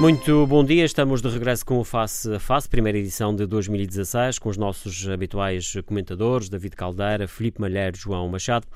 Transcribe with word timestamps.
Muito 0.00 0.46
bom 0.46 0.64
dia, 0.64 0.86
estamos 0.86 1.20
de 1.20 1.28
regresso 1.28 1.66
com 1.66 1.78
o 1.78 1.84
Face 1.84 2.32
a 2.32 2.40
Face, 2.40 2.66
primeira 2.66 2.96
edição 2.96 3.36
de 3.36 3.44
2016, 3.44 4.38
com 4.38 4.48
os 4.48 4.56
nossos 4.56 5.06
habituais 5.06 5.74
comentadores, 5.84 6.48
David 6.48 6.74
Caldeira, 6.74 7.28
Felipe 7.28 7.60
Malheiro, 7.60 7.98
João 7.98 8.26
Machado. 8.26 8.66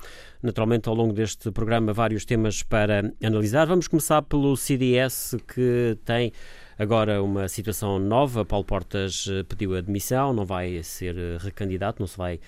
Naturalmente, 0.43 0.87
ao 0.87 0.93
longo 0.93 1.11
deste 1.11 1.49
programa, 1.49 1.91
vários 1.93 2.25
temas 2.25 2.61
para 2.61 3.11
analisar. 3.23 3.65
Vamos 3.65 3.87
começar 3.87 4.21
pelo 4.21 4.55
CDS, 4.55 5.35
que 5.47 5.97
tem 6.05 6.31
agora 6.77 7.23
uma 7.23 7.47
situação 7.47 7.97
nova. 7.97 8.45
Paulo 8.45 8.63
Portas 8.63 9.27
pediu 9.49 9.75
admissão, 9.75 10.31
não 10.31 10.45
vai 10.45 10.83
ser 10.83 11.15
recandidato, 11.39 12.03
não 12.03 12.07
se 12.07 12.19
vai 12.19 12.39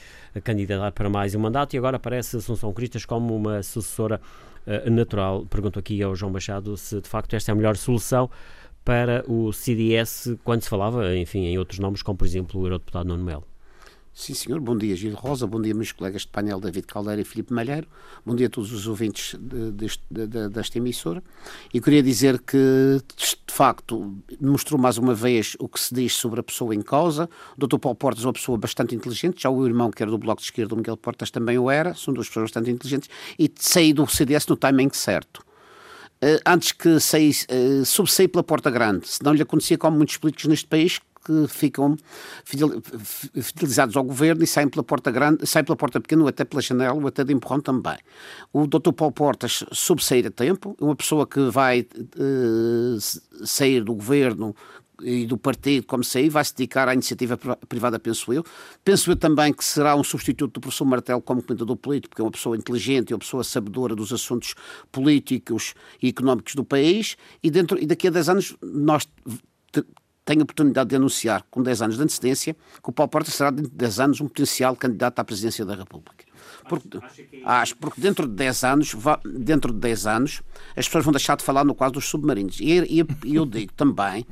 candidatar 0.44 0.92
para 0.92 1.10
mais 1.10 1.34
um 1.34 1.40
mandato 1.40 1.74
e 1.74 1.80
agora 1.80 1.98
aparece 1.98 2.38
Assunção 2.38 2.72
Cristas 2.72 3.06
como 3.06 3.36
uma 3.36 3.64
sucessora 3.64 4.22
natural. 4.92 5.46
Pergunto 5.46 5.80
aqui 5.80 6.04
ao 6.04 6.16
João 6.16 6.32
Machado 6.32 6.78
se 6.78 7.02
de 7.02 7.08
facto 7.08 7.34
esta 7.36 7.52
é 7.52 7.54
a 7.54 7.56
melhor 7.56 7.76
solução 7.76 8.30
para 8.88 9.22
o 9.28 9.52
CDS 9.52 10.38
quando 10.46 10.62
se 10.62 10.70
falava, 10.70 11.14
enfim, 11.18 11.40
em 11.40 11.58
outros 11.60 11.78
nomes, 11.78 12.02
como 12.02 12.18
por 12.18 12.26
exemplo 12.26 12.62
o 12.62 12.66
eurodeputado 12.66 13.10
Nuno 13.10 13.22
Melo. 13.22 13.44
Sim, 14.14 14.34
senhor. 14.34 14.62
Bom 14.62 14.78
dia, 14.78 14.96
Gil 14.96 15.14
Rosa. 15.14 15.46
Bom 15.46 15.62
dia, 15.62 15.76
meus 15.76 15.92
colegas 15.92 16.22
de 16.22 16.30
painel, 16.30 16.58
David 16.62 16.88
Caldeira 16.88 17.22
e 17.22 17.26
Filipe 17.26 17.54
Malheiro. 17.54 17.86
Bom 18.26 18.34
dia 18.34 18.48
a 18.48 18.50
todos 18.50 18.72
os 18.72 18.88
ouvintes 18.88 19.36
de, 19.38 19.72
deste, 19.72 20.02
de, 20.10 20.48
desta 20.48 20.78
emissora. 20.78 21.22
E 21.74 21.82
queria 21.82 22.02
dizer 22.02 22.40
que, 22.40 23.02
de 23.18 23.54
facto, 23.54 24.16
mostrou 24.40 24.80
mais 24.80 24.98
uma 24.98 25.14
vez 25.14 25.58
o 25.60 25.68
que 25.68 25.82
se 25.82 25.94
diz 25.94 26.14
sobre 26.14 26.40
a 26.40 26.44
pessoa 26.44 26.74
em 26.74 26.82
causa. 26.82 27.30
O 27.58 27.68
Dr. 27.68 27.80
Paulo 27.80 27.98
Portas 27.98 28.24
é 28.24 28.28
uma 28.28 28.34
pessoa 28.34 28.58
bastante 28.58 28.96
inteligente. 28.96 29.44
Já 29.44 29.50
o 29.50 29.68
irmão, 29.68 29.92
que 29.92 30.02
era 30.02 30.10
do 30.10 30.18
Bloco 30.18 30.40
de 30.40 30.46
Esquerda, 30.46 30.74
o 30.74 30.78
Miguel 30.78 30.96
Portas, 30.96 31.30
também 31.30 31.60
o 31.60 31.70
era. 31.70 31.94
São 31.94 32.14
duas 32.14 32.30
pessoas 32.30 32.46
bastante 32.46 32.72
inteligentes. 32.72 33.10
E 33.38 33.52
saí 33.54 33.92
do 33.92 34.08
CDS 34.08 34.48
no 34.48 34.56
timing 34.56 34.92
certo. 34.94 35.46
Uh, 36.22 36.42
antes 36.46 36.72
que 36.72 37.00
saísse, 37.00 37.46
uh, 37.46 37.86
subsaí 37.86 38.28
pela 38.28 38.44
porta 38.44 38.72
grande, 38.72 39.08
se 39.08 39.24
não 39.24 39.34
lhe 39.34 39.42
acontecia 39.42 39.78
como 39.78 39.98
muitos 39.98 40.18
políticos 40.18 40.48
neste 40.48 40.68
país 40.68 41.00
que 41.28 41.48
ficam 41.50 41.98
fidelizados 43.36 43.98
ao 43.98 44.04
governo 44.04 44.44
e 44.44 44.48
saem 44.48 44.70
pela 44.70 44.84
porta 44.84 45.12
grande, 45.12 45.46
saem 45.46 45.66
pela 45.66 45.76
porta 45.76 46.00
pequena, 46.00 46.22
ou 46.22 46.30
até 46.30 46.46
pela 46.46 46.62
janela, 46.62 46.94
ou 46.94 47.06
até 47.06 47.24
de 47.26 47.34
empurrão 47.34 47.60
também. 47.60 47.98
O 48.54 48.66
Dr. 48.66 48.94
Paulo 48.94 49.14
Portas 49.14 49.66
soube 49.74 50.02
a 50.26 50.32
tempo, 50.32 50.76
uma 50.80 50.96
pessoa 50.96 51.28
que 51.28 51.50
vai 51.50 51.82
uh, 51.82 53.46
sair 53.46 53.84
do 53.84 53.94
governo 53.94 54.56
e 55.02 55.26
do 55.26 55.38
partido, 55.38 55.86
como 55.86 56.04
sei, 56.04 56.30
vai 56.30 56.44
se 56.44 56.56
dedicar 56.56 56.88
à 56.88 56.94
iniciativa 56.94 57.38
privada, 57.68 58.00
penso 58.00 58.34
eu. 58.34 58.44
Penso 58.84 59.12
eu 59.12 59.16
também 59.16 59.54
que 59.54 59.64
será 59.64 59.96
um 59.96 60.04
substituto 60.04 60.54
do 60.54 60.62
professor 60.62 60.86
Martelo 60.86 61.22
como 61.22 61.42
comentador 61.42 61.76
político, 61.76 62.10
porque 62.10 62.22
é 62.22 62.26
uma 62.26 62.32
pessoa 62.32 62.58
inteligente, 62.58 63.12
é 63.12 63.16
uma 63.16 63.20
pessoa 63.20 63.44
sabedora 63.44 63.96
dos 63.96 64.12
assuntos 64.12 64.56
políticos 64.92 65.74
e 66.02 66.10
económicos 66.10 66.56
do 66.56 66.64
país, 66.64 67.16
e, 67.44 67.52
dentro, 67.52 67.82
e 67.82 67.86
daqui 67.86 68.08
a 68.08 68.12
10 68.12 68.30
anos 68.30 68.58
nós 68.62 69.08
tenho 70.28 70.42
a 70.42 70.44
oportunidade 70.44 70.90
de 70.90 70.96
anunciar, 70.98 71.46
com 71.50 71.64
10 71.64 71.82
anos 71.84 71.96
de 71.96 72.04
antecedência, 72.04 72.54
que 72.54 72.90
o 72.90 72.92
Paulo 72.92 73.10
Porta 73.10 73.32
será, 73.32 73.50
dentro 73.50 73.72
de 73.72 73.78
10 73.78 74.00
anos, 74.02 74.22
um 74.22 74.28
potencial 74.28 74.76
candidato 74.76 75.20
à 75.20 75.24
presidência 75.24 75.64
da 75.66 75.74
República. 75.74 76.26
Porque, 76.68 77.00
acho, 77.46 77.78
porque 77.78 78.02
dentro 78.02 78.28
de 78.28 78.34
10 78.34 78.64
anos, 78.66 78.96
dentro 79.26 79.72
de 79.72 79.80
10 79.80 80.06
anos, 80.06 80.42
as 80.76 80.86
pessoas 80.86 81.06
vão 81.06 81.14
deixar 81.14 81.38
de 81.38 81.44
falar 81.44 81.64
no 81.64 81.74
quadro 81.74 81.94
dos 81.94 82.10
submarinos. 82.10 82.60
E, 82.60 83.06
e 83.24 83.36
eu 83.36 83.46
digo 83.46 83.72
também 83.72 84.26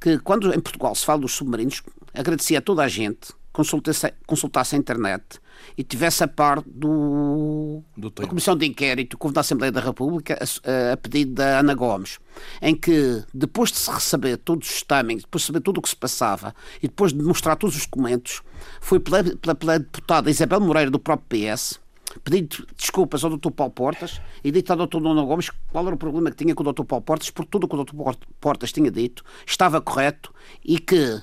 que 0.00 0.18
quando 0.18 0.52
em 0.54 0.60
Portugal 0.60 0.94
se 0.94 1.04
fala 1.04 1.20
dos 1.20 1.32
submarinos, 1.32 1.82
agradecia 2.14 2.58
a 2.58 2.62
toda 2.62 2.82
a 2.82 2.88
gente 2.88 3.28
consultasse, 3.58 4.14
consultasse 4.24 4.76
a 4.76 4.78
internet 4.78 5.40
e 5.76 5.82
tivesse 5.82 6.22
a 6.22 6.28
par 6.28 6.62
do, 6.64 7.82
do 7.96 8.10
da 8.10 8.26
Comissão 8.26 8.56
de 8.56 8.64
Inquérito 8.64 9.18
que 9.18 9.26
houve 9.26 9.34
na 9.34 9.40
Assembleia 9.40 9.72
da 9.72 9.80
República 9.80 10.38
a, 10.40 10.92
a, 10.92 10.96
pedido 10.96 11.32
da 11.34 11.58
Ana 11.58 11.74
Gomes, 11.74 12.20
em 12.62 12.74
que 12.74 13.24
depois 13.34 13.72
de 13.72 13.78
se 13.78 13.90
receber 13.90 14.36
todos 14.36 14.70
os 14.70 14.82
timings, 14.84 15.24
depois 15.24 15.42
de 15.42 15.46
saber 15.48 15.60
tudo 15.60 15.78
o 15.78 15.82
que 15.82 15.88
se 15.88 15.96
passava 15.96 16.54
e 16.80 16.86
depois 16.86 17.12
de 17.12 17.20
mostrar 17.20 17.56
todos 17.56 17.74
os 17.74 17.84
documentos, 17.84 18.42
foi 18.80 19.00
pela, 19.00 19.24
pela, 19.24 19.54
pela 19.54 19.78
deputada 19.78 20.30
Isabel 20.30 20.60
Moreira 20.60 20.90
do 20.90 21.00
próprio 21.00 21.26
PS 21.28 21.80
pedindo 22.24 22.66
desculpas 22.76 23.24
ao 23.24 23.36
Dr. 23.36 23.50
Paulo 23.50 23.72
Portas 23.72 24.20
e 24.42 24.50
dito 24.50 24.72
ao 24.72 24.86
Dr. 24.86 25.00
Nuno 25.00 25.26
Gomes 25.26 25.50
qual 25.70 25.86
era 25.86 25.94
o 25.94 25.98
problema 25.98 26.30
que 26.30 26.36
tinha 26.36 26.54
com 26.54 26.62
o 26.62 26.72
Dr. 26.72 26.84
Paulo 26.84 27.04
Portas, 27.04 27.30
porque 27.30 27.50
tudo 27.50 27.64
o 27.64 27.68
que 27.68 27.76
o 27.76 27.84
Dr. 27.84 27.94
Portas 28.40 28.72
tinha 28.72 28.90
dito 28.90 29.24
estava 29.46 29.80
correto 29.80 30.32
e 30.64 30.78
que 30.78 31.22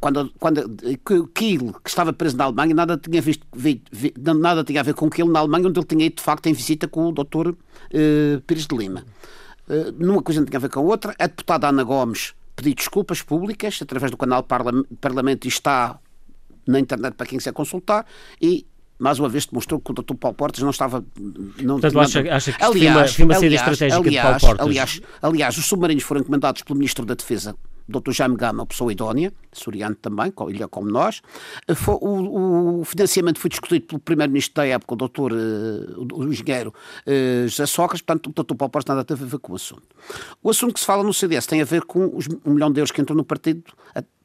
quando, 0.00 0.32
quando 0.40 0.58
aquilo 0.92 1.72
que 1.80 1.88
estava 1.88 2.12
preso 2.12 2.36
na 2.36 2.44
Alemanha 2.44 2.74
nada 2.74 2.98
tinha, 2.98 3.22
visto, 3.22 3.46
vi, 3.54 3.82
vi, 3.92 4.12
nada 4.16 4.64
tinha 4.64 4.80
a 4.80 4.82
ver 4.82 4.94
com 4.94 5.06
aquilo 5.06 5.30
na 5.30 5.38
Alemanha 5.38 5.68
onde 5.68 5.78
ele 5.78 5.86
tinha 5.86 6.06
ido 6.06 6.16
de 6.16 6.22
facto 6.22 6.46
em 6.46 6.52
visita 6.52 6.88
com 6.88 7.08
o 7.08 7.12
Dr. 7.12 7.50
Uh, 7.50 8.40
Pires 8.46 8.66
de 8.66 8.76
Lima. 8.76 9.04
Uh, 9.68 9.92
numa 9.96 10.22
coisa 10.22 10.40
não 10.40 10.46
tinha 10.46 10.58
a 10.58 10.60
ver 10.60 10.70
com 10.70 10.80
a 10.80 10.82
outra. 10.82 11.14
A 11.16 11.26
deputada 11.28 11.68
Ana 11.68 11.84
Gomes 11.84 12.34
pediu 12.56 12.74
desculpas 12.74 13.22
públicas 13.22 13.78
através 13.80 14.10
do 14.10 14.16
canal 14.16 14.44
Parlamento 15.00 15.44
e 15.44 15.48
está 15.48 15.98
na 16.66 16.78
internet 16.78 17.14
para 17.14 17.26
quem 17.26 17.38
quiser 17.38 17.52
consultar 17.52 18.06
e 18.40 18.66
mais 19.02 19.18
uma 19.18 19.28
vez 19.28 19.46
demonstrou 19.46 19.80
que 19.80 19.90
o 19.90 19.94
Dr. 19.94 20.14
Paulo 20.14 20.36
Portas 20.36 20.62
não 20.62 20.70
estava. 20.70 21.04
Não 21.60 21.80
Portanto, 21.80 21.98
acha, 21.98 22.20
acha 22.34 22.52
que 22.52 22.64
aliás, 22.64 23.18
uma, 23.18 23.34
saída 23.34 23.54
estratégica 23.56 23.96
aliás, 23.96 24.14
de 24.14 24.20
Paulo 24.20 24.40
Portas? 24.40 24.66
Aliás, 24.66 25.00
aliás, 25.20 25.58
os 25.58 25.66
submarinos 25.66 26.04
foram 26.04 26.20
encomendados 26.20 26.62
pelo 26.62 26.78
Ministro 26.78 27.04
da 27.04 27.14
Defesa 27.14 27.56
Dr. 27.88 28.12
Jaime 28.12 28.36
Gama, 28.36 28.64
pessoa 28.64 28.92
idónea, 28.92 29.32
suriano 29.52 29.94
também, 29.96 30.32
ele 30.48 30.62
é 30.62 30.66
como 30.66 30.88
nós. 30.88 31.20
Foi, 31.74 31.96
o, 32.00 32.80
o, 32.80 32.84
financiamento 32.84 33.38
foi 33.38 33.50
discutido 33.50 33.86
pelo 33.86 34.00
primeiro-ministro 34.00 34.54
da 34.54 34.66
época, 34.66 34.94
o 34.94 34.96
doutor, 34.96 35.32
uh, 35.32 36.06
o 36.14 36.24
engenheiro 36.24 36.72
uh, 37.06 37.48
José 37.48 37.66
Sócrates, 37.66 38.02
portanto 38.02 38.28
o 38.28 38.32
doutor 38.32 38.54
Paulo 38.54 38.70
Portas 38.70 38.94
nada 38.94 39.04
teve 39.04 39.24
a 39.24 39.26
ver 39.26 39.38
com 39.38 39.52
o 39.52 39.56
assunto. 39.56 39.82
O 40.42 40.50
assunto 40.50 40.74
que 40.74 40.80
se 40.80 40.86
fala 40.86 41.02
no 41.02 41.12
CDS 41.12 41.46
tem 41.46 41.60
a 41.60 41.64
ver 41.64 41.82
com 41.82 42.16
os 42.16 42.28
um 42.44 42.54
milhão 42.54 42.70
de 42.70 42.80
euros 42.80 42.90
que 42.90 43.00
entrou 43.00 43.16
no 43.16 43.24
partido, 43.24 43.64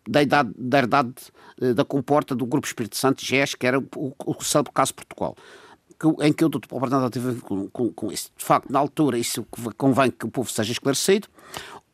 da, 0.07 0.22
idade, 0.22 0.51
da 0.57 0.78
herdade 0.79 1.13
uh, 1.62 1.73
da 1.73 1.85
comporta 1.85 2.35
do 2.35 2.45
Grupo 2.45 2.68
Espírito 2.68 2.97
Santo, 2.97 3.23
GES, 3.23 3.56
que 3.56 3.68
era 3.68 3.79
o, 3.79 3.85
o, 3.95 4.13
o 4.25 4.72
caso 4.73 4.94
Portugal 4.94 5.35
em 6.22 6.31
que 6.31 6.45
o 6.45 6.50
doutor 6.50 6.68
Paulo 6.68 6.88
Bernardo 6.88 7.12
teve 7.12 7.29
a 7.29 7.31
ver 7.31 7.41
com, 7.41 7.68
com, 7.69 7.91
com, 7.91 8.12
isso. 8.12 8.29
De 8.38 8.45
facto, 8.45 8.72
na 8.72 8.78
altura, 8.78 9.18
isso 9.18 9.44
convém 9.75 10.12
que 10.12 10.28
o 10.28 10.29
povo 10.29 10.47
seja 10.47 10.72
esclarecido 10.72 11.28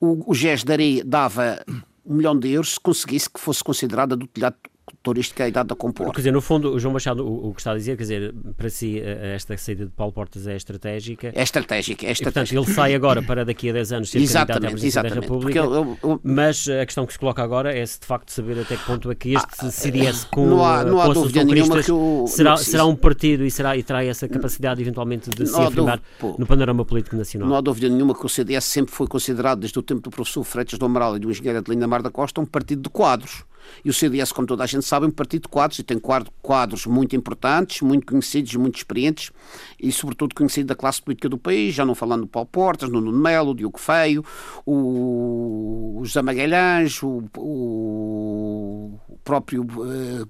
o, 0.03 0.31
o 0.31 0.35
GES 0.35 0.66
daria, 0.66 1.03
dava 1.06 1.63
um 2.06 2.16
milhão 2.16 2.38
de 2.38 2.51
euros 2.51 2.74
se 2.74 2.79
conseguisse 2.79 3.29
que 3.29 3.40
fosse 3.40 3.63
considerada 3.63 4.18
do 4.18 4.28
telhado 4.28 4.57
turística 5.03 5.44
a 5.44 5.47
idade 5.50 5.68
da 5.68 5.75
compor. 5.75 6.12
Quer 6.12 6.22
dizer, 6.22 6.31
no 6.31 6.41
fundo, 6.41 6.74
o 6.74 6.80
João 6.80 6.94
Machado, 6.94 7.28
o, 7.28 7.50
o, 7.50 7.53
que 7.53 7.59
está 7.59 7.74
a 7.74 7.75
dizer, 7.75 7.97
quer 7.97 8.03
dizer, 8.03 8.34
para 8.56 8.69
si 8.69 9.02
esta 9.02 9.56
saída 9.58 9.86
de 9.86 9.91
Paulo 9.91 10.14
Portas 10.14 10.47
é 10.47 10.56
estratégica. 10.56 11.34
É 11.36 11.44
estratégica, 11.44 12.08
é 12.08 12.12
estratégica. 12.12 12.56
E, 12.56 12.58
portanto, 12.58 12.69
ele 12.69 12.74
sai 12.74 12.96
agora 12.96 13.22
para 13.22 13.44
daqui 13.44 13.69
a 13.69 13.74
10 13.74 13.92
anos 13.92 14.09
ser 14.09 14.19
exatamente, 14.19 14.47
candidato 14.47 14.66
à 14.66 14.72
presidência 14.72 15.03
da 15.03 15.09
República. 15.09 15.59
Eu, 15.59 15.97
eu, 16.02 16.19
mas 16.24 16.68
a 16.69 16.86
questão 16.86 17.06
que 17.06 17.12
se 17.12 17.19
coloca 17.19 17.44
agora 17.44 17.78
é 17.78 17.86
se 17.86 18.00
de 18.00 18.06
facto 18.06 18.31
saber 18.31 18.59
até 18.59 18.78
que 18.78 18.86
ponto 18.86 19.12
é 19.12 19.16
que 19.16 19.34
este 19.34 19.47
ah, 19.59 19.72
CDS 19.72 20.24
com, 20.24 20.46
não 20.46 20.66
há, 20.66 20.86
não 20.86 21.02
há 21.02 21.08
dúvida 21.09 21.44
nenhuma 21.44 21.84
que 21.84 21.92
o, 21.92 22.25
será, 22.28 22.56
será 22.56 22.86
um 22.86 22.96
partido 22.96 23.46
e, 23.46 23.52
será, 23.52 23.75
e 23.75 23.84
terá 23.84 24.06
essa 24.06 24.28
capacidade 24.30 24.81
eventualmente 24.81 25.30
de 25.30 25.46
se 25.46 25.59
afirmar 25.59 26.02
dúvida, 26.19 26.40
no 26.40 26.46
panorama 26.46 26.86
político 26.86 27.18
nacional. 27.18 27.50
Não 27.50 27.58
há 27.58 27.62
dúvida 27.62 27.90
nenhuma 27.90 28.16
que 28.16 28.25
o 28.25 28.30
CDS 28.30 28.63
sempre 28.63 28.96
foi 28.96 29.08
considerado, 29.08 29.59
desde 29.59 29.78
o 29.78 29.81
tempo 29.81 30.02
do 30.02 30.09
professor 30.09 30.44
Freitas 30.46 30.80
do 30.80 30.86
Amaral 30.86 31.18
e 31.18 31.19
do 31.19 31.30
engenheiro 31.30 31.58
Adelina 31.58 31.88
Mar 31.88 32.02
da 32.02 32.09
Costa, 32.09 32.40
um 32.40 32.46
partido 32.46 32.84
de 32.84 32.90
quadros 32.90 33.44
e 33.84 33.90
o 33.90 33.94
CDS, 33.94 34.31
como 34.31 34.47
toda 34.47 34.63
a 34.63 34.68
gente 34.68 34.85
sabe, 34.85 35.06
é 35.06 35.09
um 35.09 35.12
partido 35.12 35.44
de 35.44 35.48
quadros 35.48 35.80
e 35.80 35.83
tem 35.83 36.00
quadros 36.00 36.86
muito 36.86 37.15
importantes, 37.15 37.81
muito 37.81 38.06
conhecidos, 38.06 38.56
muito 38.56 38.77
experientes 38.77 39.31
e, 39.80 39.92
sobretudo, 39.92 40.36
conhecido 40.36 40.68
da 40.68 40.75
classe 40.75 41.01
política 41.01 41.30
do 41.30 41.38
país, 41.38 41.74
já 41.74 41.86
não 41.86 41.95
falando 41.95 42.21
do 42.21 42.27
Paulo 42.27 42.48
Portas, 42.51 42.89
no 42.89 43.01
Nuno 43.01 43.19
Melo, 43.19 43.51
o 43.51 43.56
Diogo 43.56 43.80
Feio, 43.80 44.24
o 44.65 46.01
José 46.04 46.21
Magalhães, 46.21 47.01
o, 47.04 47.24
o 47.38 49.00
próprio. 49.24 49.63
Uh, 49.63 50.27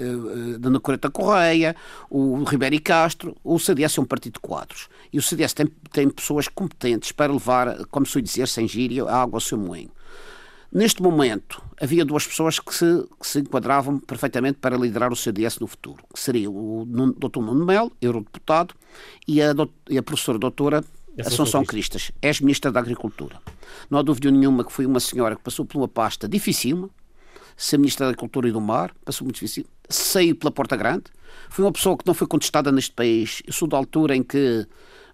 uh, 0.00 0.58
Dona 0.58 0.80
Coreta 0.80 1.10
Correia, 1.10 1.74
o 2.08 2.42
Ribeiro 2.44 2.80
Castro, 2.82 3.36
o 3.42 3.58
CDS 3.58 3.98
é 3.98 4.00
um 4.00 4.04
partido 4.04 4.34
de 4.34 4.40
quadros. 4.40 4.88
E 5.12 5.18
o 5.18 5.22
CDS 5.22 5.52
tem, 5.52 5.66
tem 5.92 6.08
pessoas 6.08 6.48
competentes 6.48 7.12
para 7.12 7.32
levar, 7.32 7.84
como 7.86 8.06
se 8.06 8.20
dizer, 8.22 8.48
sem 8.48 8.66
gíria, 8.66 9.04
a 9.04 9.22
água 9.22 9.36
ao 9.36 9.40
seu 9.40 9.58
moinho. 9.58 9.90
Neste 10.72 11.02
momento, 11.02 11.62
havia 11.78 12.02
duas 12.02 12.26
pessoas 12.26 12.58
que 12.58 12.74
se, 12.74 13.06
que 13.20 13.26
se 13.26 13.40
enquadravam 13.40 13.98
perfeitamente 13.98 14.58
para 14.58 14.74
liderar 14.74 15.12
o 15.12 15.16
CDS 15.16 15.58
no 15.58 15.66
futuro, 15.66 16.02
que 16.12 16.18
seria 16.18 16.50
o 16.50 16.86
Dr. 16.86 17.40
Nuno 17.40 17.66
Melo, 17.66 17.92
eurodeputado, 18.00 18.74
e 19.28 19.42
a, 19.42 19.54
e 19.90 19.98
a 19.98 20.02
professora 20.02 20.38
doutora 20.38 20.82
Assunção 21.20 21.62
Cristas, 21.62 22.10
ex-ministra 22.22 22.72
da 22.72 22.80
Agricultura. 22.80 23.38
Não 23.90 23.98
há 23.98 24.02
dúvida 24.02 24.30
nenhuma 24.30 24.64
que 24.64 24.72
foi 24.72 24.86
uma 24.86 24.98
senhora 24.98 25.36
que 25.36 25.42
passou 25.42 25.66
por 25.66 25.76
uma 25.76 25.88
pasta 25.88 26.26
dificílima, 26.26 26.88
ser 27.54 27.76
Ministra 27.76 28.08
da 28.08 28.14
Cultura 28.14 28.48
e 28.48 28.52
do 28.52 28.60
Mar, 28.60 28.94
passou 29.04 29.26
muito 29.26 29.34
difícil. 29.34 29.66
Saiu 29.88 30.34
pela 30.34 30.50
Porta 30.50 30.74
Grande. 30.74 31.04
Foi 31.50 31.64
uma 31.64 31.72
pessoa 31.72 31.96
que 31.96 32.06
não 32.06 32.14
foi 32.14 32.26
contestada 32.26 32.72
neste 32.72 32.92
país. 32.92 33.42
Eu 33.46 33.52
sou 33.52 33.68
da 33.68 33.76
altura 33.76 34.16
em 34.16 34.22
que 34.22 34.66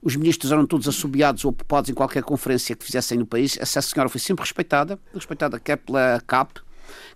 os 0.03 0.17
ministros 0.17 0.53
eram 0.53 0.67
todos 0.67 0.89
assobiados 0.89 1.45
ou 1.45 1.51
ocupados 1.51 1.91
em 1.91 1.95
qualquer 1.95 2.23
conferência 2.23 2.75
que 2.77 2.85
fizessem 2.85 3.19
no 3.19 3.27
país. 3.27 3.59
Essa 3.61 3.83
senhora 3.83 4.09
foi 4.09 4.21
sempre 4.21 4.43
respeitada, 4.43 4.99
respeitada 5.13 5.59
quer 5.59 5.77
pela 5.77 6.21
CAP, 6.27 6.61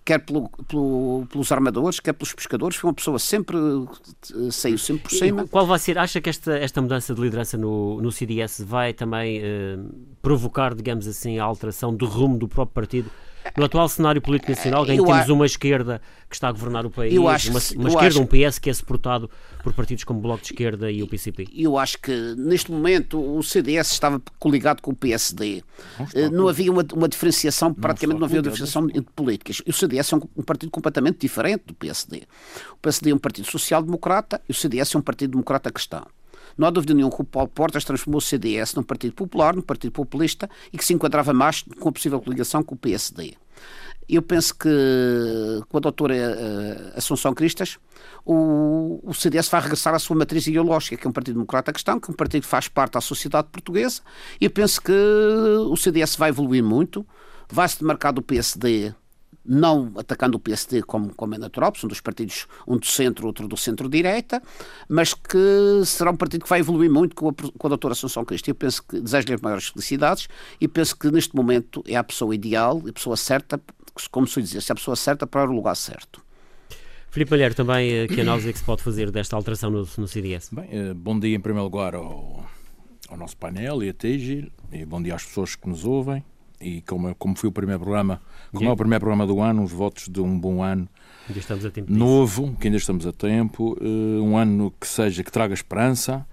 quer 0.03 0.19
pelo, 0.19 0.49
pelo, 0.67 1.25
pelos 1.29 1.51
armadores, 1.51 1.99
quer 1.99 2.13
pelos 2.13 2.33
pescadores. 2.33 2.77
Foi 2.77 2.89
uma 2.89 2.93
pessoa 2.93 3.17
sempre, 3.19 3.57
eh, 3.57 4.51
saiu 4.51 4.77
sempre 4.77 5.03
por 5.03 5.11
cima. 5.11 5.43
E 5.43 5.47
qual 5.47 5.65
vai 5.65 5.79
ser, 5.79 5.97
acha 5.97 6.19
que 6.19 6.29
esta, 6.29 6.57
esta 6.57 6.81
mudança 6.81 7.13
de 7.13 7.21
liderança 7.21 7.57
no, 7.57 8.01
no 8.01 8.11
CDS 8.11 8.61
vai 8.61 8.93
também 8.93 9.39
eh, 9.41 9.77
provocar, 10.21 10.73
digamos 10.75 11.07
assim, 11.07 11.39
a 11.39 11.43
alteração 11.43 11.95
do 11.95 12.05
rumo 12.05 12.37
do 12.37 12.47
próprio 12.47 12.73
partido? 12.73 13.09
No 13.57 13.65
atual 13.65 13.87
cenário 13.89 14.21
político 14.21 14.51
nacional, 14.51 14.83
em 14.89 14.97
que 14.97 15.05
temos 15.05 15.29
uma 15.29 15.45
esquerda 15.45 16.01
que 16.29 16.35
está 16.35 16.47
a 16.47 16.51
governar 16.51 16.85
o 16.85 16.89
país, 16.89 17.13
uma, 17.13 17.29
uma 17.29 17.59
esquerda, 17.59 18.07
acho... 18.07 18.21
um 18.21 18.25
PS 18.25 18.57
que 18.57 18.69
é 18.69 18.73
suportado 18.73 19.29
por 19.63 19.73
partidos 19.73 20.03
como 20.03 20.19
o 20.19 20.21
Bloco 20.21 20.41
de 20.41 20.51
Esquerda 20.51 20.91
e 20.91 21.03
o 21.03 21.07
PCP? 21.07 21.47
Eu 21.53 21.77
acho 21.77 21.99
que 21.99 22.35
neste 22.35 22.71
momento 22.71 23.19
o 23.19 23.43
CDS 23.43 23.91
estava 23.91 24.21
coligado 24.39 24.81
com 24.81 24.91
o 24.91 24.95
PSD. 24.95 25.63
Não, 25.99 26.07
eh, 26.13 26.29
não 26.29 26.47
havia 26.47 26.71
uma, 26.71 26.85
uma 26.93 27.07
diferenciação, 27.07 27.73
praticamente 27.73 28.19
não, 28.19 28.25
havia 28.25 28.39
uma 28.39 28.43
diferenciação 28.43 28.87
de 28.87 29.01
políticas. 29.01 29.61
O 29.67 29.73
CDS 29.73 30.11
é 30.13 30.15
um, 30.15 30.21
um, 30.37 30.43
partido 30.43 30.71
completamente 30.71 31.19
diferente 31.19 31.63
do 31.67 31.73
PSD. 31.73 32.23
O 32.71 32.77
PSD 32.77 33.11
é 33.11 33.15
um 33.15 33.19
partido 33.19 33.49
social-democrata 33.49 34.41
e 34.47 34.51
o 34.51 34.55
CDS 34.55 34.95
é 34.95 34.97
um 34.97 35.01
partido 35.01 35.31
democrata 35.31 35.71
cristão. 35.71 36.05
Não 36.57 36.67
há 36.67 36.71
dúvida 36.71 36.93
nenhuma 36.93 37.13
que 37.13 37.21
o 37.21 37.25
Paulo 37.25 37.49
Portas 37.49 37.83
transformou 37.83 38.19
o 38.19 38.21
CDS 38.21 38.75
num 38.75 38.83
partido 38.83 39.13
popular, 39.13 39.55
num 39.55 39.61
partido 39.61 39.91
populista 39.91 40.49
e 40.71 40.77
que 40.77 40.85
se 40.85 40.93
enquadrava 40.93 41.33
mais 41.33 41.63
com 41.79 41.89
a 41.89 41.91
possível 41.91 42.19
coligação 42.19 42.63
com 42.63 42.75
o 42.75 42.77
PSD. 42.77 43.35
Eu 44.07 44.21
penso 44.21 44.53
que 44.55 44.69
com 45.69 45.77
a 45.77 45.79
doutora 45.79 46.13
uh, 46.13 46.97
Assunção 46.97 47.33
Cristas, 47.33 47.77
o, 48.25 48.99
o, 49.01 49.13
CDS 49.13 49.47
vai 49.47 49.61
regressar 49.61 49.93
à 49.93 49.99
sua 49.99 50.15
matriz 50.15 50.45
ideológica, 50.45 50.97
que 50.97 51.07
é 51.07 51.09
um 51.09 51.13
partido 51.13 51.35
democrata 51.35 51.71
cristão, 51.71 51.99
que 51.99 52.11
é 52.11 52.13
um 52.13 52.15
partido 52.15 52.41
que 52.43 52.47
faz 52.47 52.67
parte 52.67 52.93
da 52.93 53.01
sociedade 53.01 53.47
portuguesa, 53.49 54.01
e 54.41 54.45
eu 54.45 54.51
penso 54.51 54.81
que 54.81 54.91
o 54.91 55.75
CDS 55.77 56.17
vai 56.17 56.29
evoluir 56.29 56.63
muito, 56.63 57.05
vai 57.49 57.67
se 57.67 57.79
demarcar 57.79 58.11
do 58.11 58.21
PSD 58.21 58.93
não 59.45 59.91
atacando 59.97 60.37
o 60.37 60.39
PSD 60.39 60.83
como, 60.83 61.13
como 61.13 61.35
é 61.35 61.37
natural, 61.37 61.73
são 61.75 61.87
dois 61.87 61.99
partidos, 61.99 62.47
um 62.67 62.77
do 62.77 62.85
centro, 62.85 63.27
outro 63.27 63.47
do 63.47 63.57
centro-direita, 63.57 64.41
mas 64.87 65.13
que 65.13 65.81
será 65.85 66.11
um 66.11 66.15
partido 66.15 66.43
que 66.43 66.49
vai 66.49 66.59
evoluir 66.59 66.89
muito 66.89 67.15
com 67.15 67.29
a, 67.29 67.33
com 67.33 67.67
a 67.67 67.69
doutora 67.69 67.93
Assunção 67.93 68.23
Cristo. 68.23 68.47
Eu 68.49 68.55
penso 68.55 68.83
que 68.83 68.99
desejo-lhe 68.99 69.33
as 69.33 69.41
maiores 69.41 69.67
felicidades 69.67 70.27
e 70.59 70.67
penso 70.67 70.97
que 70.97 71.11
neste 71.11 71.35
momento 71.35 71.83
é 71.87 71.95
a 71.95 72.03
pessoa 72.03 72.33
ideal, 72.33 72.81
a 72.87 72.93
pessoa 72.93 73.17
certa, 73.17 73.61
como 74.11 74.27
se 74.27 74.41
dizer, 74.41 74.63
é 74.67 74.71
a 74.71 74.75
pessoa 74.75 74.95
certa 74.95 75.27
para 75.27 75.49
o 75.49 75.53
lugar 75.53 75.75
certo. 75.75 76.21
Filipe 77.09 77.29
Malheiro, 77.29 77.53
também 77.53 77.91
eh, 77.91 78.07
que 78.07 78.21
análise 78.21 78.49
é 78.49 78.53
que 78.53 78.57
se 78.57 78.65
pode 78.65 78.81
fazer 78.81 79.11
desta 79.11 79.35
alteração 79.35 79.69
no, 79.69 79.87
no 79.97 80.07
CDS? 80.07 80.49
Bem, 80.51 80.67
eh, 80.71 80.93
bom 80.95 81.19
dia 81.19 81.35
em 81.35 81.39
primeiro 81.39 81.65
lugar 81.65 81.93
ao, 81.93 82.43
ao 83.07 83.17
nosso 83.17 83.37
painel 83.37 83.83
e 83.83 83.89
a 83.89 83.93
Teji, 83.93 84.51
e 84.71 84.83
bom 84.83 84.99
dia 84.99 85.13
às 85.13 85.23
pessoas 85.23 85.55
que 85.55 85.69
nos 85.69 85.85
ouvem 85.85 86.25
e 86.63 86.81
como, 86.81 87.13
como 87.15 87.35
foi 87.35 87.49
o 87.49 87.51
primeiro 87.51 87.81
programa, 87.81 88.21
como 88.51 88.69
é 88.69 88.71
o 88.71 88.77
primeiro 88.77 89.01
programa 89.01 89.27
do 89.27 89.39
ano, 89.41 89.63
os 89.63 89.71
votos 89.71 90.07
de 90.07 90.21
um 90.21 90.39
bom 90.39 90.63
ano 90.63 90.87
ainda 91.27 91.39
estamos 91.39 91.65
a 91.65 91.71
tempo 91.71 91.91
novo, 91.91 92.55
que 92.59 92.67
ainda 92.67 92.77
estamos 92.77 93.05
a 93.05 93.11
tempo, 93.11 93.77
uh, 93.81 94.23
um 94.23 94.37
ano 94.37 94.73
que 94.79 94.87
seja 94.87 95.23
que 95.23 95.31
traga 95.31 95.53
esperança 95.53 96.25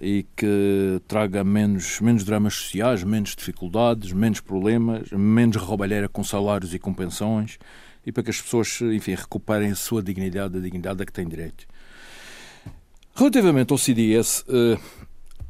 e 0.00 0.26
que 0.34 1.00
traga 1.06 1.44
menos, 1.44 2.00
menos 2.00 2.24
dramas 2.24 2.54
sociais, 2.54 3.04
menos 3.04 3.34
dificuldades, 3.36 4.12
menos 4.12 4.40
problemas, 4.40 5.10
menos 5.10 5.56
roubalheira 5.56 6.08
com 6.08 6.24
salários 6.24 6.72
e 6.72 6.78
com 6.78 6.92
pensões 6.94 7.58
e 8.04 8.10
para 8.10 8.22
que 8.22 8.30
as 8.30 8.40
pessoas, 8.40 8.80
enfim, 8.80 9.14
recuperem 9.14 9.70
a 9.70 9.74
sua 9.74 10.02
dignidade, 10.02 10.56
a 10.56 10.60
dignidade 10.60 11.02
a 11.02 11.06
que 11.06 11.12
têm 11.12 11.28
direito. 11.28 11.66
Relativamente 13.14 13.72
ao 13.72 13.78
CDS, 13.78 14.42
uh, 14.48 14.80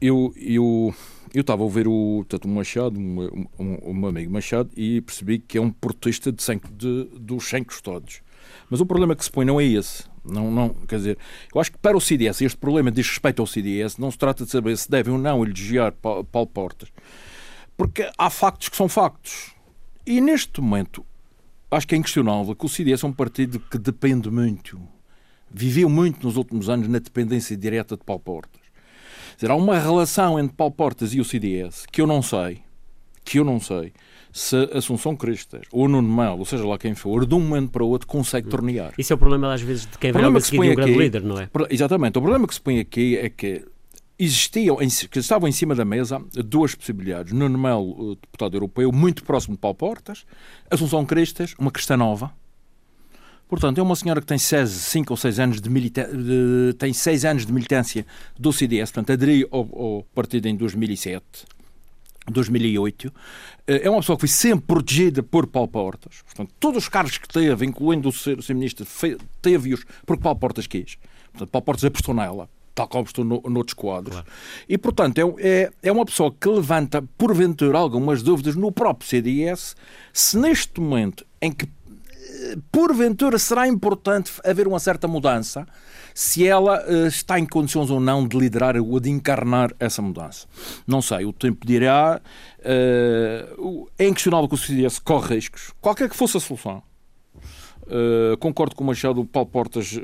eu, 0.00 0.34
eu 0.36 0.94
eu 1.32 1.42
estava 1.42 1.62
a 1.62 1.64
ouvir 1.64 1.86
o, 1.86 2.24
portanto, 2.28 2.44
o 2.44 2.48
Machado, 2.48 2.98
um, 2.98 3.46
um, 3.58 3.78
um, 3.90 4.06
amigo 4.06 4.32
Machado, 4.32 4.70
e 4.76 5.00
percebi 5.00 5.38
que 5.38 5.58
é 5.58 5.60
um 5.60 5.70
protesta 5.70 6.32
de, 6.32 6.44
de, 6.72 7.04
dos 7.18 7.44
100 7.48 7.64
custódios. 7.64 8.20
Mas 8.68 8.80
o 8.80 8.86
problema 8.86 9.14
que 9.14 9.24
se 9.24 9.30
põe 9.30 9.44
não 9.44 9.60
é 9.60 9.64
esse. 9.64 10.04
Não, 10.24 10.50
não, 10.50 10.68
quer 10.70 10.96
dizer, 10.96 11.18
eu 11.54 11.60
acho 11.60 11.72
que 11.72 11.78
para 11.78 11.96
o 11.96 12.00
CDS, 12.00 12.42
este 12.42 12.58
problema 12.58 12.90
diz 12.90 13.08
respeito 13.08 13.40
ao 13.40 13.46
CDS, 13.46 13.96
não 13.96 14.10
se 14.10 14.18
trata 14.18 14.44
de 14.44 14.50
saber 14.50 14.76
se 14.76 14.90
deve 14.90 15.10
ou 15.10 15.18
não 15.18 15.44
elogiar 15.44 15.92
Paulo 15.92 16.46
Portas. 16.46 16.90
Porque 17.76 18.10
há 18.18 18.28
factos 18.28 18.68
que 18.68 18.76
são 18.76 18.88
factos. 18.88 19.52
E 20.06 20.20
neste 20.20 20.60
momento, 20.60 21.04
acho 21.70 21.86
que 21.86 21.94
é 21.94 21.98
inquestionável 21.98 22.54
que 22.54 22.66
o 22.66 22.68
CDS 22.68 23.04
é 23.04 23.06
um 23.06 23.12
partido 23.12 23.60
que 23.60 23.78
depende 23.78 24.30
muito, 24.30 24.80
viveu 25.50 25.88
muito 25.88 26.26
nos 26.26 26.36
últimos 26.36 26.68
anos 26.68 26.88
na 26.88 26.98
dependência 26.98 27.56
direta 27.56 27.96
de 27.96 28.04
Paulo 28.04 28.20
Portas 28.20 28.59
dizer, 29.40 29.50
há 29.50 29.54
uma 29.54 29.78
relação 29.78 30.38
entre 30.38 30.54
Paulo 30.56 30.74
Portas 30.74 31.14
e 31.14 31.20
o 31.20 31.24
CDS 31.24 31.86
que 31.90 32.00
eu 32.00 32.06
não 32.06 32.22
sei, 32.22 32.58
que 33.24 33.38
eu 33.38 33.44
não 33.44 33.58
sei, 33.60 33.92
se 34.32 34.56
Assunção 34.72 35.16
Cristas 35.16 35.62
ou 35.72 35.88
Nuno 35.88 36.08
Melo, 36.08 36.38
ou 36.38 36.44
seja 36.44 36.66
lá 36.66 36.78
quem 36.78 36.94
for, 36.94 37.26
de 37.26 37.34
um 37.34 37.40
momento 37.40 37.70
para 37.70 37.82
o 37.82 37.88
outro 37.88 38.06
consegue 38.06 38.48
tornear. 38.48 38.92
Isso 38.96 39.12
é 39.12 39.16
o 39.16 39.18
problema 39.18 39.52
às 39.52 39.60
vezes 39.60 39.86
de 39.86 39.98
quem 39.98 40.12
vem 40.12 40.24
a 40.24 40.40
seguir 40.40 40.60
um 40.60 40.74
grande 40.74 40.94
líder, 40.94 41.22
não 41.22 41.38
é? 41.38 41.48
Exatamente. 41.70 42.18
O 42.18 42.22
problema 42.22 42.46
que 42.46 42.54
se 42.54 42.60
põe 42.60 42.78
aqui 42.78 43.16
é 43.16 43.28
que 43.28 43.64
existiam, 44.18 44.76
que 45.10 45.18
estavam 45.18 45.48
em 45.48 45.52
cima 45.52 45.74
da 45.74 45.84
mesa 45.84 46.22
duas 46.44 46.74
possibilidades. 46.74 47.32
Nuno 47.32 47.58
Melo, 47.58 48.16
deputado 48.16 48.54
europeu, 48.54 48.92
muito 48.92 49.24
próximo 49.24 49.54
de 49.54 49.60
Paulo 49.60 49.74
Portas, 49.74 50.24
Assunção 50.70 51.04
Cristas, 51.06 51.54
uma 51.58 51.70
cristã 51.70 51.96
nova, 51.96 52.32
Portanto, 53.50 53.78
é 53.78 53.82
uma 53.82 53.96
senhora 53.96 54.20
que 54.20 54.26
tem 54.28 54.38
5 54.38 55.12
ou 55.12 55.16
6 55.16 55.40
anos 55.40 55.60
de, 55.60 55.68
milita 55.68 56.04
de, 56.04 56.72
tem 56.78 56.92
seis 56.92 57.24
anos 57.24 57.44
de 57.44 57.52
militância 57.52 58.06
do 58.38 58.52
CDS, 58.52 58.92
portanto, 58.92 59.12
aderiu 59.12 59.48
ao, 59.50 59.60
ao 59.60 60.02
partido 60.14 60.46
em 60.46 60.56
2007. 60.56 61.24
2008, 62.28 63.12
eh, 63.66 63.80
é 63.82 63.90
uma 63.90 63.98
pessoa 63.98 64.16
que 64.16 64.20
foi 64.20 64.28
sempre 64.28 64.66
protegida 64.66 65.20
por 65.20 65.48
Paulo 65.48 65.66
Portas. 65.66 66.22
Portanto, 66.22 66.54
todos 66.60 66.84
os 66.84 66.88
cargos 66.88 67.18
que 67.18 67.26
teve, 67.26 67.66
incluindo 67.66 68.08
o 68.08 68.12
ser, 68.12 68.40
ser 68.40 68.54
ministro, 68.54 68.86
teve-os 69.42 69.84
porque 70.06 70.22
Paulo 70.22 70.38
Portas 70.38 70.68
quis. 70.68 70.96
Portanto, 71.32 71.50
Paulo 71.50 71.64
Portas 71.64 71.84
apostou 71.84 72.14
nela, 72.14 72.48
tal 72.72 72.86
como 72.86 73.04
estou 73.04 73.24
no, 73.24 73.42
noutros 73.48 73.74
quadros. 73.74 74.14
Claro. 74.14 74.28
E, 74.68 74.78
portanto, 74.78 75.18
é, 75.18 75.48
é, 75.48 75.72
é 75.82 75.90
uma 75.90 76.04
pessoa 76.04 76.32
que 76.32 76.48
levanta, 76.48 77.02
porventura, 77.18 77.78
algumas 77.78 78.22
dúvidas 78.22 78.54
no 78.54 78.70
próprio 78.70 79.08
CDS, 79.08 79.74
se 80.12 80.38
neste 80.38 80.80
momento 80.80 81.26
em 81.42 81.50
que 81.50 81.66
porventura 82.70 83.38
será 83.38 83.66
importante 83.66 84.32
haver 84.44 84.66
uma 84.66 84.78
certa 84.78 85.06
mudança 85.06 85.66
se 86.14 86.46
ela 86.46 86.84
uh, 86.86 87.06
está 87.06 87.38
em 87.38 87.46
condições 87.46 87.90
ou 87.90 88.00
não 88.00 88.26
de 88.26 88.36
liderar 88.36 88.76
ou 88.76 89.00
de 89.00 89.10
encarnar 89.10 89.72
essa 89.78 90.02
mudança. 90.02 90.46
Não 90.86 91.00
sei, 91.00 91.24
o 91.24 91.32
tempo 91.32 91.66
dirá. 91.66 92.20
Uh, 92.58 93.88
é 93.98 94.06
inquestionável 94.06 94.48
que 94.48 94.54
o 94.54 94.58
CDS 94.58 94.98
corre 94.98 95.36
riscos, 95.36 95.72
qualquer 95.80 96.08
que 96.08 96.16
fosse 96.16 96.36
a 96.36 96.40
solução. 96.40 96.82
Uh, 97.82 98.36
concordo 98.38 98.76
com 98.76 98.84
o 98.84 98.86
Machado, 98.86 99.20
o 99.20 99.26
Paulo 99.26 99.48
Portas, 99.48 99.98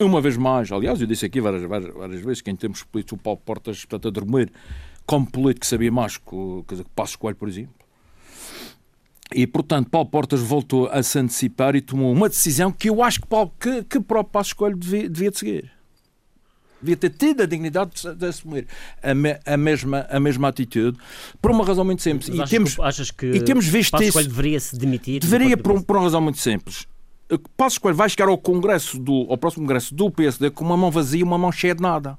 uma 0.00 0.20
vez 0.20 0.36
mais, 0.36 0.72
aliás, 0.72 1.00
eu 1.00 1.06
disse 1.06 1.26
aqui 1.26 1.40
várias, 1.40 1.62
várias, 1.62 1.94
várias 1.94 2.20
vezes 2.20 2.40
que 2.40 2.50
em 2.50 2.56
termos 2.56 2.82
políticos 2.82 3.18
o 3.18 3.22
Paulo 3.22 3.40
Portas, 3.44 3.84
portanto, 3.84 4.08
a 4.08 4.10
dormir 4.10 4.50
como 5.06 5.30
político 5.30 5.66
sabia 5.66 5.92
mais 5.92 6.16
que, 6.16 6.64
que 6.66 6.84
Passos 6.94 7.16
Coelho, 7.16 7.36
por 7.36 7.48
exemplo. 7.48 7.77
E, 9.34 9.46
portanto, 9.46 9.90
Paulo 9.90 10.08
Portas 10.08 10.40
voltou 10.40 10.88
a 10.88 11.02
se 11.02 11.18
antecipar 11.18 11.76
e 11.76 11.80
tomou 11.80 12.12
uma 12.12 12.28
decisão 12.28 12.72
que 12.72 12.88
eu 12.88 13.02
acho 13.02 13.20
que, 13.20 13.26
Paulo, 13.26 13.52
que, 13.60 13.84
que 13.84 14.00
próprio 14.00 14.32
Passo 14.32 14.50
Escolho 14.50 14.76
devia, 14.76 15.08
devia 15.08 15.30
de 15.30 15.38
seguir. 15.38 15.70
Devia 16.80 16.96
ter 16.96 17.10
tido 17.10 17.42
a 17.42 17.46
dignidade 17.46 17.90
de, 18.00 18.14
de 18.14 18.26
assumir 18.26 18.66
a, 19.02 19.12
me, 19.12 19.38
a, 19.44 19.56
mesma, 19.56 20.06
a 20.08 20.20
mesma 20.20 20.48
atitude, 20.48 20.96
por 21.42 21.50
uma 21.50 21.64
razão 21.64 21.84
muito 21.84 22.02
simples. 22.02 22.28
Mas 22.30 22.48
e, 22.48 22.50
temos, 22.50 22.78
achas 22.80 23.10
que 23.10 23.26
e 23.26 23.40
temos 23.40 23.66
visto 23.66 23.90
Passo 23.90 24.04
isso. 24.04 24.28
deveria 24.28 24.60
se 24.60 24.76
demitir? 24.78 25.20
Deveria, 25.20 25.56
por, 25.56 25.82
por 25.82 25.96
uma 25.96 26.04
razão 26.04 26.20
muito 26.20 26.38
simples. 26.38 26.86
Passo 27.56 27.74
Escolho 27.74 27.94
vai 27.94 28.08
chegar 28.08 28.28
ao 28.28 28.38
Congresso 28.38 28.98
do, 28.98 29.26
ao 29.28 29.36
próximo 29.36 29.64
Congresso 29.64 29.94
do 29.94 30.10
PSD 30.10 30.50
com 30.50 30.64
uma 30.64 30.76
mão 30.76 30.90
vazia 30.90 31.20
e 31.20 31.22
uma 31.22 31.36
mão 31.36 31.52
cheia 31.52 31.74
de 31.74 31.82
nada. 31.82 32.16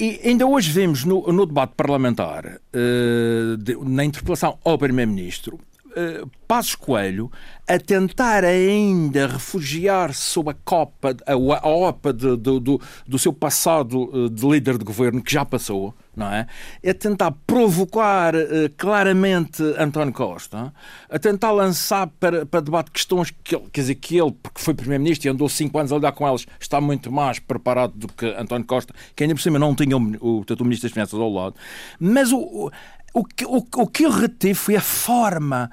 E 0.00 0.20
ainda 0.22 0.46
hoje 0.46 0.70
vemos 0.70 1.04
no, 1.04 1.26
no 1.32 1.44
debate 1.44 1.72
parlamentar, 1.76 2.46
uh, 2.46 3.56
de, 3.56 3.74
na 3.82 4.04
interpelação 4.04 4.56
ao 4.64 4.78
Primeiro-Ministro, 4.78 5.58
uh, 5.86 6.30
Passos 6.46 6.76
Coelho 6.76 7.32
a 7.66 7.80
tentar 7.80 8.44
ainda 8.44 9.26
refugiar-se 9.26 10.20
sob 10.20 10.50
a 10.50 10.54
copa, 10.64 11.16
a, 11.26 11.32
a 11.32 11.68
opa 11.68 12.12
de, 12.12 12.36
de, 12.36 12.60
do, 12.60 12.80
do 13.08 13.18
seu 13.18 13.32
passado 13.32 14.08
eh, 14.14 14.28
de 14.30 14.46
líder 14.46 14.78
de 14.78 14.84
governo, 14.84 15.20
que 15.20 15.32
já 15.32 15.44
passou, 15.44 15.92
não 16.18 16.32
é? 16.32 16.46
A 16.86 16.94
tentar 16.94 17.30
provocar 17.46 18.34
uh, 18.34 18.38
claramente 18.76 19.62
António 19.78 20.12
Costa, 20.12 20.72
a 21.08 21.18
tentar 21.18 21.52
lançar 21.52 22.08
para, 22.18 22.44
para 22.44 22.60
debate 22.60 22.90
questões 22.90 23.32
que 23.42 23.54
ele, 23.54 23.64
quer 23.72 23.80
dizer, 23.80 23.94
que 23.94 24.18
ele, 24.18 24.32
porque 24.42 24.60
foi 24.60 24.74
Primeiro-Ministro 24.74 25.28
e 25.28 25.30
andou 25.30 25.48
cinco 25.48 25.78
anos 25.78 25.92
a 25.92 25.96
lidar 25.96 26.12
com 26.12 26.26
elas, 26.26 26.46
está 26.60 26.80
muito 26.80 27.10
mais 27.10 27.38
preparado 27.38 27.92
do 27.94 28.08
que 28.08 28.26
António 28.38 28.66
Costa, 28.66 28.92
que 29.14 29.22
ainda 29.22 29.34
por 29.34 29.40
cima 29.40 29.58
não 29.58 29.74
tinha 29.74 29.96
o, 29.96 30.00
o, 30.00 30.40
o 30.40 30.64
Ministro 30.64 30.88
das 30.88 30.92
Finanças 30.92 31.18
ao 31.18 31.32
lado. 31.32 31.54
Mas 31.98 32.32
o, 32.32 32.38
o, 32.38 32.70
o, 33.14 33.22
o, 33.46 33.82
o 33.82 33.86
que 33.86 34.04
eu 34.04 34.10
retive 34.10 34.54
foi 34.54 34.76
a 34.76 34.80
forma 34.80 35.70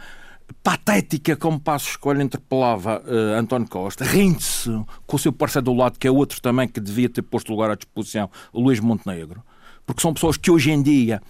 patética 0.64 1.36
como 1.36 1.60
Passo 1.60 1.90
Escolha 1.90 2.24
interpelava 2.24 3.02
uh, 3.06 3.40
António 3.40 3.68
Costa, 3.68 4.04
rindo-se 4.04 4.70
com 5.06 5.16
o 5.16 5.20
seu 5.20 5.32
parceiro 5.32 5.66
do 5.66 5.74
lado, 5.74 6.00
que 6.00 6.08
é 6.08 6.12
outro 6.12 6.42
também 6.42 6.68
que 6.68 6.80
devia 6.80 7.10
ter 7.10 7.22
posto 7.22 7.52
lugar 7.52 7.72
à 7.72 7.76
disposição, 7.76 8.30
o 8.52 8.62
Luís 8.62 8.80
Montenegro, 8.80 9.44
porque 9.86 10.02
são 10.02 10.14
pessoas 10.14 10.38
que 10.38 10.50
hoje 10.50 10.72
em 10.72 10.82
dia 10.82 11.22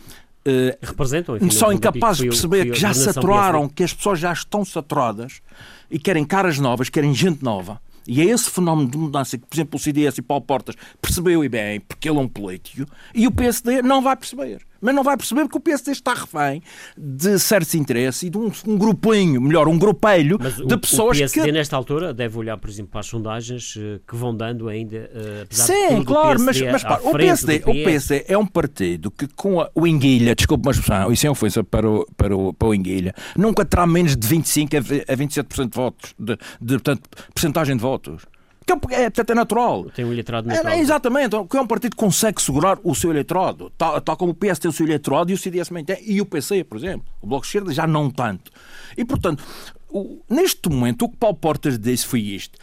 uh, 0.48 0.78
representam 0.82 1.38
enfim, 1.38 1.50
são 1.50 1.72
incapazes 1.72 2.24
de 2.24 2.30
perceber 2.30 2.72
que 2.72 2.80
já 2.80 2.94
saturaram, 2.94 3.68
que 3.68 3.84
as 3.84 3.94
pessoas 3.94 4.20
já 4.20 4.32
estão 4.32 4.64
saturadas 4.64 5.42
e 5.90 6.00
querem 6.00 6.26
caras 6.26 6.60
novas, 6.60 6.90
querem 6.90 7.14
gente 7.14 7.44
nova. 7.44 7.82
E 8.08 8.22
é 8.22 8.26
esse 8.26 8.50
fenómeno 8.52 8.90
de 8.90 8.98
mudança 8.98 9.38
que, 9.38 9.46
por 9.48 9.56
exemplo, 9.56 9.78
o 9.78 9.80
CDS 9.80 10.20
e 10.20 10.22
Paulo 10.22 10.44
Portas 10.44 10.76
percebeu 11.02 11.44
e 11.44 11.50
bem, 11.50 11.80
porque 11.80 12.08
ele 12.08 12.20
é 12.20 12.22
um 12.22 12.28
político, 12.28 12.90
e 13.16 13.26
o 13.26 13.32
PSD 13.32 13.82
não 13.82 14.02
vai 14.02 14.16
perceber 14.16 14.62
mas 14.86 14.94
não 14.94 15.04
vai 15.04 15.18
perceber 15.18 15.50
que 15.50 15.58
o 15.58 15.60
PSD 15.60 15.92
está 15.92 16.14
refém 16.14 16.62
de 16.96 17.40
certos 17.40 17.74
interesses 17.74 18.22
e 18.24 18.30
de 18.30 18.38
um, 18.38 18.52
um 18.68 18.78
grupinho, 18.78 19.42
melhor, 19.42 19.68
um 19.68 19.80
grupelho 19.80 20.38
mas 20.40 20.56
de 20.56 20.74
o, 20.74 20.80
pessoas 20.80 21.18
que... 21.18 21.24
o 21.24 21.28
PSD, 21.28 21.46
que... 21.46 21.52
nesta 21.52 21.76
altura, 21.76 22.14
deve 22.14 22.38
olhar, 22.38 22.56
por 22.58 22.70
exemplo, 22.70 22.92
para 22.92 23.00
as 23.00 23.08
sondagens 23.08 23.76
eh, 23.78 24.00
que 24.08 24.16
vão 24.16 24.36
dando 24.36 24.70
ainda, 24.70 25.10
uh, 25.12 25.48
Sim, 25.50 26.04
claro, 26.04 26.40
mas, 26.40 26.62
mas 26.62 26.84
pá, 26.84 27.00
o, 27.04 27.14
PSD, 27.14 27.64
o 27.66 27.74
PSD 27.74 28.26
é 28.28 28.38
um 28.38 28.46
partido 28.46 29.10
que 29.10 29.28
com 29.28 29.60
a, 29.60 29.70
o 29.74 29.88
Enguilha, 29.88 30.36
desculpe 30.36 30.68
uma 30.68 30.72
expressão, 30.72 31.12
isso 31.12 31.26
é 31.26 31.32
ofensa 31.32 31.64
para 31.64 31.90
o, 31.90 32.06
para 32.16 32.38
o, 32.38 32.54
para 32.54 32.68
o 32.68 32.76
Enguilha, 32.76 33.14
nunca 33.36 33.66
terá 33.66 33.88
menos 33.88 34.16
de 34.16 34.28
25 34.28 34.78
a 34.78 34.82
27% 35.18 35.70
de 35.70 35.76
votos, 35.76 36.14
de, 36.20 36.38
de, 36.62 36.74
portanto, 36.76 37.10
percentagem 37.34 37.76
de 37.76 37.82
votos. 37.82 38.24
Que 38.66 38.74
é, 38.94 39.04
é, 39.04 39.12
é 39.28 39.36
natural. 39.36 39.86
Tem 39.92 40.04
um 40.04 40.12
eleitorado 40.12 40.48
natural. 40.48 40.74
É, 40.74 40.80
exatamente. 40.80 41.36
Que 41.48 41.58
é 41.58 41.62
um 41.62 41.68
partido 41.68 41.92
que 41.92 41.98
consegue 41.98 42.42
segurar 42.42 42.80
o 42.84 42.96
seu 42.96 43.12
eleitorado. 43.12 43.72
Tal, 43.78 44.02
tal 44.02 44.18
como 44.18 44.32
o 44.32 44.36
PS 44.36 44.60
tem 44.60 44.70
o 44.70 44.74
seu 44.74 44.86
eleitorado 44.86 45.32
e 45.32 45.36
o 45.36 45.38
CDS 45.38 45.68
também 45.68 45.86
tem. 45.86 45.98
E 46.02 46.20
o 46.20 46.26
PC, 46.26 46.64
por 46.64 46.78
exemplo. 46.78 47.06
O 47.22 47.28
Bloco 47.28 47.44
de 47.44 47.48
Esquerda 47.50 47.74
já 47.74 47.86
não 47.86 48.10
tanto. 48.10 48.52
E, 48.98 49.06
portanto, 49.06 49.44
o, 49.90 50.20
neste 50.30 50.68
momento, 50.68 51.06
o 51.06 51.10
que 51.10 51.18
Paulo 51.18 51.38
Portas 51.38 51.78
disse 51.78 52.08
foi 52.08 52.22
isto. 52.22 52.58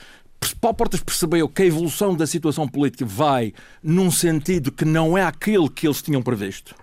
Paulo 0.60 0.76
Portas 0.76 1.00
percebeu 1.00 1.48
que 1.48 1.62
a 1.62 1.66
evolução 1.66 2.16
da 2.16 2.26
situação 2.26 2.66
política 2.66 3.04
vai 3.06 3.52
num 3.82 4.10
sentido 4.10 4.72
que 4.72 4.84
não 4.84 5.16
é 5.16 5.22
aquele 5.22 5.68
que 5.68 5.86
eles 5.86 6.02
tinham 6.02 6.20
previsto. 6.20 6.74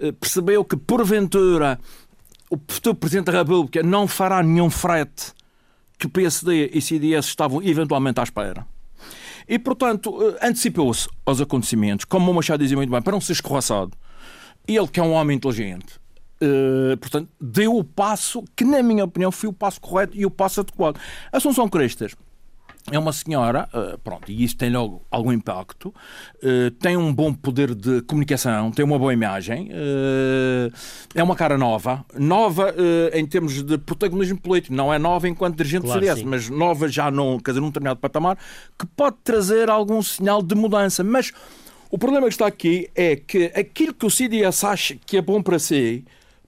Eh, 0.00 0.12
percebeu 0.12 0.64
que, 0.64 0.76
porventura, 0.76 1.78
o 2.50 2.58
futuro 2.68 2.96
Presidente 2.96 3.26
da 3.26 3.38
República 3.38 3.82
não 3.82 4.08
fará 4.08 4.42
nenhum 4.42 4.70
frete 4.70 5.32
que 5.98 6.08
PSD 6.08 6.70
e 6.72 6.80
CDS 6.80 7.26
estavam 7.26 7.62
eventualmente 7.62 8.20
à 8.20 8.22
espera. 8.22 8.66
E, 9.48 9.58
portanto, 9.58 10.14
eh, 10.22 10.46
antecipou-se 10.46 11.08
aos 11.24 11.40
acontecimentos, 11.40 12.04
como 12.04 12.30
o 12.30 12.34
Machado 12.34 12.62
dizia 12.62 12.76
muito 12.76 12.90
bem, 12.90 13.00
para 13.00 13.12
não 13.12 13.20
ser 13.20 13.32
escorraçado. 13.32 13.92
Ele, 14.66 14.86
que 14.86 15.00
é 15.00 15.02
um 15.02 15.12
homem 15.12 15.38
inteligente, 15.38 15.98
uh, 16.42 16.94
portanto, 16.98 17.30
deu 17.40 17.74
o 17.74 17.82
passo 17.82 18.44
que, 18.54 18.62
na 18.64 18.82
minha 18.82 19.04
opinião, 19.04 19.32
foi 19.32 19.48
o 19.48 19.52
passo 19.52 19.80
correto 19.80 20.14
e 20.14 20.26
o 20.26 20.30
passo 20.30 20.60
adequado. 20.60 21.00
Assunção 21.32 21.66
Crestas 21.66 22.14
é 22.90 22.98
uma 22.98 23.12
senhora, 23.12 23.68
uh, 23.72 23.98
pronto, 23.98 24.30
e 24.30 24.44
isso 24.44 24.56
tem 24.56 24.70
logo 24.70 25.02
algum 25.10 25.32
impacto, 25.32 25.88
uh, 25.88 26.70
tem 26.80 26.96
um 26.96 27.12
bom 27.12 27.32
poder 27.32 27.74
de 27.74 28.02
comunicação, 28.02 28.70
tem 28.70 28.84
uma 28.84 28.98
boa 28.98 29.12
imagem, 29.12 29.70
uh, 29.70 30.72
é 31.14 31.22
uma 31.22 31.36
cara 31.36 31.58
nova, 31.58 32.04
nova 32.14 32.74
em 33.12 33.26
termos 33.26 33.62
de 33.62 33.78
protagonismo 33.78 34.40
político, 34.40 34.74
não 34.74 34.92
é 34.92 34.98
nova 34.98 35.28
enquanto 35.28 35.56
dirigente 35.56 35.84
claro, 35.84 36.00
do 36.00 36.06
CDS, 36.06 36.20
sim. 36.20 36.26
mas 36.26 36.48
nova 36.48 36.88
já 36.88 37.10
num, 37.10 37.38
quer 37.38 37.52
dizer, 37.52 37.60
num 37.60 37.68
determinado 37.68 38.00
patamar, 38.00 38.38
que 38.78 38.86
pode 38.86 39.16
trazer 39.24 39.70
algum 39.70 40.02
sinal 40.02 40.42
de 40.42 40.54
mudança. 40.54 41.02
Mas 41.02 41.32
o 41.90 41.98
problema 41.98 42.26
que 42.26 42.34
está 42.34 42.46
aqui 42.46 42.88
é 42.94 43.16
que 43.16 43.52
aquilo 43.54 43.94
que 43.94 44.06
o 44.06 44.10
CDS 44.10 44.64
acha 44.64 44.96
que 45.06 45.16
é 45.16 45.22
bom 45.22 45.42
para 45.42 45.58
si 45.58 46.04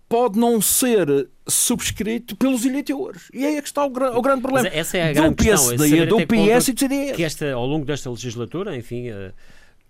pode 0.08 0.38
não 0.38 0.60
ser 0.60 1.28
subscrito 1.50 2.36
pelos 2.36 2.64
eleitores. 2.64 3.30
E 3.32 3.44
é 3.44 3.48
aí 3.48 3.56
é 3.56 3.62
que 3.62 3.68
está 3.68 3.84
o, 3.84 3.88
o 3.88 4.22
grande 4.22 4.42
problema. 4.42 4.68
Mas 4.68 4.78
essa 4.78 4.98
é 4.98 5.10
a 5.10 5.12
grande 5.12 5.30
do 5.30 5.44
PSD, 5.44 6.06
do 6.06 6.16
PS 6.26 6.68
e 6.68 6.72
do 6.72 6.80
CDS. 6.80 7.16
Que 7.16 7.24
esta, 7.24 7.52
ao 7.52 7.66
longo 7.66 7.84
desta 7.84 8.10
legislatura, 8.10 8.76
enfim, 8.76 9.08
eh, 9.08 9.32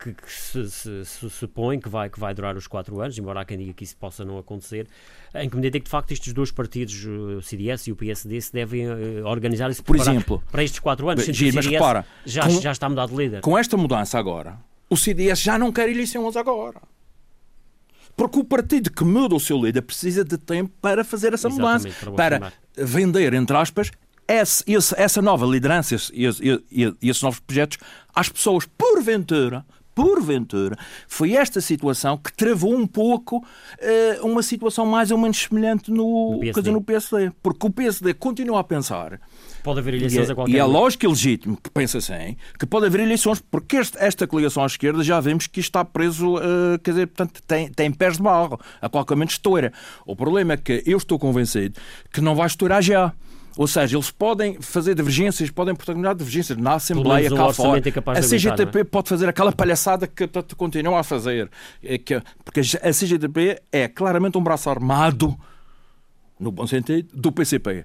que, 0.00 0.14
que 0.14 0.32
se, 0.32 0.70
se, 0.70 1.04
se, 1.04 1.30
supõe 1.30 1.78
que 1.78 1.88
vai, 1.88 2.08
que 2.08 2.18
vai 2.18 2.34
durar 2.34 2.56
os 2.56 2.66
quatro 2.66 3.00
anos, 3.00 3.16
embora 3.18 3.40
há 3.40 3.44
quem 3.44 3.58
diga 3.58 3.72
que 3.74 3.84
isso 3.84 3.96
possa 3.96 4.24
não 4.24 4.38
acontecer, 4.38 4.86
em 5.34 5.48
que 5.48 5.56
medida 5.56 5.76
é 5.76 5.80
que 5.80 5.84
de 5.84 5.90
facto 5.90 6.10
estes 6.12 6.32
dois 6.32 6.50
partidos, 6.50 7.04
o 7.04 7.42
CDS 7.42 7.86
e 7.86 7.92
o 7.92 7.96
PSD, 7.96 8.40
se 8.40 8.52
devem 8.52 8.88
uh, 8.88 9.26
organizar 9.26 9.70
e 9.70 9.74
se 9.74 9.82
Por 9.82 9.96
exemplo, 9.96 10.42
para 10.50 10.64
estes 10.64 10.80
quatro 10.80 11.08
anos. 11.08 11.24
Giro, 11.24 11.54
mas 11.54 11.66
repara, 11.66 12.06
já, 12.24 12.44
com, 12.44 12.60
já 12.60 12.72
está 12.72 12.88
mudado 12.88 13.10
de 13.10 13.16
líder. 13.16 13.40
Com 13.42 13.58
esta 13.58 13.76
mudança 13.76 14.18
agora, 14.18 14.58
o 14.88 14.96
CDS 14.96 15.40
já 15.40 15.58
não 15.58 15.70
quer 15.70 15.88
eleições 15.88 16.34
agora. 16.36 16.80
Porque 18.20 18.38
o 18.38 18.44
partido 18.44 18.90
que 18.90 19.02
muda 19.02 19.34
o 19.34 19.40
seu 19.40 19.56
líder 19.56 19.80
precisa 19.80 20.22
de 20.22 20.36
tempo 20.36 20.70
para 20.78 21.02
fazer 21.02 21.32
essa 21.32 21.48
mudança, 21.48 21.88
para, 22.14 22.38
para 22.38 22.52
vender, 22.76 23.32
entre 23.32 23.56
aspas, 23.56 23.90
esse, 24.28 24.62
esse, 24.70 24.94
essa 25.00 25.22
nova 25.22 25.46
liderança 25.46 25.94
e 26.12 26.26
esse, 26.26 26.42
esses 27.00 27.22
novos 27.22 27.40
projetos 27.40 27.78
às 28.14 28.28
pessoas, 28.28 28.66
porventura, 28.76 29.64
porventura, 30.00 30.76
foi 31.06 31.34
esta 31.34 31.60
situação 31.60 32.16
que 32.16 32.32
travou 32.32 32.74
um 32.74 32.86
pouco 32.86 33.36
uh, 33.38 34.26
uma 34.26 34.42
situação 34.42 34.86
mais 34.86 35.10
ou 35.10 35.18
menos 35.18 35.38
semelhante 35.38 35.90
no, 35.90 36.32
no, 36.32 36.40
PSD. 36.40 36.60
Dizer, 36.60 36.72
no 36.72 36.80
PSD. 36.80 37.32
Porque 37.42 37.66
o 37.66 37.70
PSD 37.70 38.14
continua 38.14 38.60
a 38.60 38.64
pensar. 38.64 39.20
Pode 39.62 39.80
haver 39.80 39.94
eleições 39.94 40.28
e, 40.28 40.32
a 40.32 40.34
qualquer 40.34 40.52
E 40.52 40.58
é 40.58 40.64
lógico 40.64 41.04
e 41.04 41.08
legítimo 41.08 41.58
que 41.62 41.70
pensa 41.70 41.98
assim, 41.98 42.36
que 42.58 42.64
pode 42.64 42.86
haver 42.86 43.00
eleições, 43.00 43.42
porque 43.50 43.76
este, 43.76 43.98
esta 43.98 44.26
coligação 44.26 44.62
à 44.62 44.66
esquerda 44.66 45.02
já 45.04 45.20
vemos 45.20 45.46
que 45.46 45.60
está 45.60 45.84
preso, 45.84 46.36
uh, 46.36 46.78
quer 46.82 46.92
dizer, 46.92 47.06
portanto, 47.08 47.42
tem, 47.46 47.68
tem 47.70 47.92
pés 47.92 48.16
de 48.16 48.22
barro, 48.22 48.58
a 48.80 48.88
qualquer 48.88 49.14
momento 49.14 49.32
estoura. 49.32 49.70
O 50.06 50.16
problema 50.16 50.54
é 50.54 50.56
que 50.56 50.82
eu 50.86 50.96
estou 50.96 51.18
convencido 51.18 51.78
que 52.10 52.22
não 52.22 52.34
vai 52.34 52.46
estourar 52.46 52.82
já. 52.82 53.12
Ou 53.56 53.66
seja, 53.66 53.96
eles 53.96 54.10
podem 54.10 54.60
fazer 54.60 54.94
divergências, 54.94 55.50
podem 55.50 55.74
protagonizar 55.74 56.14
divergências 56.14 56.56
na 56.56 56.74
Assembleia, 56.74 57.28
cá 57.28 57.52
fora. 57.52 57.82
É 58.14 58.18
a 58.18 58.22
CGTP 58.22 58.78
é? 58.80 58.84
pode 58.84 59.08
fazer 59.08 59.28
aquela 59.28 59.52
palhaçada 59.52 60.06
que 60.06 60.26
portanto, 60.26 60.56
continua 60.56 61.00
a 61.00 61.02
fazer. 61.02 61.50
É 61.82 61.98
que, 61.98 62.20
porque 62.44 62.60
a 62.60 62.92
CGTP 62.92 63.60
é 63.72 63.88
claramente 63.88 64.38
um 64.38 64.42
braço 64.42 64.70
armado, 64.70 65.36
no 66.38 66.50
bom 66.50 66.66
sentido, 66.66 67.08
do 67.12 67.32
PCP. 67.32 67.84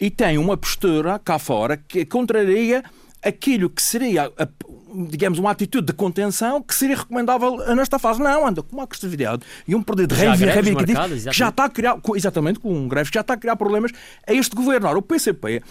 E 0.00 0.10
tem 0.10 0.38
uma 0.38 0.56
postura 0.56 1.18
cá 1.18 1.38
fora 1.38 1.76
que 1.76 2.04
contraria 2.04 2.82
aquilo 3.22 3.70
que 3.70 3.82
seria, 3.82 4.32
digamos, 5.10 5.38
uma 5.38 5.50
atitude 5.50 5.86
de 5.86 5.92
contenção 5.92 6.62
que 6.62 6.74
seria 6.74 6.96
recomendável 6.96 7.58
nesta 7.74 7.98
fase. 7.98 8.20
Não, 8.20 8.46
anda 8.46 8.62
com 8.62 8.76
uma 8.76 8.82
agressividade 8.82 9.42
e 9.66 9.74
um 9.74 9.82
poder 9.82 10.06
de 10.06 10.14
reivindicativo 10.14 11.30
que 11.30 11.32
já 11.32 11.48
está 11.48 11.64
a 11.64 11.70
criar, 11.70 11.98
exatamente, 12.14 12.58
com 12.58 12.72
um 12.74 12.88
greve 12.88 13.10
que 13.10 13.14
já 13.14 13.20
está 13.20 13.34
a 13.34 13.36
criar 13.36 13.56
problemas 13.56 13.92
a 14.26 14.32
este 14.32 14.56
governo. 14.56 14.88
Ora, 14.88 14.98
o 14.98 15.02
PCP 15.02 15.62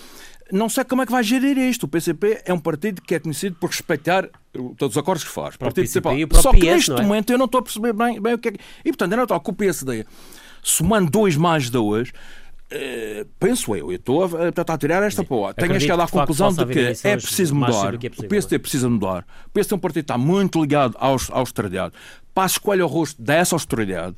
não 0.51 0.67
sei 0.67 0.83
como 0.83 1.01
é 1.01 1.05
que 1.05 1.11
vai 1.11 1.23
gerir 1.23 1.57
isto. 1.57 1.83
O 1.83 1.87
PCP 1.87 2.41
é 2.45 2.53
um 2.53 2.59
partido 2.59 3.01
que 3.01 3.15
é 3.15 3.19
conhecido 3.19 3.55
por 3.55 3.69
respeitar 3.69 4.27
todos 4.77 4.95
os 4.95 4.97
acordos 4.97 5.23
que 5.23 5.29
faz. 5.29 5.55
Partido 5.55 5.87
Só 6.41 6.51
que 6.51 6.65
neste 6.69 6.91
é? 6.91 7.01
momento 7.01 7.31
eu 7.31 7.37
não 7.37 7.45
estou 7.45 7.59
a 7.59 7.63
perceber 7.63 7.93
bem, 7.93 8.21
bem 8.21 8.33
o 8.33 8.37
que 8.37 8.49
é 8.49 8.51
que... 8.51 8.59
E 8.83 8.89
portanto, 8.89 9.13
é 9.13 9.15
natural 9.15 9.39
que 9.39 9.49
o 9.49 9.53
PSD, 9.53 10.05
somando 10.61 11.09
dois 11.09 11.37
mais 11.37 11.69
dois, 11.69 12.11
Uh, 12.71 13.27
penso 13.37 13.75
eu, 13.75 13.91
eu 13.91 13.97
estou 13.97 14.23
a, 14.23 14.27
a, 14.27 14.73
a 14.73 14.77
tirar 14.77 15.03
esta 15.03 15.25
porra. 15.25 15.53
Tenho 15.53 15.77
chegado 15.79 16.01
à 16.01 16.07
conclusão 16.07 16.53
de 16.53 16.65
que 16.67 17.07
é 17.07 17.17
preciso 17.17 17.53
mudar. 17.53 17.97
Que 17.97 18.07
é 18.07 18.09
possível, 18.09 18.27
o 18.27 18.29
PSD 18.29 18.59
precisa 18.59 18.89
mudar. 18.89 19.25
O 19.47 19.49
PSD 19.49 19.73
é 19.73 19.75
um 19.75 19.79
partido 19.79 20.03
que 20.05 20.11
está 20.11 20.17
muito 20.17 20.61
ligado 20.61 20.95
à 20.97 21.07
austeridade. 21.07 21.93
Passa 22.33 22.53
escolha 22.53 22.85
o 22.85 22.87
rosto 22.87 23.21
dessa 23.21 23.55
austeridade. 23.55 24.15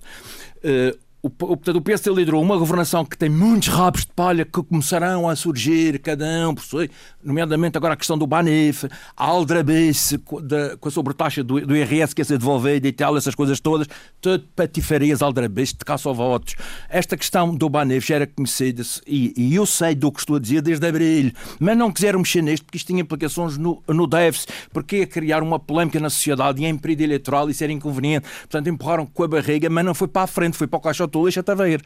Uh, 0.57 0.95
o, 1.25 1.29
portanto, 1.29 1.77
o 1.77 1.81
PSD 1.81 2.13
liderou 2.13 2.41
uma 2.41 2.57
governação 2.57 3.05
que 3.05 3.17
tem 3.17 3.29
muitos 3.29 3.69
rabos 3.69 4.01
de 4.01 4.11
palha 4.11 4.43
que 4.43 4.61
começarão 4.61 5.29
a 5.29 5.37
surgir, 5.37 5.97
cada 5.99 6.25
um 6.49 6.53
por 6.53 6.65
si, 6.65 6.91
nomeadamente 7.23 7.77
agora 7.77 7.93
a 7.93 7.97
questão 7.97 8.17
do 8.17 8.27
Banif, 8.27 8.89
a 9.15 9.25
aldrabice 9.25 10.17
com 10.17 10.41
a 10.85 10.91
sobretaxa 10.91 11.41
do, 11.41 11.65
do 11.65 11.77
IRS 11.77 12.13
que 12.13 12.19
ia 12.19 12.25
ser 12.25 12.37
devolvida 12.37 12.89
e 12.89 12.91
tal, 12.91 13.15
essas 13.15 13.33
coisas 13.33 13.61
todas, 13.61 13.87
tudo 14.19 14.43
patifarias, 14.53 15.21
aldrabice 15.21 15.71
de 15.77 15.85
caça 15.85 16.11
votos. 16.11 16.55
Esta 16.89 17.15
questão 17.15 17.55
do 17.55 17.69
Banif 17.69 18.05
já 18.05 18.15
era 18.15 18.27
conhecida 18.27 18.83
e, 19.07 19.33
e, 19.37 19.55
eu 19.55 19.65
sei 19.65 19.95
do 19.95 20.11
que 20.11 20.19
estou 20.19 20.35
a 20.35 20.39
dizer 20.39 20.61
desde 20.61 20.85
abril, 20.85 21.31
mas 21.57 21.77
não 21.77 21.89
quiseram 21.89 22.19
mexer 22.19 22.41
nisto 22.41 22.65
porque 22.65 22.75
isto 22.75 22.87
tinha 22.87 23.01
implicações 23.01 23.57
no, 23.57 23.81
no 23.87 24.07
déficit, 24.07 24.51
porque 24.73 24.97
ia 24.97 25.07
criar 25.07 25.41
uma 25.41 25.57
polémica 25.57 26.01
na 26.01 26.09
sociedade 26.09 26.61
e 26.61 26.65
em 26.65 26.77
período 26.77 27.01
eleitoral 27.01 27.49
isso 27.49 27.63
era 27.63 27.71
inconveniente. 27.71 28.27
Portanto, 28.41 28.67
empurraram 28.67 29.05
com 29.05 29.23
a 29.23 29.27
barriga, 29.29 29.69
mas 29.69 29.85
não 29.85 29.93
foi 29.93 30.09
para 30.09 30.23
a 30.23 30.27
frente, 30.27 30.57
foi 30.57 30.67
para 30.67 30.77
o 30.77 30.81
caixote 30.81 31.12
do 31.13 31.25
lixo 31.25 31.39
até 31.39 31.55
ver. 31.55 31.81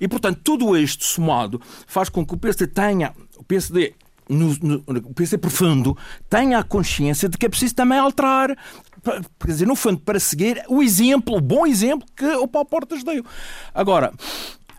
E, 0.00 0.08
portanto, 0.08 0.40
tudo 0.42 0.76
isto 0.76 1.04
somado 1.04 1.60
faz 1.86 2.08
com 2.08 2.24
que 2.24 2.34
o 2.34 2.38
PSD 2.38 2.66
tenha, 2.68 3.12
o 3.36 3.44
PSD 3.44 3.94
no, 4.28 4.54
no, 4.62 4.84
o 5.04 5.14
PSD 5.14 5.38
profundo 5.38 5.96
tenha 6.28 6.58
a 6.58 6.62
consciência 6.62 7.28
de 7.28 7.38
que 7.38 7.46
é 7.46 7.48
preciso 7.48 7.74
também 7.74 7.98
alterar, 7.98 8.54
quer 9.40 9.46
dizer, 9.46 9.66
no 9.66 9.74
fundo, 9.74 10.00
para 10.00 10.20
seguir 10.20 10.62
o 10.68 10.82
exemplo, 10.82 11.36
o 11.36 11.40
bom 11.40 11.66
exemplo 11.66 12.06
que 12.14 12.26
o 12.26 12.46
Paulo 12.46 12.68
Portas 12.68 13.02
deu. 13.02 13.24
Agora, 13.74 14.12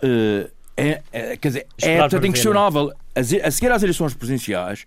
uh, 0.03 0.51
é, 0.77 1.01
é, 1.12 1.38
quer 1.38 1.48
dizer, 1.48 1.68
é 1.82 2.00
portanto 2.00 2.27
inquestionável. 2.27 2.94
A, 3.15 3.20
a 3.20 3.51
seguir 3.51 3.72
às 3.72 3.84
eleições 3.84 4.13
presidenciais, 4.13 4.86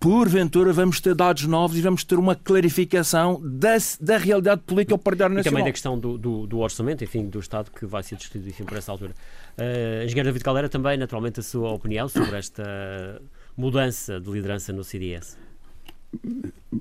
porventura 0.00 0.72
vamos 0.72 1.00
ter 1.00 1.14
dados 1.14 1.44
novos 1.44 1.78
e 1.78 1.80
vamos 1.80 2.04
ter 2.04 2.18
uma 2.18 2.34
clarificação 2.34 3.40
da, 3.42 3.76
da 4.00 4.18
realidade 4.18 4.62
política 4.66 4.94
ao 4.94 4.98
partido 4.98 5.30
nacional. 5.30 5.40
E 5.40 5.44
também 5.44 5.64
da 5.64 5.72
questão 5.72 5.98
do, 5.98 6.18
do, 6.18 6.46
do, 6.46 6.58
orçamento, 6.58 7.02
enfim, 7.02 7.28
do 7.28 7.38
Estado, 7.38 7.70
que 7.70 7.86
vai 7.86 8.02
ser 8.02 8.16
discutido 8.16 8.48
enfim, 8.48 8.64
por 8.64 8.76
essa 8.76 8.92
altura. 8.92 9.12
Uh, 9.56 10.04
Engenheiro 10.04 10.28
David 10.28 10.44
Caldeira, 10.44 10.68
também, 10.68 10.96
naturalmente, 10.98 11.40
a 11.40 11.42
sua 11.42 11.70
opinião 11.70 12.08
sobre 12.08 12.36
esta 12.36 13.20
mudança 13.56 14.20
de 14.20 14.30
liderança 14.30 14.72
no 14.72 14.84
CDS. 14.84 15.38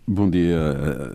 Bom 0.08 0.30
dia 0.30 0.58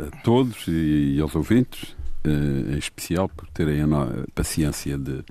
a 0.09 0.23
todos 0.23 0.67
e 0.67 1.19
aos 1.21 1.35
ouvintes, 1.37 1.97
eh, 2.25 2.75
em 2.75 2.79
especial 2.79 3.29
por 3.29 3.49
terem 3.51 3.83
a 3.83 3.87
paciência 4.35 4.99
de, 4.99 5.23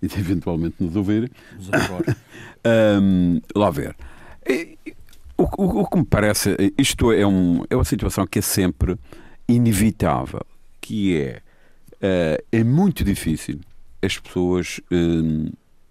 de 0.00 0.18
eventualmente 0.18 0.76
nos 0.78 0.94
ouvirem. 0.94 1.28
um, 3.02 3.40
lá 3.54 3.70
ver. 3.70 3.96
O, 5.38 5.44
o, 5.44 5.80
o, 5.82 5.86
que 5.88 5.98
me 5.98 6.04
parece, 6.04 6.56
isto 6.76 7.12
é, 7.12 7.24
um, 7.24 7.62
é 7.70 7.76
uma 7.76 7.84
situação 7.84 8.26
que 8.26 8.40
é 8.40 8.42
sempre 8.42 8.98
inevitável, 9.48 10.44
que 10.80 11.16
é, 11.16 11.40
uh, 11.94 12.44
é 12.50 12.64
muito 12.64 13.04
difícil 13.04 13.60
as 14.02 14.18
pessoas 14.18 14.80
um, 14.90 15.48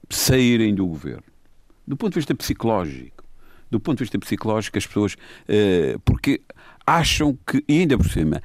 saírem 0.10 0.76
do 0.76 0.86
governo. 0.86 1.24
Do 1.88 1.96
ponto 1.96 2.14
de 2.14 2.20
vista 2.20 2.36
psicológico 2.36 3.18
do 3.70 3.80
ponto 3.80 3.98
de 3.98 4.04
vista 4.04 4.18
psicológico, 4.20 4.78
as 4.78 4.86
pessoas. 4.86 5.14
Uh, 5.14 6.00
porque 6.06 6.42
acham 6.86 7.38
que, 7.46 7.64
e 7.68 7.80
ainda 7.82 7.98
por 7.98 8.10
cima, 8.10 8.42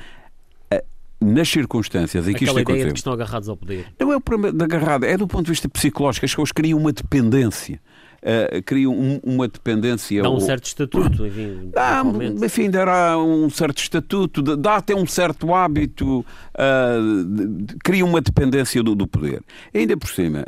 uh, 0.72 1.24
nas 1.24 1.48
circunstâncias 1.48 2.26
em 2.26 2.34
que 2.34 2.44
Aquela 2.44 2.60
isto 2.60 2.70
ideia 2.72 2.86
de 2.86 2.92
que 2.92 2.98
estão 2.98 3.12
agarrados 3.12 3.48
ao 3.48 3.56
poder. 3.56 3.86
Não 3.98 4.12
é 4.12 4.16
o 4.16 4.20
problema 4.20 4.56
de 4.56 4.64
agarrado, 4.64 5.04
é 5.04 5.16
do 5.16 5.26
ponto 5.26 5.44
de 5.44 5.52
vista 5.52 5.68
psicológico. 5.68 6.26
As 6.26 6.32
pessoas 6.32 6.52
criam 6.52 6.78
uma 6.78 6.92
dependência. 6.92 7.80
Uh, 8.22 8.62
criam 8.64 8.92
um, 8.92 9.20
uma 9.24 9.48
dependência. 9.48 10.22
Dá 10.22 10.30
um 10.30 10.38
certo 10.38 10.66
estatuto, 10.66 11.26
enfim. 11.26 11.70
Dá, 11.74 12.04
enfim, 12.44 12.70
dará 12.70 13.18
um 13.18 13.50
certo 13.50 13.78
estatuto, 13.78 14.42
dá 14.56 14.76
até 14.76 14.94
um 14.94 15.06
certo 15.06 15.52
hábito, 15.52 16.20
uh, 16.20 17.76
cria 17.82 18.04
uma 18.04 18.20
dependência 18.20 18.80
do, 18.80 18.94
do 18.94 19.08
poder. 19.08 19.42
Ainda 19.74 19.96
por 19.96 20.08
cima, 20.08 20.46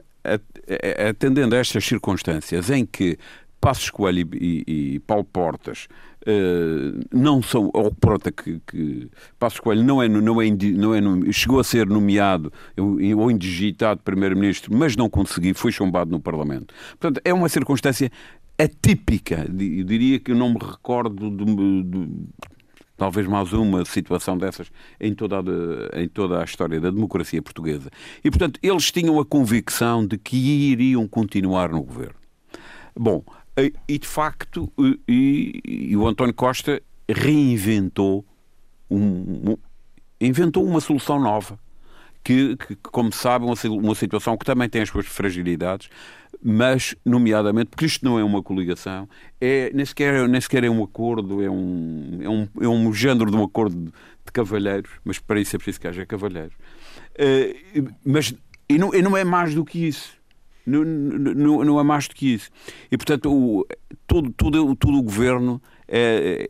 atendendo 1.08 1.56
a 1.56 1.58
estas 1.58 1.84
circunstâncias 1.84 2.70
em 2.70 2.86
que 2.86 3.18
Passos 3.60 3.90
Coelho 3.90 4.28
e, 4.34 4.62
e, 4.66 4.94
e 4.94 5.00
Paulo 5.00 5.24
Portas 5.24 5.88
não 7.12 7.42
são, 7.42 7.70
ou 7.72 7.92
Prota 7.94 8.32
que, 8.32 8.60
que 8.66 9.08
Passos 9.38 9.60
Coelho 9.60 9.82
não 9.82 10.02
é, 10.02 10.08
não 10.08 10.40
é, 10.40 10.50
não 10.50 10.94
é, 10.94 11.32
chegou 11.32 11.60
a 11.60 11.64
ser 11.64 11.86
nomeado 11.86 12.52
ou 12.76 13.30
indigitado 13.30 14.00
primeiro-ministro, 14.02 14.74
mas 14.74 14.96
não 14.96 15.08
conseguiu, 15.08 15.54
foi 15.54 15.72
chumbado 15.72 16.10
no 16.10 16.20
Parlamento. 16.20 16.74
Portanto, 16.98 17.20
é 17.24 17.32
uma 17.32 17.48
circunstância 17.48 18.10
atípica, 18.58 19.46
eu 19.48 19.84
diria 19.84 20.18
que 20.20 20.30
eu 20.30 20.36
não 20.36 20.50
me 20.50 20.58
recordo 20.60 21.30
de, 21.30 21.82
de 21.82 22.08
talvez 22.96 23.26
mais 23.26 23.52
uma 23.52 23.84
situação 23.84 24.38
dessas 24.38 24.70
em 25.00 25.14
toda, 25.14 25.40
a, 25.40 26.00
em 26.00 26.08
toda 26.08 26.40
a 26.40 26.44
história 26.44 26.80
da 26.80 26.90
democracia 26.90 27.42
portuguesa. 27.42 27.90
E, 28.22 28.30
portanto, 28.30 28.58
eles 28.62 28.90
tinham 28.90 29.18
a 29.18 29.24
convicção 29.24 30.06
de 30.06 30.16
que 30.16 30.36
iriam 30.36 31.06
continuar 31.08 31.70
no 31.70 31.82
governo. 31.82 32.14
Bom, 32.96 33.24
e 33.88 33.98
de 33.98 34.06
facto, 34.06 34.72
e, 35.08 35.60
e 35.64 35.96
o 35.96 36.06
António 36.06 36.34
Costa 36.34 36.82
reinventou 37.08 38.24
um, 38.90 39.56
inventou 40.20 40.64
uma 40.64 40.80
solução 40.80 41.20
nova. 41.20 41.58
Que, 42.22 42.56
que 42.56 42.74
como 42.76 43.12
se 43.12 43.18
sabe, 43.18 43.44
uma, 43.44 43.54
uma 43.78 43.94
situação 43.94 44.34
que 44.38 44.46
também 44.46 44.66
tem 44.66 44.80
as 44.80 44.88
suas 44.88 45.04
fragilidades, 45.04 45.90
mas, 46.42 46.94
nomeadamente, 47.04 47.66
porque 47.68 47.84
isto 47.84 48.02
não 48.02 48.18
é 48.18 48.24
uma 48.24 48.42
coligação, 48.42 49.06
é, 49.38 49.70
nem, 49.74 49.84
sequer, 49.84 50.26
nem 50.26 50.40
sequer 50.40 50.64
é 50.64 50.70
um 50.70 50.82
acordo, 50.82 51.42
é 51.42 51.50
um, 51.50 52.18
é, 52.22 52.28
um, 52.28 52.48
é 52.62 52.68
um 52.68 52.92
género 52.94 53.30
de 53.30 53.36
um 53.36 53.44
acordo 53.44 53.76
de, 53.76 53.84
de 54.24 54.32
cavalheiros, 54.32 54.90
mas 55.04 55.18
para 55.18 55.38
isso 55.38 55.54
é 55.54 55.58
preciso 55.58 55.80
que 55.80 55.86
haja 55.86 56.06
cavalheiros. 56.06 56.54
Uh, 57.14 57.92
mas 58.02 58.34
e 58.68 58.78
não, 58.78 58.94
e 58.94 59.02
não 59.02 59.16
é 59.16 59.22
mais 59.22 59.54
do 59.54 59.64
que 59.64 59.86
isso. 59.86 60.16
Não, 60.66 60.84
não, 60.84 61.64
não 61.64 61.80
é 61.80 61.82
mais 61.82 62.08
do 62.08 62.14
que 62.14 62.34
isso. 62.34 62.50
E, 62.90 62.96
portanto, 62.96 63.32
o, 63.32 63.66
todo, 64.06 64.30
todo, 64.32 64.76
todo 64.76 64.98
o 64.98 65.02
governo 65.02 65.60
é, 65.86 66.48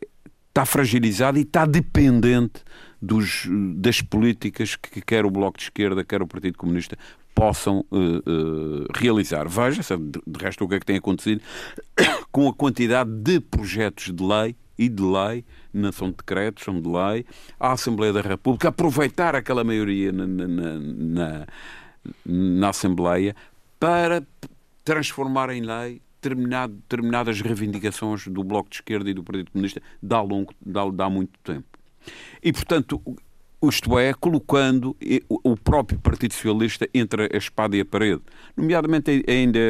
está 0.48 0.64
fragilizado 0.64 1.38
e 1.38 1.42
está 1.42 1.66
dependente 1.66 2.62
dos, 3.02 3.48
das 3.76 4.00
políticas 4.00 4.76
que 4.76 5.00
quer 5.00 5.26
o 5.26 5.30
Bloco 5.30 5.58
de 5.58 5.64
Esquerda, 5.64 6.04
quer 6.04 6.22
o 6.22 6.26
Partido 6.26 6.56
Comunista 6.56 6.96
possam 7.34 7.84
uh, 7.90 7.96
uh, 7.96 8.86
realizar. 8.94 9.48
Veja, 9.48 9.82
de 9.98 10.38
resto, 10.38 10.64
o 10.64 10.68
que 10.68 10.76
é 10.76 10.80
que 10.80 10.86
tem 10.86 10.96
acontecido 10.96 11.42
com 12.30 12.48
a 12.48 12.54
quantidade 12.54 13.10
de 13.10 13.40
projetos 13.40 14.12
de 14.12 14.22
lei 14.22 14.54
e 14.78 14.88
de 14.88 15.02
lei, 15.02 15.44
não 15.72 15.90
são 15.92 16.10
decretos, 16.10 16.64
são 16.64 16.80
de 16.80 16.88
lei, 16.88 17.26
à 17.58 17.72
Assembleia 17.72 18.12
da 18.12 18.20
República, 18.20 18.68
aproveitar 18.68 19.34
aquela 19.34 19.64
maioria 19.64 20.12
na, 20.12 20.26
na, 20.26 20.46
na, 20.46 21.46
na 22.24 22.68
Assembleia 22.68 23.34
para 23.84 24.26
transformar 24.82 25.50
em 25.50 25.60
lei 25.60 26.00
determinadas 26.22 27.42
reivindicações 27.42 28.26
do 28.26 28.42
Bloco 28.42 28.70
de 28.70 28.76
Esquerda 28.76 29.10
e 29.10 29.12
do 29.12 29.22
Partido 29.22 29.50
Comunista 29.50 29.82
de 30.02 30.14
há, 30.14 30.22
longo, 30.22 30.54
de 30.64 31.02
há 31.02 31.10
muito 31.10 31.38
tempo. 31.44 31.66
E, 32.42 32.50
portanto, 32.50 32.98
isto 33.62 33.98
é, 33.98 34.14
colocando 34.14 34.96
o 35.28 35.54
próprio 35.54 35.98
Partido 35.98 36.32
Socialista 36.32 36.88
entre 36.94 37.28
a 37.30 37.36
espada 37.36 37.76
e 37.76 37.80
a 37.80 37.84
parede. 37.84 38.22
Nomeadamente, 38.56 39.22
ainda, 39.28 39.60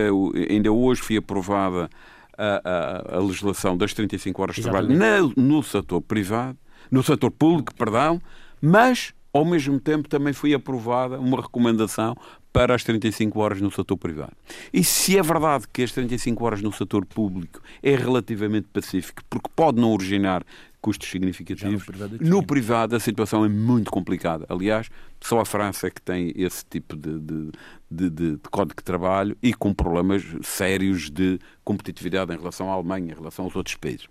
ainda 0.48 0.70
hoje 0.70 1.02
foi 1.02 1.16
aprovada 1.16 1.90
a, 2.38 2.60
a, 2.64 3.16
a 3.16 3.18
legislação 3.18 3.76
das 3.76 3.92
35 3.94 4.40
horas 4.40 4.58
Exatamente. 4.58 4.92
de 4.92 4.96
trabalho 4.96 5.32
no, 5.36 5.56
no 5.56 5.62
setor 5.64 6.00
privado, 6.00 6.56
no 6.88 7.02
setor 7.02 7.32
público, 7.32 7.74
perdão, 7.74 8.22
mas 8.62 9.12
ao 9.32 9.44
mesmo 9.44 9.80
tempo 9.80 10.08
também 10.08 10.32
foi 10.32 10.54
aprovada 10.54 11.18
uma 11.18 11.42
recomendação 11.42 12.16
para 12.54 12.72
as 12.72 12.84
35 12.84 13.40
horas 13.40 13.60
no 13.60 13.68
setor 13.68 13.96
privado. 13.96 14.32
E 14.72 14.84
se 14.84 15.18
é 15.18 15.22
verdade 15.22 15.64
que 15.72 15.82
as 15.82 15.90
35 15.90 16.44
horas 16.44 16.62
no 16.62 16.72
setor 16.72 17.04
público 17.04 17.60
é 17.82 17.96
relativamente 17.96 18.68
pacífico, 18.72 19.24
porque 19.28 19.50
pode 19.56 19.80
não 19.80 19.92
originar 19.92 20.44
custos 20.80 21.10
significativos, 21.10 21.80
no 21.80 21.84
privado, 21.84 22.18
no 22.20 22.46
privado, 22.46 22.94
a 22.94 23.00
situação 23.00 23.44
é 23.44 23.48
muito 23.48 23.90
complicada. 23.90 24.46
Aliás, 24.48 24.88
só 25.20 25.40
a 25.40 25.44
França 25.44 25.88
é 25.88 25.90
que 25.90 26.00
tem 26.00 26.32
esse 26.36 26.64
tipo 26.64 26.94
de, 26.94 27.18
de, 27.18 27.50
de, 27.90 28.10
de, 28.10 28.38
código 28.52 28.76
de 28.78 28.84
trabalho 28.84 29.36
e 29.42 29.52
com 29.52 29.74
problemas 29.74 30.22
sérios 30.42 31.10
de 31.10 31.40
competitividade 31.64 32.32
em 32.32 32.36
relação 32.36 32.70
à 32.70 32.74
Alemanha, 32.74 33.12
em 33.12 33.16
relação 33.16 33.46
aos 33.46 33.56
outros 33.56 33.74
países. 33.74 34.06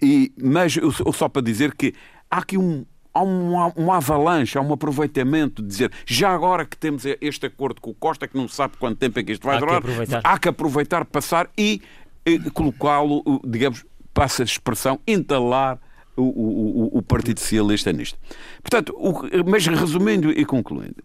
E, 0.00 0.32
mas 0.40 0.78
só 1.12 1.28
para 1.28 1.42
dizer 1.42 1.74
que 1.74 1.92
há 2.30 2.38
aqui 2.38 2.56
um, 2.56 2.86
há 3.18 3.22
um, 3.22 3.72
um 3.76 3.92
avalanche, 3.92 4.56
há 4.56 4.60
um 4.60 4.72
aproveitamento 4.72 5.62
de 5.62 5.68
dizer 5.68 5.92
já 6.06 6.30
agora 6.30 6.64
que 6.64 6.76
temos 6.76 7.04
este 7.20 7.46
acordo 7.46 7.80
com 7.80 7.90
o 7.90 7.94
Costa, 7.94 8.28
que 8.28 8.36
não 8.36 8.48
sabe 8.48 8.76
quanto 8.78 8.98
tempo 8.98 9.18
é 9.18 9.22
que 9.22 9.32
isto 9.32 9.46
vai 9.46 9.56
há 9.56 9.60
durar, 9.60 9.82
que 9.82 9.88
há 10.22 10.38
que 10.38 10.48
aproveitar, 10.48 11.04
passar 11.04 11.50
e, 11.56 11.82
e 12.24 12.38
colocá-lo, 12.50 13.22
digamos, 13.44 13.84
passa 14.14 14.42
a 14.42 14.44
expressão, 14.44 15.00
entalar 15.06 15.78
o, 16.16 16.22
o, 16.22 16.98
o, 16.98 17.02
Partido 17.02 17.38
Socialista 17.38 17.92
nisto. 17.92 18.18
Portanto, 18.62 18.94
o, 18.96 19.14
mas 19.48 19.66
resumindo 19.66 20.30
e 20.30 20.44
concluindo, 20.44 20.96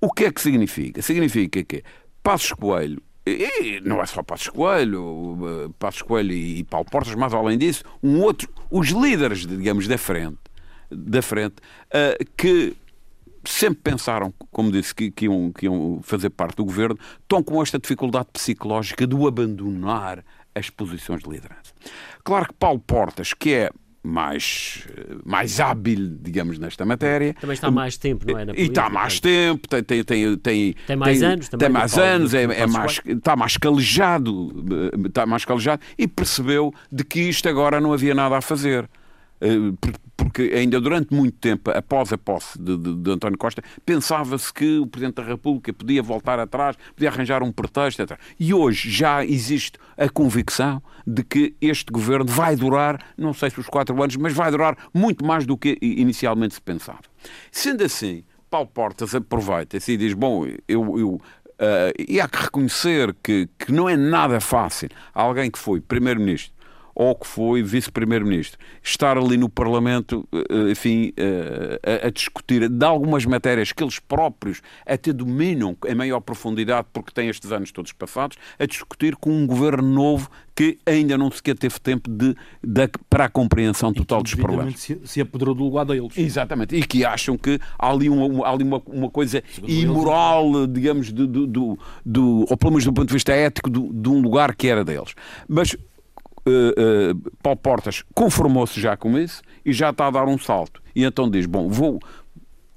o 0.00 0.10
que 0.10 0.24
é 0.24 0.32
que 0.32 0.40
significa? 0.40 1.00
Significa 1.02 1.62
que 1.62 1.82
Passos 2.22 2.52
Coelho 2.52 3.00
e 3.26 3.80
não 3.80 4.00
é 4.00 4.06
só 4.06 4.22
Passos 4.22 4.48
Coelho, 4.48 5.74
Passos 5.80 6.02
Coelho 6.02 6.32
e 6.32 6.62
Paulo 6.62 6.86
Portas, 6.88 7.14
mas 7.16 7.34
além 7.34 7.58
disso, 7.58 7.82
um 8.00 8.20
outro, 8.20 8.48
os 8.70 8.90
líderes, 8.90 9.44
digamos, 9.44 9.88
da 9.88 9.98
frente, 9.98 10.38
da 10.90 11.22
frente, 11.22 11.56
uh, 11.88 12.24
que 12.36 12.76
sempre 13.44 13.80
pensaram, 13.82 14.32
como 14.50 14.70
disse, 14.70 14.94
que, 14.94 15.10
que, 15.10 15.26
iam, 15.26 15.52
que 15.52 15.66
iam 15.66 16.00
fazer 16.02 16.30
parte 16.30 16.56
do 16.56 16.64
governo, 16.64 16.98
estão 17.20 17.42
com 17.42 17.62
esta 17.62 17.78
dificuldade 17.78 18.28
psicológica 18.32 19.06
de 19.06 19.14
o 19.14 19.26
abandonar 19.26 20.24
as 20.54 20.70
posições 20.70 21.22
de 21.22 21.30
liderança. 21.30 21.72
Claro 22.24 22.48
que 22.48 22.54
Paulo 22.54 22.80
Portas, 22.80 23.32
que 23.32 23.52
é 23.52 23.70
mais, 24.06 24.86
mais 25.24 25.60
hábil, 25.60 26.16
digamos, 26.20 26.58
nesta 26.58 26.84
matéria. 26.84 27.34
Também 27.34 27.54
está 27.54 27.66
há 27.66 27.70
mais 27.70 27.96
tempo, 27.98 28.24
não 28.26 28.38
é? 28.38 28.44
Na 28.44 28.52
e 28.54 28.62
está 28.62 28.86
há 28.86 28.90
mais 28.90 29.18
tempo, 29.20 29.68
tem, 29.68 29.82
tem, 29.82 30.04
tem, 30.04 30.74
tem, 30.86 30.96
mais 30.96 31.22
anos 31.22 31.48
também. 31.48 31.66
Tem 31.66 31.72
mais 31.72 31.98
anos, 31.98 32.32
é, 32.32 32.44
é 32.44 32.66
mais, 32.66 33.00
está 33.04 33.36
mais 33.36 33.56
calejado, 33.56 34.64
está 35.04 35.26
mais 35.26 35.44
calejado 35.44 35.82
e 35.98 36.06
percebeu 36.06 36.72
de 36.90 37.04
que 37.04 37.20
isto 37.20 37.48
agora 37.48 37.80
não 37.80 37.92
havia 37.92 38.14
nada 38.14 38.38
a 38.38 38.40
fazer. 38.40 38.88
Eh, 39.40 39.72
porque 40.16 40.42
ainda 40.54 40.80
durante 40.80 41.14
muito 41.14 41.36
tempo, 41.38 41.70
após 41.70 42.12
a 42.12 42.18
posse 42.18 42.58
de, 42.58 42.76
de, 42.76 42.94
de 42.96 43.10
António 43.10 43.38
Costa, 43.38 43.62
pensava-se 43.84 44.52
que 44.52 44.78
o 44.78 44.86
Presidente 44.86 45.16
da 45.16 45.22
República 45.22 45.72
podia 45.72 46.02
voltar 46.02 46.38
atrás, 46.38 46.76
podia 46.94 47.10
arranjar 47.10 47.42
um 47.42 47.52
pretexto, 47.52 48.02
etc. 48.02 48.18
E 48.40 48.52
hoje 48.52 48.90
já 48.90 49.24
existe 49.24 49.78
a 49.96 50.08
convicção 50.08 50.82
de 51.06 51.22
que 51.22 51.54
este 51.60 51.92
governo 51.92 52.26
vai 52.26 52.56
durar, 52.56 53.04
não 53.16 53.32
sei 53.32 53.50
se 53.50 53.60
os 53.60 53.66
quatro 53.66 54.00
anos, 54.02 54.16
mas 54.16 54.32
vai 54.32 54.50
durar 54.50 54.76
muito 54.92 55.24
mais 55.24 55.46
do 55.46 55.56
que 55.56 55.78
inicialmente 55.80 56.54
se 56.54 56.60
pensava. 56.60 57.00
Sendo 57.52 57.84
assim, 57.84 58.24
Paulo 58.50 58.68
Portas 58.68 59.14
aproveita-se 59.14 59.92
e 59.92 59.96
diz: 59.96 60.14
Bom, 60.14 60.46
eu, 60.66 60.98
eu 60.98 61.20
Uh, 61.56 61.88
e 62.06 62.20
há 62.20 62.28
que 62.28 62.36
reconhecer 62.36 63.16
que, 63.22 63.48
que 63.58 63.72
não 63.72 63.88
é 63.88 63.96
nada 63.96 64.40
fácil 64.40 64.90
alguém 65.14 65.50
que 65.50 65.58
foi 65.58 65.80
Primeiro-Ministro 65.80 66.52
ou 66.98 67.14
que 67.14 67.26
foi 67.26 67.62
vice-primeiro-ministro, 67.62 68.58
estar 68.82 69.18
ali 69.18 69.36
no 69.36 69.50
Parlamento, 69.50 70.26
eh, 70.32 70.70
enfim, 70.70 71.12
eh, 71.14 71.78
a, 72.02 72.06
a, 72.06 72.10
discutir 72.10 72.70
de 72.70 72.84
algumas 72.86 73.26
matérias 73.26 73.70
que 73.70 73.84
eles 73.84 73.98
próprios 73.98 74.62
até 74.86 75.12
dominam 75.12 75.76
em 75.86 75.94
maior 75.94 76.20
profundidade, 76.20 76.86
porque 76.94 77.12
têm 77.12 77.28
estes 77.28 77.52
anos 77.52 77.70
todos 77.70 77.92
passados, 77.92 78.38
a 78.58 78.64
discutir 78.64 79.14
com 79.14 79.30
um 79.30 79.46
governo 79.46 79.86
novo 79.86 80.30
que 80.54 80.78
ainda 80.86 81.18
não 81.18 81.30
sequer 81.30 81.54
teve 81.54 81.78
tempo 81.78 82.10
de, 82.10 82.34
de 82.64 82.90
para 83.10 83.26
a 83.26 83.28
compreensão 83.28 83.92
total 83.92 84.22
dos 84.22 84.34
problemas. 84.34 84.80
Se, 84.80 84.98
se 85.04 85.20
apoderou 85.20 85.54
do 85.54 85.64
lugar 85.64 85.84
deles. 85.84 86.16
Exatamente. 86.16 86.74
E 86.74 86.82
que 86.82 87.04
acham 87.04 87.36
que 87.36 87.60
há 87.78 87.90
ali 87.90 88.08
uma, 88.08 88.46
há 88.46 88.52
ali 88.52 88.64
uma, 88.64 88.82
uma 88.86 89.10
coisa 89.10 89.44
Segundo 89.52 89.70
imoral, 89.70 90.50
eles, 90.62 90.72
digamos, 90.72 91.12
do, 91.12 91.26
do, 91.26 91.46
do, 91.46 91.78
do, 92.06 92.46
ou 92.48 92.56
pelo 92.56 92.72
menos 92.72 92.86
do 92.86 92.92
ponto 92.94 93.08
de 93.08 93.12
vista 93.12 93.34
ético, 93.34 93.68
de 93.68 94.08
um 94.08 94.22
lugar 94.22 94.56
que 94.56 94.66
era 94.66 94.82
deles. 94.82 95.14
Mas 95.46 95.76
uh, 96.46 97.32
Paulo 97.42 97.58
Portas 97.58 98.04
conformou-se 98.14 98.80
já 98.80 98.96
com 98.96 99.18
isso 99.18 99.42
e 99.64 99.72
já 99.72 99.90
está 99.90 100.06
a 100.06 100.10
dar 100.10 100.26
um 100.26 100.38
salto. 100.38 100.82
E 100.94 101.04
então 101.04 101.30
diz: 101.30 101.46
Bom, 101.46 101.68
vou, 101.68 102.00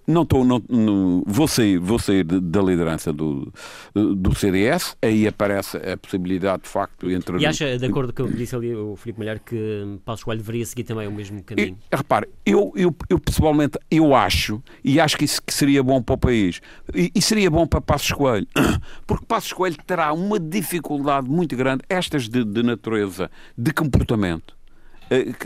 não 0.10 0.24
estou, 0.24 0.43
não, 0.43 0.62
não, 0.67 1.24
vou 1.26 1.48
sair, 1.48 1.78
vou 1.78 2.00
sair 2.00 2.24
da 2.24 2.62
liderança 2.62 3.13
do, 3.13 3.54
do 3.93 4.36
CDS, 4.36 4.98
aí 5.02 5.28
aparece 5.28 5.78
a 5.78 5.95
possibilidade 5.95 6.63
de 6.63 6.69
facto 6.69 7.10
entre. 7.12 7.38
E 7.38 7.45
acha, 7.45 7.78
de 7.78 7.86
acordo 7.86 8.12
com 8.12 8.24
o 8.24 8.28
que 8.28 8.36
disse 8.36 8.56
ali 8.56 8.76
o 8.76 8.95
Filipe 8.95 9.19
Malher, 9.19 9.39
que 9.39 10.00
Paulo 10.04 10.19
Coelho 10.24 10.41
deveria 10.41 10.65
seguir 10.65 10.84
também 10.84 11.08
o 11.08 11.12
mesmo 11.12 11.43
caminho? 11.43 11.78
E, 11.91 11.95
repare, 11.95 12.28
eu, 12.43 12.74
eu, 12.76 12.95
eu, 13.08 13.19
pessoalmente 13.19 13.78
eu 13.91 14.15
acho, 14.15 14.62
e 14.84 15.00
acho 15.00 15.15
que 15.15 15.26
isso 15.26 15.41
que 15.43 15.54
seria 15.54 15.84
bom 15.84 16.02
para 16.02 16.15
o 16.15 16.17
país, 16.17 16.60
e, 16.93 17.12
e 17.13 17.22
seria 17.22 17.52
bom 17.52 17.67
para 17.67 17.80
Passos 17.80 18.12
Coelho, 18.12 18.48
porque 19.06 19.26
Passos 19.28 19.54
Coelho 19.54 19.78
terá 19.86 20.12
uma 20.12 20.39
dificuldade 20.39 21.30
muito 21.30 21.56
grande, 21.56 21.84
estas 21.88 22.28
de, 22.28 22.43
de 22.43 22.63
natureza, 22.63 23.30
de 23.56 23.72
comportamento 23.72 24.59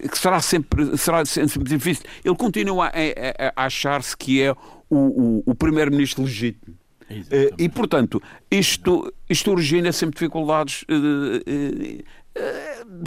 que 0.10 0.18
será 0.18 0.42
sempre, 0.42 0.98
será 0.98 1.26
sempre 1.26 1.64
difícil. 1.64 2.04
Ele 2.24 2.36
continua 2.36 2.88
a, 2.88 2.90
a, 2.90 3.64
a 3.64 3.66
achar-se 3.66 4.16
que 4.16 4.42
é 4.42 4.52
o, 4.52 4.58
o, 4.90 5.44
o 5.46 5.56
primeiro-ministro 5.56 6.24
legítimo. 6.24 6.76
Exatamente. 7.10 7.56
E, 7.58 7.70
portanto, 7.70 8.22
isto, 8.50 9.14
isto 9.30 9.52
origina 9.52 9.92
sempre 9.92 10.16
dificuldades 10.16 10.84
uh, 10.84 10.86
uh, 10.88 12.04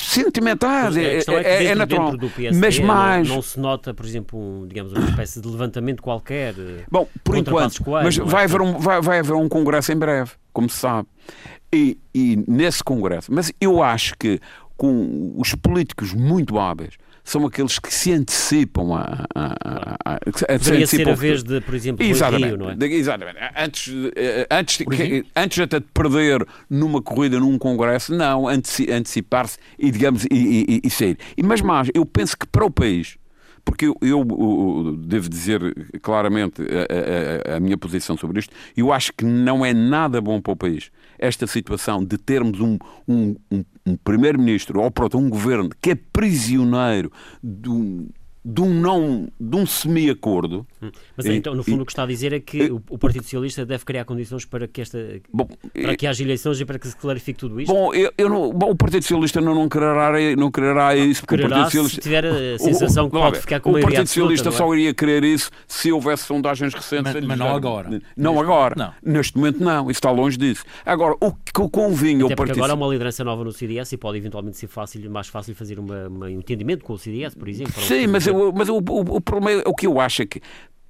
sentimentais. 0.01 0.97
É, 0.97 1.19
é, 1.19 1.23
é, 1.43 1.65
é, 1.67 1.75
natural. 1.75 2.17
PSD, 2.19 2.59
Mas 2.59 2.79
mais. 2.79 3.29
Não, 3.29 3.37
não, 3.37 3.43
se 3.43 3.59
nota, 3.59 3.93
por 3.93 4.07
exemplo, 4.07 4.39
um, 4.39 4.67
digamos, 4.67 4.93
uma 4.93 5.09
espécie 5.09 5.41
de 5.41 5.49
levantamento 5.49 6.03
qualquer. 6.03 6.55
Bom, 6.91 7.09
por 7.25 7.37
enquanto. 7.37 7.83
Coelho, 7.83 8.05
mas 8.05 8.17
vai, 8.17 8.45
haver 8.45 8.61
um, 8.61 8.79
vai, 8.79 9.01
vai 9.01 9.19
haver 9.19 9.35
um 9.35 9.49
congresso 9.49 9.93
em 9.93 9.97
breve, 9.97 10.33
como 10.53 10.69
se 10.69 10.79
sabe. 10.79 11.09
E, 11.73 11.99
e 12.15 12.43
nesse 12.47 12.83
congresso. 12.83 13.33
Mas 13.33 13.53
eu 13.61 13.83
acho 13.83 14.17
que 14.17 14.41
com 14.77 15.35
os 15.37 15.55
políticos 15.55 16.13
muito 16.13 16.59
hábeis 16.59 16.95
são 17.27 17.45
aqueles 17.45 17.79
que 17.81 17.93
se 17.93 18.13
antecipam 18.13 18.95
a. 18.95 19.27
a, 19.35 19.97
a, 20.05 20.15
a 20.15 20.57
Deveria 20.57 20.87
ser 20.87 21.09
a 21.09 21.15
vez 21.15 21.43
de, 21.43 21.61
por 21.61 21.75
exemplo, 21.75 22.07
exatamente, 22.07 22.47
Rio, 22.47 22.57
não 22.57 22.71
é? 22.71 22.77
Exatamente. 22.87 23.39
Antes, 23.57 23.93
eh, 24.15 24.47
antes, 24.49 24.77
que, 24.77 25.27
antes 25.35 25.59
até 25.59 25.81
de 25.81 25.87
perder 25.93 26.47
numa 26.71 27.03
corrida, 27.03 27.41
num 27.41 27.59
congresso, 27.59 28.15
não, 28.15 28.47
antecipar-se 28.47 29.59
e, 29.77 29.91
digamos, 29.91 30.25
e, 30.31 30.37
e, 30.69 30.81
e 30.85 30.91
sair. 30.91 31.19
E, 31.37 31.43
mas 31.43 31.61
mais, 31.61 31.91
eu 31.93 32.07
penso 32.07 32.39
que 32.39 32.47
para 32.47 32.65
o 32.65 32.71
país 32.71 33.19
porque 33.65 33.87
eu, 33.87 33.97
eu, 34.01 34.25
eu, 34.29 34.97
devo 34.97 35.29
dizer 35.29 35.61
claramente 36.01 36.63
a, 36.63 37.57
a, 37.57 37.61
minha 37.61 37.77
posição 37.77 38.17
sobre 38.17 38.39
isto, 38.39 38.55
eu 38.77 38.93
acho 38.93 39.13
que 39.13 39.25
não 39.25 39.67
é 39.67 39.75
nada 39.75 40.21
bom 40.21 40.41
para 40.41 40.53
o 40.53 40.57
país 40.57 40.93
esta 41.19 41.47
situação 41.47 42.05
de 42.05 42.19
termos 42.19 42.61
um, 42.61 42.79
um, 43.09 43.37
um, 43.87 43.97
primeiro-ministro 43.97 44.81
ou 44.81 44.91
pronto, 44.91 45.19
um 45.19 45.29
governo 45.29 45.71
que 45.81 45.91
é 45.91 45.95
prisioneiro 45.95 47.11
de 47.43 47.69
um 47.69 48.09
de 48.49 48.61
um 48.61 48.73
não 48.73 49.29
de 49.41 49.57
um 49.57 49.67
semi-acordo. 49.67 50.65
Hum. 50.81 50.91
Mas 51.17 51.27
então, 51.27 51.53
no 51.53 51.65
fundo, 51.65 51.79
e, 51.79 51.83
o 51.83 51.87
que 51.87 51.91
está 51.91 52.05
a 52.05 52.07
dizer 52.07 52.33
é 52.33 52.39
que 52.39 52.59
e, 52.59 52.71
o 52.71 52.97
Partido 52.97 53.25
Socialista 53.25 53.67
deve 53.67 53.85
criar 53.85 54.05
condições 54.05 54.45
para 54.45 54.69
que 54.69 54.81
esta 54.81 55.21
bom, 55.33 55.49
para 55.73 55.97
que 55.97 56.07
haja 56.07 56.23
eleições 56.23 56.61
e 56.61 56.65
para 56.65 56.79
que 56.79 56.87
se 56.87 56.97
clarifique 56.97 57.41
tudo 57.41 57.61
isto. 57.61 57.75
Bom, 57.75 57.93
eu, 57.93 58.13
eu 58.17 58.29
não, 58.29 58.53
bom, 58.53 58.71
o 58.71 58.77
Partido 58.77 59.03
Socialista 59.03 59.41
não, 59.41 59.53
não 59.53 59.69
quererá 59.69 60.13
não 60.37 60.51
quererá 60.53 60.95
isso 60.95 61.23
porque 61.23 61.37
quererá, 61.37 61.57
o 61.57 61.61
Partido 61.63 61.71
Socialista 61.73 61.97
se 61.97 62.01
tiver 62.01 62.25
a 62.25 62.59
sensação 62.59 63.07
o, 63.07 63.11
que 63.11 63.17
pode 63.17 63.41
ficar 63.41 63.59
com 63.59 63.71
o 63.71 63.81
Partido 63.81 64.07
Socialista 64.07 64.49
absoluta, 64.51 64.71
só 64.71 64.75
iria 64.77 64.95
querer 64.95 65.25
isso 65.25 65.51
se 65.67 65.91
houvesse 65.91 66.23
sondagens 66.25 66.73
recentes. 66.73 67.13
Mas, 67.15 67.25
mas 67.25 67.39
não 67.39 67.49
agora. 67.49 68.01
Não 68.17 68.41
agora. 68.41 68.75
Não. 68.77 68.93
Neste 69.03 69.37
momento 69.37 69.63
não. 69.63 69.91
Isso 69.91 69.99
está 69.99 70.13
longe 70.13 70.37
disso. 70.37 70.65
Agora, 70.85 71.17
o 71.21 71.33
que 71.33 71.69
convinha 71.71 72.23
ao 72.23 72.31
Partido 72.31 72.59
agora 72.59 72.73
há 72.73 72.77
uma 72.77 72.87
liderança 72.87 73.25
nova 73.25 73.43
no 73.43 73.53
CDS 73.53 73.93
e 73.93 73.97
pode 73.97 74.19
eventualmente 74.19 74.57
ser 74.57 74.69
fácil, 74.69 75.11
mais 75.11 75.27
fácil 75.27 75.55
fazer 75.55 75.81
uma, 75.81 76.09
um 76.09 76.29
entendimento 76.29 76.85
com 76.85 76.93
o 76.93 76.99
CDS, 76.99 77.35
por 77.35 77.49
exemplo. 77.49 77.83
Sim, 77.83 78.07
mas, 78.07 78.27
eu, 78.27 78.36
mas 78.55 78.69
o, 78.69 78.77
o 78.77 79.17
o 79.17 79.21
problema 79.21 79.63
é 79.63 79.69
o 79.69 79.75
que 79.75 79.87
eu 79.87 80.01
acho 80.01 80.23
é 80.23 80.27
que 80.27 80.41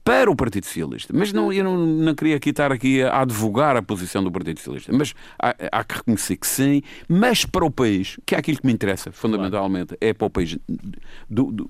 para 0.07 0.31
o 0.31 0.37
Partido 0.37 0.67
Socialista, 0.67 1.13
mas 1.13 1.33
não, 1.33 1.53
eu 1.53 1.65
não, 1.65 1.77
não 1.77 2.15
queria 2.15 2.37
aqui 2.37 2.51
estar 2.51 2.71
aqui 2.71 3.03
a 3.03 3.23
advogar 3.23 3.77
a 3.77 3.83
posição 3.83 4.23
do 4.23 4.31
Partido 4.31 4.61
Socialista, 4.61 4.93
mas 4.93 5.13
há, 5.37 5.53
há, 5.73 5.83
que 5.83 5.97
reconhecer 5.97 6.37
que 6.37 6.47
sim, 6.47 6.81
mas 7.09 7.45
para 7.45 7.65
o 7.65 7.71
país, 7.73 8.17
que 8.25 8.37
é 8.37 8.39
aquilo 8.39 8.59
que 8.59 8.67
me 8.69 8.73
interessa 8.73 9.11
fundamentalmente, 9.11 9.97
é 10.01 10.15
para 10.15 10.27
o 10.29 10.31
país, 10.31 10.57
do, 11.29 11.51
do, 11.51 11.69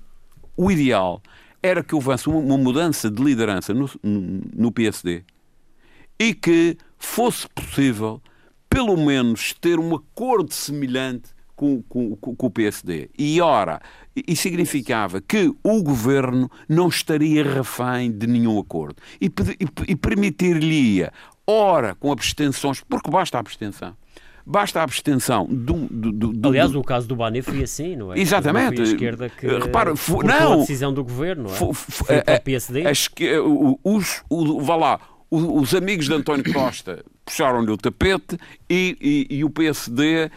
o 0.55 0.69
ideal 0.69 1.19
era 1.63 1.83
que 1.83 1.95
houvesse 1.95 2.29
uma, 2.29 2.37
uma 2.37 2.59
mudança 2.59 3.09
de 3.09 3.23
liderança 3.23 3.73
no, 3.73 3.89
no, 4.03 4.41
no 4.55 4.71
PSD 4.71 5.23
e 6.19 6.35
que 6.35 6.77
fosse 6.99 7.47
possível, 7.49 8.21
pelo 8.69 8.95
menos, 8.97 9.51
ter 9.53 9.79
um 9.79 9.95
acordo 9.95 10.53
semelhante 10.53 11.29
com, 11.57 11.81
com, 11.81 12.15
com, 12.15 12.45
o 12.45 12.51
PSD. 12.51 13.09
E 13.17 13.41
ora, 13.41 13.81
e 14.15 14.35
significava 14.35 15.19
que 15.19 15.51
o 15.63 15.83
governo 15.83 16.49
não 16.69 16.87
estaria 16.87 17.43
refém 17.43 18.11
de 18.11 18.27
nenhum 18.27 18.59
acordo 18.59 19.01
e, 19.19 19.25
e, 19.25 19.91
e 19.91 19.95
permitir-lhe, 19.95 21.09
ora, 21.45 21.95
com 21.95 22.11
abstenções, 22.11 22.81
porque 22.87 23.09
basta 23.09 23.37
a 23.37 23.39
abstenção. 23.39 23.97
Basta 24.45 24.79
a 24.79 24.83
abstenção 24.83 25.45
do, 25.45 25.87
do, 25.91 26.31
do 26.31 26.47
Aliás, 26.47 26.73
o 26.73 26.81
caso 26.81 27.05
do 27.05 27.17
Bane 27.17 27.41
foi 27.41 27.63
assim, 27.63 27.97
não 27.97 28.13
é? 28.13 28.19
Exatamente. 28.19 28.77
Foi 28.77 28.85
a 28.85 28.87
esquerda 28.87 29.29
que 29.29 29.45
Repara, 29.45 29.93
foi, 29.95 30.23
não, 30.23 30.53
a 30.53 30.55
decisão 30.57 30.93
do 30.93 31.03
governo, 31.03 31.43
não 31.43 31.49
é? 31.49 31.53
Foi, 31.53 31.73
foi, 31.73 32.05
foi 32.05 32.35
a, 32.35 32.39
PSD. 32.39 32.83
A, 32.85 32.91
a, 32.91 32.93
os, 33.83 34.23
o, 34.29 34.61
vá 34.61 34.75
lá, 34.77 34.99
os 35.29 35.75
amigos 35.75 36.05
de 36.05 36.13
António 36.13 36.53
Costa 36.53 37.03
puxaram-lhe 37.25 37.69
o 37.69 37.77
tapete 37.77 38.37
e, 38.69 39.27
e, 39.29 39.37
e 39.37 39.43
o 39.43 39.49
PSD 39.49 40.31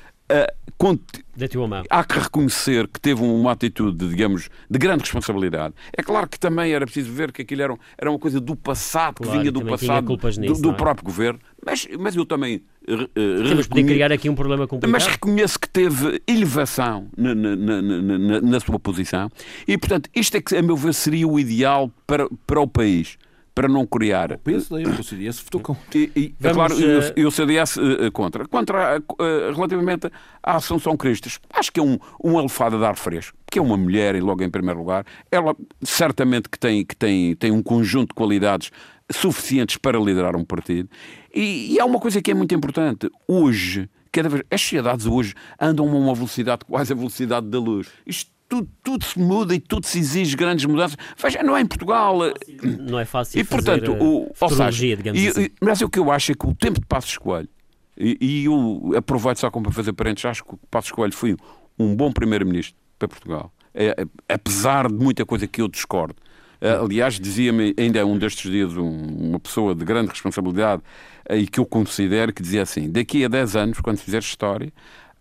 há 1.90 2.04
que 2.04 2.18
reconhecer 2.18 2.88
que 2.88 2.98
teve 2.98 3.22
uma 3.22 3.52
atitude, 3.52 4.08
digamos, 4.08 4.48
de 4.68 4.78
grande 4.78 5.02
responsabilidade. 5.02 5.74
É 5.96 6.02
claro 6.02 6.26
que 6.26 6.38
também 6.38 6.72
era 6.72 6.86
preciso 6.86 7.12
ver 7.12 7.32
que 7.32 7.42
aquilo 7.42 7.62
era, 7.62 7.76
era 7.98 8.10
uma 8.10 8.18
coisa 8.18 8.40
do 8.40 8.56
passado, 8.56 9.16
claro, 9.16 9.32
que 9.32 9.38
vinha 9.38 9.52
do 9.52 9.62
passado 9.62 10.18
nisso, 10.38 10.54
do, 10.54 10.62
do 10.62 10.70
é? 10.70 10.72
próprio 10.72 11.04
governo. 11.04 11.38
Mas, 11.64 11.86
mas 11.98 12.16
eu 12.16 12.24
também. 12.24 12.62
Uh, 12.88 13.06
Temos 13.14 13.68
de 13.68 13.84
criar 13.84 14.10
aqui 14.10 14.30
um 14.30 14.34
problema 14.34 14.66
complicado. 14.66 14.90
Mas 14.90 15.06
reconheço 15.06 15.60
que 15.60 15.68
teve 15.68 16.22
elevação 16.26 17.08
na, 17.14 17.34
na, 17.34 17.56
na, 17.56 18.40
na, 18.40 18.60
sua 18.60 18.80
posição 18.80 19.30
e, 19.68 19.76
portanto, 19.76 20.08
isto 20.16 20.36
é 20.38 20.40
que, 20.40 20.56
a 20.56 20.62
meu 20.62 20.76
ver, 20.76 20.94
seria 20.94 21.28
o 21.28 21.38
ideal 21.38 21.90
para, 22.06 22.26
para 22.46 22.60
o 22.60 22.66
país 22.66 23.18
para 23.60 23.68
não 23.68 23.86
criar. 23.86 24.32
O 24.32 24.38
PSD, 24.38 24.84
o 24.84 25.04
CDS 25.04 25.40
votou 25.40 25.60
contra. 25.60 25.98
E, 25.98 26.10
e 26.16 26.34
é 26.42 26.50
claro, 26.50 26.74
uh... 26.74 27.12
e 27.14 27.26
o 27.26 27.30
CDS 27.30 27.76
uh, 27.76 28.10
contra. 28.10 28.48
Contra, 28.48 28.98
uh, 28.98 29.54
relativamente 29.54 30.10
à 30.42 30.56
Assunção 30.56 30.96
Cristas, 30.96 31.38
acho 31.52 31.70
que 31.70 31.78
é 31.78 31.82
um, 31.82 31.98
um 32.24 32.38
elefado 32.38 32.78
de 32.78 32.84
ar 32.86 32.96
fresco, 32.96 33.36
que 33.50 33.58
é 33.58 33.62
uma 33.62 33.76
mulher, 33.76 34.14
e 34.14 34.20
logo 34.20 34.42
em 34.42 34.48
primeiro 34.48 34.80
lugar, 34.80 35.04
ela 35.30 35.54
certamente 35.82 36.48
que 36.48 36.58
tem, 36.58 36.82
que 36.86 36.96
tem, 36.96 37.36
tem 37.36 37.50
um 37.50 37.62
conjunto 37.62 38.08
de 38.08 38.14
qualidades 38.14 38.70
suficientes 39.12 39.76
para 39.76 39.98
liderar 39.98 40.34
um 40.36 40.44
partido. 40.44 40.88
E, 41.34 41.74
e 41.74 41.80
há 41.80 41.84
uma 41.84 42.00
coisa 42.00 42.22
que 42.22 42.30
é 42.30 42.34
muito 42.34 42.54
importante. 42.54 43.10
Hoje, 43.28 43.90
cada 44.10 44.30
vez, 44.30 44.42
as 44.50 44.62
sociedades 44.62 45.04
hoje 45.04 45.34
andam 45.60 45.86
a 45.86 45.94
uma 45.94 46.14
velocidade 46.14 46.64
quase 46.64 46.94
a 46.94 46.96
velocidade 46.96 47.46
da 47.48 47.58
luz. 47.58 47.88
Isto 48.06 48.30
tudo, 48.50 48.68
tudo 48.82 49.04
se 49.04 49.18
muda 49.18 49.54
e 49.54 49.60
tudo 49.60 49.86
se 49.86 50.00
exige 50.00 50.36
grandes 50.36 50.64
mudanças. 50.64 50.98
Veja, 51.16 51.40
não 51.42 51.56
é 51.56 51.60
em 51.60 51.66
Portugal. 51.66 52.26
Eh, 52.26 52.34
não 52.80 52.98
é 52.98 53.04
fácil 53.04 53.40
e, 53.40 53.44
portanto, 53.44 53.92
o, 53.92 54.28
futurologia, 54.34 54.96
digamos 54.96 55.20
e, 55.20 55.28
assim. 55.28 55.48
Mas 55.62 55.80
o 55.80 55.88
que 55.88 56.00
eu 56.00 56.10
acho 56.10 56.32
é 56.32 56.34
que 56.34 56.46
o 56.46 56.52
tempo 56.52 56.80
de 56.80 56.86
Passos 56.86 57.16
Coelho, 57.16 57.48
e, 57.96 58.18
e 58.20 58.44
eu 58.46 58.92
aproveito 58.96 59.38
só 59.38 59.50
como 59.50 59.66
para 59.66 59.72
fazer 59.72 59.92
parentes, 59.92 60.24
acho 60.24 60.44
que 60.44 60.54
o 60.54 60.58
Passos 60.68 60.90
Coelho 60.90 61.12
foi 61.12 61.36
um 61.78 61.94
bom 61.94 62.10
primeiro-ministro 62.12 62.76
para 62.98 63.06
Portugal. 63.06 63.52
É, 63.72 63.94
é, 63.96 64.34
apesar 64.34 64.88
de 64.88 64.94
muita 64.94 65.24
coisa 65.24 65.46
que 65.46 65.62
eu 65.62 65.68
discordo. 65.68 66.16
Eh, 66.60 66.72
aliás, 66.72 67.20
dizia-me 67.20 67.72
ainda 67.78 68.04
um 68.04 68.18
destes 68.18 68.50
dias 68.50 68.76
um, 68.76 68.90
uma 69.30 69.38
pessoa 69.38 69.76
de 69.76 69.84
grande 69.84 70.10
responsabilidade 70.10 70.82
eh, 71.28 71.38
e 71.38 71.46
que 71.46 71.60
eu 71.60 71.64
considero 71.64 72.32
que 72.32 72.42
dizia 72.42 72.62
assim: 72.62 72.90
daqui 72.90 73.24
a 73.24 73.28
10 73.28 73.54
anos, 73.54 73.80
quando 73.80 73.98
fizer 73.98 74.18
história, 74.18 74.72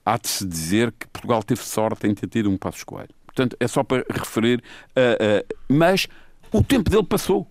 há 0.04 0.18
de 0.18 0.28
se 0.28 0.46
dizer 0.48 0.92
que 0.98 1.08
Portugal 1.08 1.44
teve 1.44 1.62
sorte 1.62 2.08
em 2.08 2.16
ter 2.16 2.28
tido 2.28 2.50
um 2.50 2.58
Passos 2.58 2.84
Coelho. 2.84 3.19
Portanto, 3.40 3.56
é 3.58 3.68
só 3.70 3.84
para 3.84 4.04
referir. 4.12 4.62
Uh, 4.90 5.40
uh, 5.40 5.56
mas 5.70 6.08
o 6.52 6.62
tempo 6.62 6.90
dele 6.90 7.04
passou. 7.04 7.48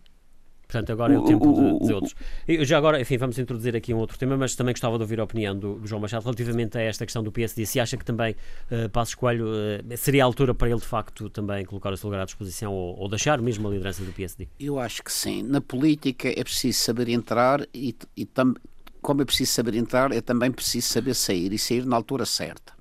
Portanto, 0.67 0.93
agora 0.93 1.15
é 1.15 1.19
o 1.19 1.25
tempo 1.25 1.51
de, 1.55 1.87
de 1.87 1.95
outros. 1.95 2.15
Eu 2.47 2.63
já 2.63 2.77
agora, 2.77 3.01
enfim, 3.01 3.17
vamos 3.17 3.39
introduzir 3.39 3.75
aqui 3.75 3.95
um 3.95 3.97
outro 3.97 4.19
tema, 4.19 4.37
mas 4.37 4.55
também 4.55 4.75
gostava 4.75 4.99
de 4.99 5.03
ouvir 5.03 5.19
a 5.19 5.25
opinião 5.25 5.59
do, 5.59 5.77
do 5.77 5.87
João 5.87 6.03
Machado 6.03 6.25
relativamente 6.25 6.77
a 6.77 6.83
esta 6.83 7.07
questão 7.07 7.23
do 7.23 7.33
PSD. 7.33 7.65
Se 7.65 7.81
acha 7.81 7.97
que 7.97 8.05
também 8.05 8.37
uh, 8.71 8.87
Passos 8.91 9.15
Coelho 9.15 9.47
uh, 9.47 9.97
seria 9.97 10.23
a 10.23 10.27
altura 10.27 10.53
para 10.53 10.69
ele, 10.69 10.79
de 10.79 10.85
facto, 10.85 11.31
também 11.31 11.65
colocar 11.65 11.91
o 11.91 11.97
seu 11.97 12.09
lugar 12.09 12.21
à 12.21 12.25
disposição 12.27 12.71
ou, 12.71 12.99
ou 12.99 13.09
deixar 13.09 13.41
mesmo 13.41 13.67
a 13.67 13.71
liderança 13.71 14.05
do 14.05 14.13
PSD? 14.13 14.47
Eu 14.61 14.79
acho 14.79 15.03
que 15.03 15.11
sim. 15.11 15.43
Na 15.43 15.63
política 15.63 16.29
é 16.29 16.45
preciso 16.45 16.79
saber 16.81 17.09
entrar 17.09 17.67
e, 17.73 17.97
e 18.15 18.27
tam, 18.27 18.53
como 19.01 19.23
é 19.23 19.25
preciso 19.25 19.53
saber 19.53 19.75
entrar, 19.75 20.13
é 20.13 20.21
também 20.21 20.53
preciso 20.53 20.87
saber 20.87 21.15
sair 21.15 21.51
e 21.51 21.59
sair 21.59 21.87
na 21.87 21.97
altura 21.97 22.27
certa. 22.27 22.78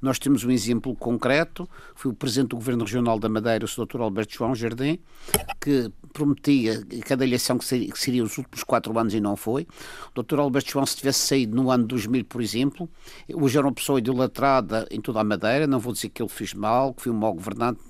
Nós 0.00 0.18
temos 0.18 0.44
um 0.44 0.50
exemplo 0.50 0.94
concreto, 0.94 1.68
foi 1.94 2.12
o 2.12 2.14
Presidente 2.14 2.50
do 2.50 2.56
Governo 2.56 2.84
Regional 2.84 3.18
da 3.18 3.28
Madeira, 3.28 3.64
o 3.64 3.86
Dr. 3.86 4.00
Alberto 4.00 4.34
João 4.34 4.54
Jardim, 4.54 4.98
que 5.60 5.90
prometia 6.12 6.84
cada 7.04 7.24
eleição 7.24 7.58
que 7.58 7.64
seria, 7.64 7.90
que 7.90 7.98
seria 7.98 8.22
os 8.22 8.38
últimos 8.38 8.62
quatro 8.62 8.96
anos 8.96 9.12
e 9.12 9.20
não 9.20 9.36
foi. 9.36 9.66
O 10.14 10.22
Dr. 10.22 10.38
Alberto 10.38 10.70
João, 10.70 10.86
se 10.86 10.96
tivesse 10.96 11.26
saído 11.26 11.56
no 11.56 11.70
ano 11.70 11.84
2000, 11.86 12.24
por 12.26 12.40
exemplo, 12.40 12.88
hoje 13.32 13.58
era 13.58 13.66
uma 13.66 13.72
pessoa 13.72 13.98
idolatrada 13.98 14.86
em 14.90 15.00
toda 15.00 15.20
a 15.20 15.24
Madeira, 15.24 15.66
não 15.66 15.80
vou 15.80 15.92
dizer 15.92 16.10
que 16.10 16.22
ele 16.22 16.28
fez 16.28 16.54
mal, 16.54 16.94
que 16.94 17.02
foi 17.02 17.12
um 17.12 17.16
mau 17.16 17.34
governante, 17.34 17.80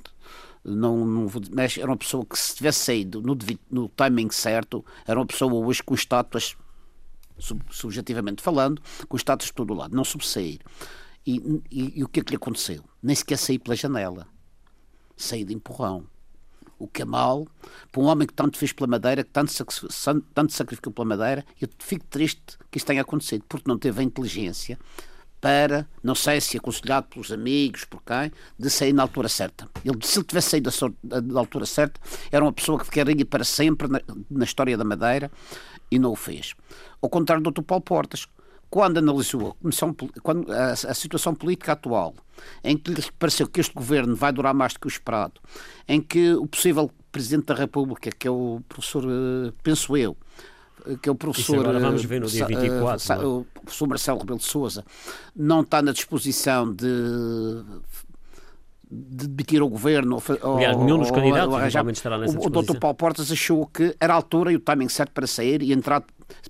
não, 0.65 1.07
não 1.07 1.29
vou, 1.29 1.43
mas 1.53 1.77
era 1.79 1.87
uma 1.87 1.97
pessoa 1.97 2.25
que 2.25 2.39
se 2.39 2.57
tivesse 2.57 2.81
saído 2.81 3.21
no, 3.21 3.37
no 3.71 3.89
timing 3.91 4.31
certo, 4.31 4.85
era 5.07 5.19
uma 5.19 5.27
pessoa 5.27 5.53
hoje 5.53 5.83
com 5.83 5.95
estátuas, 5.95 6.57
sub, 7.39 7.63
subjetivamente 7.71 8.43
falando, 8.43 8.83
com 9.09 9.17
estátuas 9.17 9.49
de 9.49 9.55
todo 9.55 9.73
o 9.73 9.77
lado, 9.77 9.95
não 9.95 10.05
subsair. 10.05 10.61
E, 11.29 11.63
e, 11.71 11.99
e, 12.01 12.05
o 12.05 12.09
que 12.09 12.21
é 12.21 12.25
que 12.25 12.31
lhe 12.31 12.37
aconteceu? 12.37 12.83
Nem 13.03 13.15
sequer 13.15 13.37
saí 13.37 13.59
pela 13.59 13.77
janela. 13.77 14.27
Saí 15.15 15.45
de 15.45 15.53
empurrão. 15.53 16.07
O 16.79 16.89
que 16.89 17.03
é 17.03 17.05
mal 17.05 17.47
para 17.93 18.01
um 18.01 18.07
homem 18.07 18.27
que 18.27 18.33
tanto 18.33 18.57
fez 18.57 18.73
pela 18.73 18.87
Madeira, 18.87 19.23
que 19.23 19.31
tanto, 19.31 19.53
tanto 20.33 20.53
sacrificou 20.55 20.91
pela 20.91 21.05
Madeira, 21.05 21.45
eu 21.61 21.69
fico 21.81 22.07
triste 22.07 22.57
que 22.71 22.79
isto 22.79 22.87
tenha 22.87 23.03
acontecido, 23.03 23.45
porque 23.47 23.69
não 23.69 23.77
teve 23.77 24.01
a 24.01 24.03
inteligência 24.03 24.79
para, 25.39 25.87
não 26.03 26.15
sei 26.15 26.41
se 26.41 26.57
aconselhado 26.57 27.09
pelos 27.09 27.31
amigos, 27.31 27.85
por 27.85 28.03
quem, 28.03 28.33
de 28.59 28.71
sair 28.71 28.95
na 28.95 29.03
altura 29.03 29.29
certa. 29.29 29.69
Ele, 29.85 29.99
se 30.03 30.19
ele 30.19 30.27
tivesse 30.27 30.49
saído 30.49 30.71
da, 31.05 31.39
altura 31.41 31.67
certa, 31.67 32.01
era 32.33 32.43
uma 32.43 32.55
pessoa 32.55 32.79
que 32.79 32.87
ficaria 32.87 33.27
para 33.27 33.45
sempre 33.45 33.87
na, 33.87 34.01
na 34.31 34.45
história 34.45 34.79
da 34.79 34.85
Madeira 34.85 35.31
e 35.91 35.99
não 35.99 36.13
o 36.13 36.17
fez. 36.17 36.55
Ao 37.03 37.11
contrário 37.11 37.45
do 37.45 37.51
Dr. 37.51 37.63
Paulo 37.63 37.83
Portas, 37.83 38.27
quando 38.71 38.99
analisou 38.99 39.57
a, 39.65 40.21
quando, 40.23 40.53
a, 40.53 40.73
a, 40.73 40.95
situação 40.95 41.35
política 41.35 41.73
atual, 41.73 42.15
em 42.63 42.77
que 42.77 42.93
lhe 42.93 43.03
pareceu 43.19 43.47
que 43.47 43.61
este 43.61 43.75
governo 43.75 44.15
vai 44.15 44.33
durar 44.33 44.55
mais 44.55 44.75
do 44.75 44.81
que 44.81 44.87
o 44.87 44.89
esperado, 44.89 45.41
em 45.87 46.01
que 46.01 46.35
o 46.35 46.47
possível 46.47 46.91
Presidente 47.11 47.47
da 47.47 47.55
República, 47.55 48.11
que 48.11 48.29
é 48.29 48.31
o 48.31 48.61
professor, 48.69 49.03
eh, 49.05 49.53
penso 49.63 49.97
eu, 49.97 50.15
eh, 50.87 50.97
que 51.03 51.09
é 51.09 51.13
o 51.13 51.15
professor. 51.15 51.61
agora 51.61 51.81
vamos 51.81 52.05
ver 52.05 52.21
no 52.21 52.27
dia 52.27 52.47
24. 52.47 53.27
Uh, 53.27 53.41
o 53.41 53.61
professor 53.63 53.89
Marcelo 53.89 54.19
Rebelo 54.19 54.39
de 54.39 54.45
Souza 54.45 54.85
não 55.35 55.63
está 55.63 55.81
na 55.81 55.93
disposição 55.93 56.73
de 56.73 56.87
de 58.91 59.27
demitir 59.27 59.63
o 59.63 59.69
governo. 59.69 60.23
Aliás, 60.43 60.77
nenhum 60.79 60.99
dos 60.99 61.11
candidatos 61.11 61.55
ou, 61.55 61.91
estará 61.91 62.17
nessa 62.19 62.39
o, 62.39 62.47
o 62.47 62.49
Dr. 62.49 62.79
Paulo 62.79 62.97
Portas 62.97 63.31
achou 63.31 63.67
que 63.67 63.95
era 64.01 64.15
a 64.15 64.17
altura 64.17 64.51
e 64.51 64.57
o 64.57 64.61
timing 64.61 64.89
certo 64.89 65.13
para 65.13 65.27
sair 65.27 65.63
e 65.63 65.73
entrar 65.73 66.03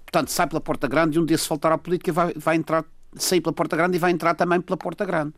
Portanto, 0.04 0.30
sai 0.30 0.46
pela 0.46 0.60
porta 0.60 0.88
grande 0.88 1.16
e 1.16 1.20
um 1.20 1.24
dia 1.24 1.38
se 1.38 1.48
voltar 1.48 1.72
à 1.72 1.78
política 1.78 2.12
vai, 2.12 2.32
vai 2.34 2.56
entrar, 2.56 2.84
sair 3.14 3.40
pela 3.40 3.52
porta 3.52 3.76
grande 3.76 3.96
e 3.96 3.98
vai 3.98 4.10
entrar 4.10 4.34
também 4.34 4.60
pela 4.60 4.76
porta 4.76 5.04
grande. 5.04 5.34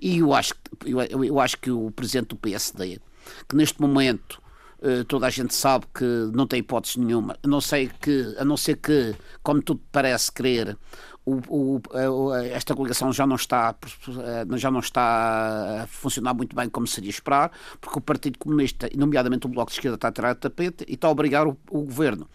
E 0.00 0.18
eu 0.18 0.34
acho, 0.34 0.54
eu, 0.84 1.24
eu 1.24 1.40
acho 1.40 1.56
que 1.56 1.70
o 1.70 1.90
presidente 1.90 2.28
do 2.28 2.36
PSD, 2.36 3.00
que 3.48 3.56
neste 3.56 3.80
momento 3.80 4.40
eh, 4.82 5.04
toda 5.04 5.26
a 5.26 5.30
gente 5.30 5.54
sabe 5.54 5.86
que 5.94 6.04
não 6.32 6.46
tem 6.46 6.60
hipótese 6.60 6.98
nenhuma, 6.98 7.36
a 7.42 7.48
não 7.48 7.60
ser 7.60 7.92
que, 7.94 8.34
a 8.38 8.44
não 8.44 8.56
ser 8.56 8.76
que 8.76 9.14
como 9.42 9.62
tudo 9.62 9.80
parece 9.92 10.32
crer, 10.32 10.76
o, 11.24 11.40
o, 11.48 12.34
esta 12.34 12.74
coligação 12.74 13.12
já 13.12 13.26
não 13.26 13.36
está 13.36 13.74
eh, 14.08 14.58
já 14.58 14.70
não 14.70 14.80
está 14.80 15.82
a 15.82 15.86
funcionar 15.86 16.32
muito 16.32 16.56
bem 16.56 16.68
como 16.68 16.86
seria 16.86 17.10
esperar, 17.10 17.50
porque 17.80 17.98
o 17.98 18.02
Partido 18.02 18.38
Comunista, 18.38 18.88
nomeadamente 18.96 19.46
o 19.46 19.50
Bloco 19.50 19.70
de 19.70 19.76
Esquerda, 19.76 19.96
está 19.96 20.08
a 20.08 20.12
tirar 20.12 20.32
o 20.32 20.34
tapete 20.36 20.84
e 20.88 20.94
está 20.94 21.08
a 21.08 21.10
obrigar 21.10 21.46
o, 21.46 21.56
o 21.70 21.82
governo 21.82 22.28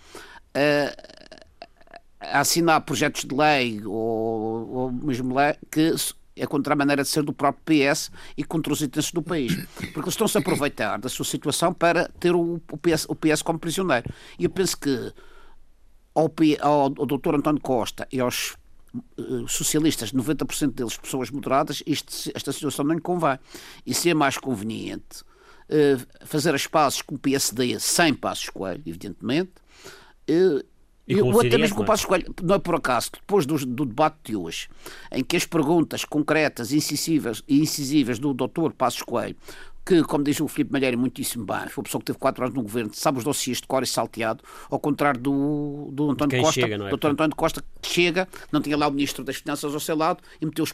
a 0.56 2.40
assinar 2.40 2.82
projetos 2.82 3.26
de 3.26 3.36
lei 3.36 3.82
ou, 3.86 4.70
ou 4.70 4.92
mesmo 4.92 5.36
lei 5.36 5.56
que 5.72 5.94
é 6.36 6.46
contra 6.46 6.74
a 6.74 6.76
maneira 6.76 7.04
de 7.04 7.10
ser 7.10 7.24
do 7.24 7.32
próprio 7.32 7.64
PS 7.64 8.12
e 8.36 8.44
contra 8.44 8.74
os 8.74 8.82
interesses 8.82 9.12
do 9.12 9.22
país. 9.22 9.56
Porque 9.76 10.00
eles 10.00 10.14
estão-se 10.14 10.38
a 10.38 10.42
aproveitar 10.42 10.98
da 11.00 11.08
sua 11.08 11.26
situação 11.26 11.74
para 11.74 12.10
ter 12.20 12.36
o, 12.36 12.60
PS, 12.82 13.06
o 13.08 13.16
PS 13.16 13.42
como 13.42 13.58
prisioneiro. 13.58 14.10
E 14.38 14.44
eu 14.44 14.50
penso 14.50 14.78
que 14.78 15.14
ao, 16.14 16.32
ao, 16.62 16.82
ao 16.98 17.06
Dr. 17.06 17.36
António 17.36 17.62
Costa 17.62 18.08
e 18.12 18.20
aos 18.20 18.56
uh, 19.18 19.48
socialistas, 19.48 20.12
90% 20.12 20.74
deles 20.74 20.98
pessoas 20.98 21.30
moderadas, 21.30 21.82
isto, 21.86 22.32
esta 22.34 22.52
situação 22.52 22.84
não 22.84 22.96
lhe 22.96 23.02
convém. 23.02 23.40
E 23.86 23.94
se 23.94 24.10
é 24.10 24.14
mais 24.14 24.38
conveniente 24.38 25.22
uh, 25.70 26.26
fazer 26.26 26.54
as 26.54 26.68
pazes 26.68 27.02
com 27.02 27.16
o 27.16 27.20
PSD 27.20 27.80
sem 27.80 28.14
passos 28.14 28.50
coelho, 28.50 28.84
evidentemente, 28.86 29.52
uh, 30.30 30.66
e 31.08 31.22
o 31.22 31.40
até 31.40 31.58
mesmo 31.58 31.76
com 31.78 31.84
o 31.84 31.86
Passos 31.86 32.06
Coelho, 32.06 32.34
não 32.42 32.56
é 32.56 32.60
por 32.60 32.76
acaso, 32.76 33.12
depois 33.14 33.46
do, 33.46 33.64
do, 33.64 33.86
debate 33.86 34.18
de 34.24 34.36
hoje, 34.36 34.68
em 35.12 35.24
que 35.24 35.38
as 35.38 35.46
perguntas 35.46 36.04
concretas 36.04 36.72
e 36.72 36.78
incisivas, 36.78 37.44
incisivas 37.48 38.18
do 38.18 38.34
doutor 38.34 38.74
Passos 38.74 39.04
Coelho 39.04 39.36
que, 39.86 40.02
como 40.04 40.24
diz 40.24 40.40
o 40.42 40.48
Filipe 40.48 40.72
Malheiro 40.72 40.98
muitíssimo 40.98 41.46
bem, 41.46 41.68
foi 41.70 41.82
uma 41.82 41.84
pessoa 41.84 42.00
que 42.02 42.06
teve 42.06 42.18
quatro 42.18 42.44
anos 42.44 42.56
no 42.56 42.64
governo, 42.64 42.92
sabe 42.94 43.20
os 43.20 43.24
dossiês 43.24 43.62
de 43.62 43.68
cor 43.68 43.84
e 43.84 43.86
salteado, 43.86 44.44
ao 44.70 44.80
contrário 44.80 45.22
do, 45.22 45.90
do 45.92 46.10
António 46.10 46.42
Costa. 46.42 46.62
Chega, 46.62 46.76
é? 46.76 46.90
Doutor 46.90 47.12
António 47.12 47.36
Costa, 47.36 47.64
que 47.80 47.88
chega, 47.88 48.28
não 48.52 48.62
tinha 48.62 48.76
lá 48.76 48.88
o 48.88 48.92
Ministro 48.92 49.24
das 49.24 49.36
Finanças 49.36 49.74
ao 49.74 49.80
seu 49.80 49.96
lado 49.96 50.24
e 50.42 50.46
meteu 50.46 50.64
os, 50.64 50.74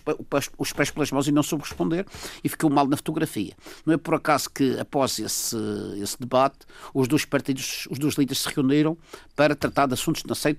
os 0.57 0.73
pés 0.73 0.91
pelas 0.91 1.11
mãos 1.11 1.27
e 1.27 1.31
não 1.31 1.43
soube 1.43 1.65
responder 1.65 2.05
e 2.41 2.47
ficou 2.47 2.69
mal 2.69 2.87
na 2.87 2.95
fotografia. 2.95 3.53
Não 3.85 3.93
é 3.93 3.97
por 3.97 4.15
acaso 4.15 4.49
que, 4.49 4.79
após 4.79 5.19
esse, 5.19 5.57
esse 6.01 6.17
debate, 6.17 6.59
os 6.93 7.07
dois 7.09 7.25
partidos, 7.25 7.87
os 7.91 7.99
dois 7.99 8.15
líderes 8.15 8.41
se 8.41 8.49
reuniram 8.55 8.97
para 9.35 9.55
tratar 9.55 9.87
de 9.87 9.93
assuntos, 9.93 10.23
não 10.23 10.35
sei, 10.35 10.57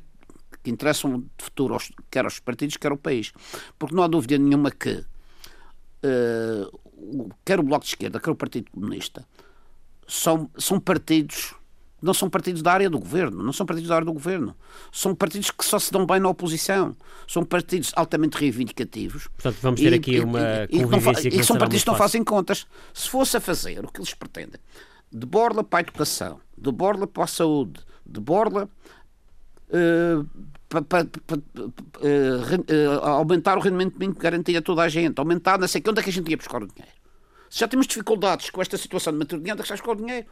que 0.62 0.70
interessam 0.70 1.20
de 1.20 1.44
futuro, 1.44 1.72
aos, 1.72 1.90
quer 2.10 2.24
aos 2.26 2.38
partidos, 2.38 2.76
quer 2.76 2.90
ao 2.90 2.98
país. 2.98 3.32
Porque 3.78 3.94
não 3.94 4.02
há 4.02 4.06
dúvida 4.06 4.36
nenhuma 4.36 4.70
que 4.70 4.92
uh, 6.04 6.81
quer 7.44 7.60
o 7.60 7.62
Bloco 7.62 7.84
de 7.84 7.90
Esquerda, 7.90 8.20
quer 8.20 8.30
o 8.30 8.34
Partido 8.34 8.70
Comunista, 8.70 9.26
são, 10.06 10.50
são 10.58 10.78
partidos, 10.78 11.54
não 12.00 12.12
são 12.12 12.28
partidos 12.28 12.62
da 12.62 12.72
área 12.72 12.90
do 12.90 12.98
governo, 12.98 13.42
não 13.42 13.52
são 13.52 13.64
partidos 13.64 13.88
da 13.88 13.94
área 13.96 14.04
do 14.04 14.12
governo, 14.12 14.54
são 14.90 15.14
partidos 15.14 15.50
que 15.50 15.64
só 15.64 15.78
se 15.78 15.92
dão 15.92 16.04
bem 16.04 16.20
na 16.20 16.28
oposição, 16.28 16.96
são 17.26 17.44
partidos 17.44 17.92
altamente 17.94 18.36
reivindicativos. 18.36 19.28
Portanto, 19.28 19.58
vamos 19.62 19.80
ter 19.80 19.92
e, 19.92 19.96
aqui 19.96 20.20
uma 20.20 20.66
e, 20.68 20.82
convivência 20.82 21.28
e, 21.28 21.40
e 21.40 21.44
são 21.44 21.56
partidos 21.56 21.84
que 21.84 21.90
não 21.90 21.96
fazem 21.96 22.24
contas. 22.24 22.66
Se 22.92 23.08
fosse 23.08 23.36
a 23.36 23.40
fazer 23.40 23.84
o 23.84 23.88
que 23.88 24.00
eles 24.00 24.14
pretendem, 24.14 24.60
de 25.10 25.26
borla 25.26 25.62
para 25.62 25.80
a 25.80 25.82
educação, 25.82 26.40
de 26.56 26.72
borla 26.72 27.06
para 27.06 27.24
a 27.24 27.26
saúde, 27.28 27.80
de 28.04 28.20
borla 28.20 28.68
uh, 29.68 30.28
para, 30.72 30.82
para, 30.82 31.06
para 31.26 31.36
uh, 31.36 33.00
uh, 33.00 33.04
aumentar 33.04 33.58
o 33.58 33.60
rendimento 33.60 33.94
mínimo 33.98 34.14
que 34.14 34.22
garantia 34.22 34.58
a 34.58 34.62
toda 34.62 34.82
a 34.82 34.88
gente, 34.88 35.18
aumentar 35.18 35.58
não 35.58 35.68
sei 35.68 35.80
que, 35.80 35.90
onde 35.90 36.00
é 36.00 36.02
que 36.02 36.10
a 36.10 36.12
gente 36.12 36.30
ia 36.30 36.36
buscar 36.36 36.62
o 36.62 36.66
dinheiro? 36.66 36.96
Se 37.50 37.60
já 37.60 37.68
temos 37.68 37.86
dificuldades 37.86 38.48
com 38.48 38.62
esta 38.62 38.78
situação 38.78 39.12
de 39.12 39.18
manter 39.18 39.36
o 39.36 39.38
dinheiro, 39.38 39.60
onde 39.60 39.62
é 39.62 39.76
que 39.76 39.82
buscar 39.82 39.92
o 39.92 39.96
dinheiro? 39.96 40.26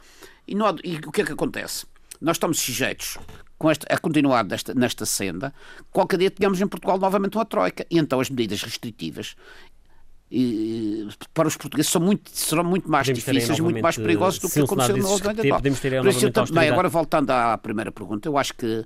E, 0.47 0.55
há, 0.55 0.75
e 0.83 0.95
o 0.97 1.11
que 1.11 1.21
é 1.21 1.25
que 1.25 1.31
acontece? 1.31 1.85
Nós 2.19 2.37
estamos 2.37 2.59
sujeitos 2.59 3.17
esta, 3.69 3.93
a 3.93 3.97
continuar 3.97 4.43
desta, 4.43 4.73
nesta 4.73 5.05
senda, 5.05 5.53
qualquer 5.91 6.17
dia 6.17 6.29
tínhamos 6.31 6.59
em 6.59 6.67
Portugal 6.67 6.97
novamente 6.97 7.37
uma 7.37 7.45
troika. 7.45 7.85
E 7.91 7.99
então 7.99 8.19
as 8.19 8.29
medidas 8.29 8.63
restritivas 8.63 9.35
e, 10.31 11.09
para 11.33 11.47
os 11.47 11.57
portugueses 11.57 11.91
são 11.91 12.01
muito, 12.01 12.31
serão 12.31 12.63
muito 12.63 12.89
mais 12.89 13.05
podemos 13.05 13.23
difíceis, 13.25 13.59
muito 13.59 13.81
mais 13.81 13.97
perigosos 13.97 14.39
do 14.39 14.49
que 14.49 14.61
aconteceu 14.61 14.95
no 14.95 15.03
90 15.03 15.47
Podemos 15.49 15.79
ter 15.81 16.01
Por 16.01 16.09
isso, 16.09 16.31
também, 16.31 16.69
agora 16.69 16.87
voltando 16.87 17.31
à 17.31 17.57
primeira 17.57 17.91
pergunta, 17.91 18.29
eu 18.29 18.37
acho 18.37 18.53
que 18.53 18.85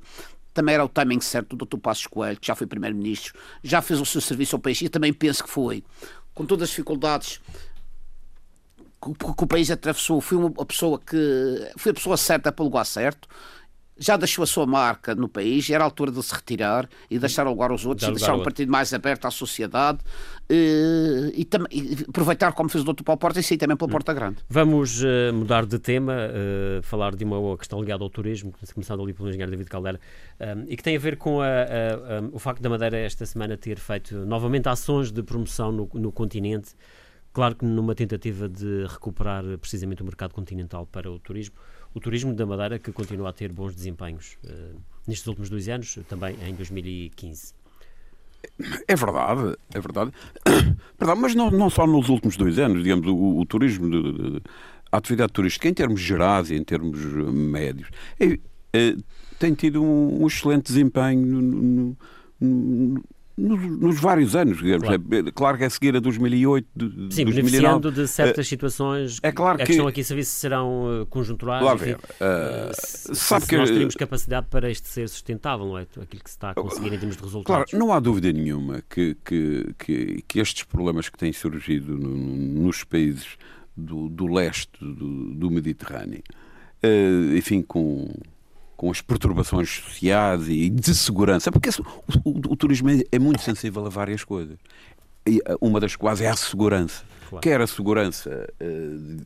também 0.56 0.74
era 0.74 0.86
o 0.86 0.90
timing 0.90 1.20
certo 1.20 1.56
do 1.56 1.66
Dr. 1.66 1.78
Passos 1.78 2.08
Coelho, 2.08 2.40
que 2.40 2.48
já 2.48 2.56
foi 2.56 2.66
Primeiro-Ministro, 2.66 3.38
já 3.62 3.82
fez 3.82 4.00
o 4.00 4.06
seu 4.06 4.22
serviço 4.22 4.56
ao 4.56 4.62
país 4.62 4.82
e 4.82 4.90
também 4.90 5.14
penso 5.14 5.44
que 5.44 5.50
foi, 5.50 5.84
com 6.34 6.46
todas 6.46 6.64
as 6.64 6.70
dificuldades 6.70 7.42
que, 9.02 9.44
o 9.44 9.48
país 9.48 9.70
atravessou, 9.70 10.20
foi 10.22 10.38
uma 10.38 10.50
pessoa 10.66 10.98
que 10.98 11.72
foi 11.78 11.92
a 11.92 11.94
pessoa 11.94 12.18
certa 12.18 12.52
para 12.52 12.64
o 12.64 12.66
lugar 12.66 12.86
certo 12.86 13.28
já 13.98 14.18
deixou 14.18 14.44
a 14.44 14.48
sua 14.48 14.66
marca 14.66 15.16
no 15.16 15.30
país, 15.30 15.70
era 15.70 15.84
a 15.84 15.86
altura 15.86 16.12
de 16.12 16.22
se 16.22 16.34
retirar 16.34 16.90
e 17.10 17.18
deixar 17.18 17.44
lugar 17.44 17.72
aos 17.72 17.86
outros, 17.86 18.08
e 18.08 18.12
deixar 18.12 18.36
um 18.36 18.44
partido 18.44 18.72
mais 18.72 18.94
aberto 18.94 19.26
à 19.26 19.32
sociedade 19.32 20.00
e, 20.50 21.32
e, 21.36 21.48
e 21.72 22.06
aproveitar 22.08 22.52
como 22.54 22.70
fez 22.70 22.84
o 22.84 22.94
Dr. 22.94 23.04
Paulo 23.04 23.20
Porta 23.20 23.40
e 23.40 23.44
sair 23.44 23.58
também 23.58 23.78
pela 23.78 23.90
Porta 23.90 24.14
Grande. 24.14 24.38
Vamos 24.50 25.02
uh, 25.02 25.34
mudar 25.34 25.66
de 25.66 25.80
tema, 25.80 26.14
uh, 26.14 26.84
falar 26.84 27.16
de 27.16 27.24
uma 27.24 27.58
questão 27.58 27.80
ligada 27.80 28.04
ao 28.04 28.10
turismo, 28.10 28.54
começado 28.74 29.02
ali 29.02 29.14
pelo 29.14 29.30
engenheiro 29.30 29.52
David 29.52 29.70
Caldeira, 29.70 30.00
um, 30.40 30.66
e 30.68 30.76
que 30.76 30.84
tem 30.84 30.96
a 30.96 31.00
ver 31.00 31.18
com 31.18 31.42
a, 31.42 31.46
a, 31.46 31.48
a, 31.48 32.22
o 32.32 32.40
facto 32.40 32.62
da 32.62 32.70
Madeira 32.70 32.98
esta 32.98 33.26
semana 33.26 33.56
ter 33.56 33.80
feito 33.80 34.26
novamente 34.26 34.68
ações 34.68 35.12
de 35.12 35.24
promoção 35.24 35.72
no, 35.72 35.90
no 35.94 36.12
continente 36.12 36.76
Claro 37.36 37.54
que 37.54 37.66
numa 37.66 37.94
tentativa 37.94 38.48
de 38.48 38.86
recuperar 38.88 39.44
precisamente 39.58 40.02
o 40.02 40.06
mercado 40.06 40.34
continental 40.34 40.86
para 40.86 41.12
o 41.12 41.20
turismo, 41.20 41.54
o 41.96 42.00
turismo 42.00 42.34
da 42.34 42.46
Madeira 42.46 42.78
que 42.78 42.92
continua 42.92 43.30
a 43.30 43.34
ter 43.34 43.52
bons 43.52 43.74
desempenhos 43.74 44.38
uh, 44.44 44.80
nestes 45.08 45.26
últimos 45.26 45.50
dois 45.50 45.68
anos, 45.70 45.98
também 46.10 46.36
em 46.46 46.54
2015. 46.54 47.54
É 48.88 48.96
verdade, 48.96 49.58
é 49.74 49.80
verdade. 49.80 50.12
verdade 51.00 51.20
mas 51.20 51.34
não, 51.34 51.50
não 51.50 51.70
só 51.70 51.88
nos 51.88 52.10
últimos 52.10 52.36
dois 52.36 52.60
anos, 52.60 52.84
digamos, 52.84 53.08
o, 53.08 53.40
o 53.40 53.46
turismo, 53.46 53.90
de, 53.90 54.12
de, 54.12 54.42
a 54.92 54.98
atividade 54.98 55.32
turística, 55.32 55.70
em 55.70 55.74
termos 55.74 56.02
gerais 56.02 56.52
e 56.52 56.56
em 56.56 56.64
termos 56.64 57.00
médios, 57.00 57.90
é, 58.20 58.38
é, 58.74 58.96
tem 59.40 59.54
tido 59.54 59.82
um, 59.82 60.24
um 60.24 60.28
excelente 60.28 60.66
desempenho 60.66 61.26
no, 61.26 61.98
no, 62.42 63.04
nos, 63.38 63.62
nos, 63.80 64.00
vários 64.00 64.36
anos. 64.36 64.60
Claro. 64.62 65.04
É, 65.12 65.32
claro. 65.32 65.58
que 65.58 65.64
é 65.66 65.70
seguir 65.70 65.96
a 65.96 66.00
2008, 66.00 66.68
de, 66.76 66.86
Sim, 66.86 67.26
2009. 67.26 67.34
beneficiando 67.34 67.92
de 67.92 68.08
certas 68.08 68.46
uh, 68.46 68.50
situações. 68.50 69.20
É 69.22 69.32
claro 69.32 69.58
que. 69.58 69.64
A 69.64 69.66
questão 69.66 69.88
aqui 69.88 70.04
se 70.04 70.26
serão 70.26 71.02
uh, 71.02 71.06
conjunturais. 71.08 71.62
Claro, 71.62 71.80
enfim, 71.82 71.92
uh, 71.94 72.72
se, 72.74 73.16
sabe 73.16 73.42
se 73.44 73.50
que 73.50 73.58
nós 73.58 73.70
teríamos 73.70 73.96
capacidade 73.96 74.48
para 74.50 74.70
isto 74.70 74.88
ser 74.88 75.10
sustentável, 75.10 75.66
não 75.66 75.78
é? 75.78 75.82
Aquilo 75.82 76.06
que 76.24 76.30
se 76.30 76.36
está 76.36 76.52
a 76.52 76.54
conseguir 76.56 76.94
em 76.94 76.98
termos 76.98 77.18
de 77.18 77.24
resultados. 77.24 77.72
Claro, 77.72 77.86
não 77.86 77.94
há 77.94 78.00
dúvida 78.00 78.32
nenhuma 78.32 78.82
que, 78.90 79.18
que, 79.26 79.74
que, 79.78 80.24
que 80.28 80.40
estes 80.40 80.64
problemas 80.64 81.10
que 81.10 81.18
têm 81.18 81.34
surgido 81.34 81.98
no, 81.98 82.16
nos 82.16 82.84
países 82.84 83.38
do, 83.76 84.08
do 84.08 84.28
leste 84.28 84.80
do, 84.80 85.34
do 85.34 85.52
Mediterrâneo, 85.52 86.24
enfim, 87.36 87.62
com 87.62 88.10
com 88.76 88.92
as 88.92 89.02
perturbações 89.02 89.70
sociais 89.70 90.48
e 90.48 90.70
de 90.70 90.94
segurança, 90.94 91.52
porque 91.52 91.70
o, 91.70 92.30
o, 92.30 92.54
o 92.54 92.56
turismo 92.56 92.90
é, 92.90 93.02
é, 93.12 93.20
muito 93.20 93.42
sensível 93.42 93.86
a 93.86 93.90
várias 93.90 94.24
coisas. 94.24 94.58
E 95.26 95.40
eh, 95.46 95.56
uma 95.62 95.80
das 95.80 95.96
quais 95.96 96.22
é 96.22 96.30
a 96.30 96.36
segurança. 96.36 97.04
Claro. 97.30 97.42
Quer 97.42 97.60
a 97.62 97.68
segurança 97.68 98.48
uh, 98.62 99.22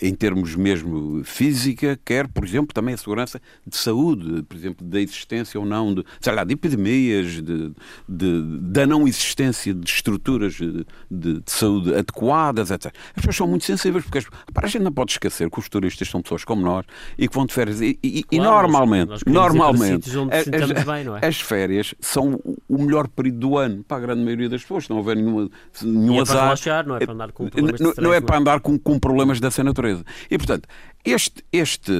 em 0.00 0.14
termos 0.14 0.54
mesmo 0.54 1.22
física, 1.24 1.98
quer, 2.04 2.28
por 2.28 2.44
exemplo, 2.44 2.72
também 2.72 2.94
a 2.94 2.98
segurança 2.98 3.40
de 3.66 3.76
saúde, 3.76 4.42
por 4.42 4.56
exemplo, 4.56 4.86
da 4.86 5.00
existência 5.00 5.58
ou 5.58 5.66
não 5.66 5.94
de, 5.94 6.04
sei 6.20 6.34
lá, 6.34 6.44
de 6.44 6.54
epidemias, 6.54 7.42
de, 7.42 7.72
de 8.08 8.42
da 8.60 8.86
não 8.86 9.06
existência 9.06 9.74
de 9.74 9.88
estruturas 9.88 10.54
de, 10.54 10.86
de, 11.10 11.42
saúde 11.46 11.94
adequadas, 11.94 12.70
etc. 12.70 12.92
As 13.10 13.14
pessoas 13.16 13.36
são 13.36 13.46
muito 13.46 13.64
sensíveis, 13.64 14.04
porque 14.04 14.26
para 14.52 14.66
a 14.66 14.68
gente 14.68 14.82
não 14.82 14.92
pode 14.92 15.12
esquecer 15.12 15.50
que 15.50 15.58
os 15.58 15.68
turistas 15.68 16.08
são 16.08 16.22
pessoas 16.22 16.44
como 16.44 16.62
nós 16.62 16.84
e 17.18 17.28
que 17.28 17.34
vão 17.34 17.46
de 17.46 17.54
férias. 17.54 17.80
E, 17.80 17.98
e, 18.02 18.22
claro, 18.22 18.26
e 18.30 18.38
normalmente, 18.40 19.08
nós, 19.08 19.22
nós 19.26 19.34
normalmente 19.34 20.10
as, 20.10 20.84
bem, 20.84 21.06
é? 21.20 21.26
as, 21.26 21.40
férias 21.40 21.94
são 22.00 22.40
o 22.68 22.78
melhor 22.78 23.08
período 23.08 23.38
do 23.38 23.58
ano 23.58 23.84
para 23.84 23.96
a 23.98 24.00
grande 24.00 24.22
maioria 24.22 24.48
das 24.48 24.62
pessoas. 24.62 24.88
Não 24.88 24.98
houver 24.98 25.16
nenhuma, 25.16 25.50
nenhum 25.82 26.16
e 26.16 26.20
azar. 26.20 26.36
É 26.36 26.38
para 26.38 26.44
relaxar, 26.44 26.86
não 26.86 26.96
é 26.96 27.00
para 27.00 27.12
andar 27.12 27.32
com 27.32 27.48
problemas 27.48 27.80
não, 27.80 27.94
não 27.98 28.14
é 28.14 28.20
para 28.20 28.38
andar 28.38 28.60
com, 28.60 28.78
com 28.78 28.98
problemas 28.98 29.40
dessa 29.40 29.62
natureza. 29.74 30.04
E, 30.30 30.38
portanto, 30.38 30.68
este, 31.04 31.44
este, 31.52 31.92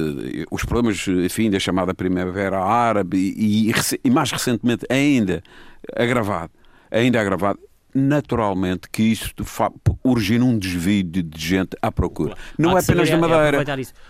os 0.49 0.63
problemas, 0.63 1.05
enfim, 1.07 1.49
da 1.49 1.59
chamada 1.59 1.93
Primavera 1.93 2.59
Árabe 2.59 3.17
e, 3.17 3.69
e, 3.69 3.73
e 4.03 4.09
mais 4.09 4.31
recentemente 4.31 4.85
ainda 4.89 5.43
agravado, 5.95 6.51
ainda 6.89 7.21
agravado, 7.21 7.59
naturalmente 7.93 8.89
que 8.89 9.03
isto 9.03 9.45
origina 10.03 10.43
um 10.43 10.57
desvio 10.57 11.03
de, 11.03 11.25
gente 11.35 11.77
à 11.81 11.91
procura. 11.91 12.35
Não 12.57 12.77
é 12.77 12.81
apenas 12.81 13.09
da 13.09 13.17
Madeira. 13.17 13.63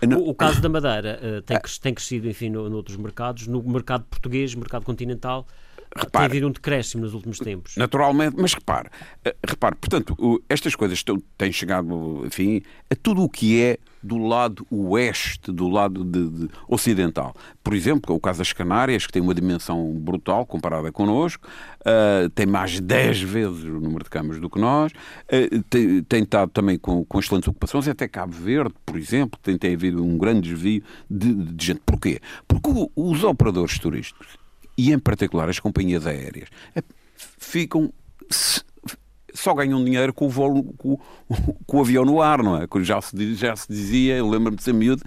Não... 0.08 0.18
O, 0.18 0.30
o, 0.30 0.34
caso 0.34 0.60
da 0.60 0.68
Madeira 0.68 1.20
uh, 1.22 1.42
tem, 1.42 1.58
tem 1.80 1.94
crescido, 1.94 2.28
enfim, 2.28 2.50
no, 2.50 2.68
noutros 2.68 2.96
mercados. 2.96 3.46
No 3.46 3.62
mercado 3.62 4.04
português, 4.04 4.54
mercado 4.54 4.84
continental, 4.84 5.46
repare, 6.04 6.10
tem 6.10 6.24
havido 6.24 6.48
um 6.48 6.52
decréscimo 6.52 7.02
nos 7.02 7.14
últimos 7.14 7.38
tempos. 7.38 7.76
Naturalmente, 7.76 8.36
mas 8.38 8.54
repare, 8.54 8.88
uh, 8.88 9.32
repare 9.46 9.76
portanto, 9.76 10.42
estas 10.48 10.74
coisas 10.74 10.98
estão, 10.98 11.22
têm 11.36 11.52
chegado, 11.52 12.22
enfim, 12.26 12.62
a 12.90 12.94
tudo 12.94 13.22
o 13.22 13.28
que 13.28 13.60
é 13.60 13.78
do 14.06 14.18
lado 14.18 14.66
oeste, 14.70 15.50
do 15.50 15.68
lado 15.68 16.04
de, 16.04 16.28
de, 16.28 16.48
ocidental. 16.68 17.34
Por 17.62 17.74
exemplo, 17.74 18.14
o 18.14 18.20
caso 18.20 18.38
das 18.38 18.52
Canárias, 18.52 19.06
que 19.06 19.12
tem 19.12 19.20
uma 19.20 19.34
dimensão 19.34 19.92
brutal 19.94 20.46
comparada 20.46 20.92
connosco, 20.92 21.48
uh, 21.80 22.30
tem 22.30 22.46
mais 22.46 22.72
de 22.72 22.82
10 22.82 23.20
vezes 23.22 23.64
o 23.64 23.80
número 23.80 24.04
de 24.04 24.10
câmaras 24.10 24.40
do 24.40 24.48
que 24.48 24.60
nós, 24.60 24.92
uh, 24.92 25.62
tem, 25.68 26.02
tem 26.04 26.22
estado 26.22 26.50
também 26.52 26.78
com, 26.78 27.04
com 27.04 27.18
excelentes 27.18 27.48
ocupações, 27.48 27.88
até 27.88 28.06
Cabo 28.06 28.32
Verde, 28.32 28.74
por 28.84 28.96
exemplo, 28.96 29.38
tem, 29.42 29.58
tem 29.58 29.74
havido 29.74 30.04
um 30.04 30.16
grande 30.16 30.48
desvio 30.48 30.82
de, 31.10 31.34
de 31.34 31.66
gente. 31.66 31.80
Porquê? 31.84 32.20
Porque 32.46 32.70
o, 32.70 32.90
os 32.94 33.24
operadores 33.24 33.78
turísticos, 33.78 34.38
e 34.76 34.92
em 34.92 34.98
particular 34.98 35.48
as 35.48 35.58
companhias 35.58 36.06
aéreas, 36.06 36.48
eh, 36.74 36.82
ficam 37.38 37.92
só 39.36 39.54
ganham 39.54 39.84
dinheiro 39.84 40.12
com 40.12 40.26
o, 40.26 40.30
voo, 40.30 40.64
com, 40.76 40.98
com 41.66 41.76
o 41.76 41.80
avião 41.80 42.04
no 42.04 42.20
ar, 42.20 42.42
não 42.42 42.56
é? 42.56 42.66
Já 42.82 43.00
se, 43.00 43.34
já 43.34 43.54
se 43.54 43.68
dizia, 43.68 44.16
eu 44.16 44.28
lembro-me 44.28 44.56
de 44.56 44.62
ser 44.62 44.72
miúdo, 44.72 45.02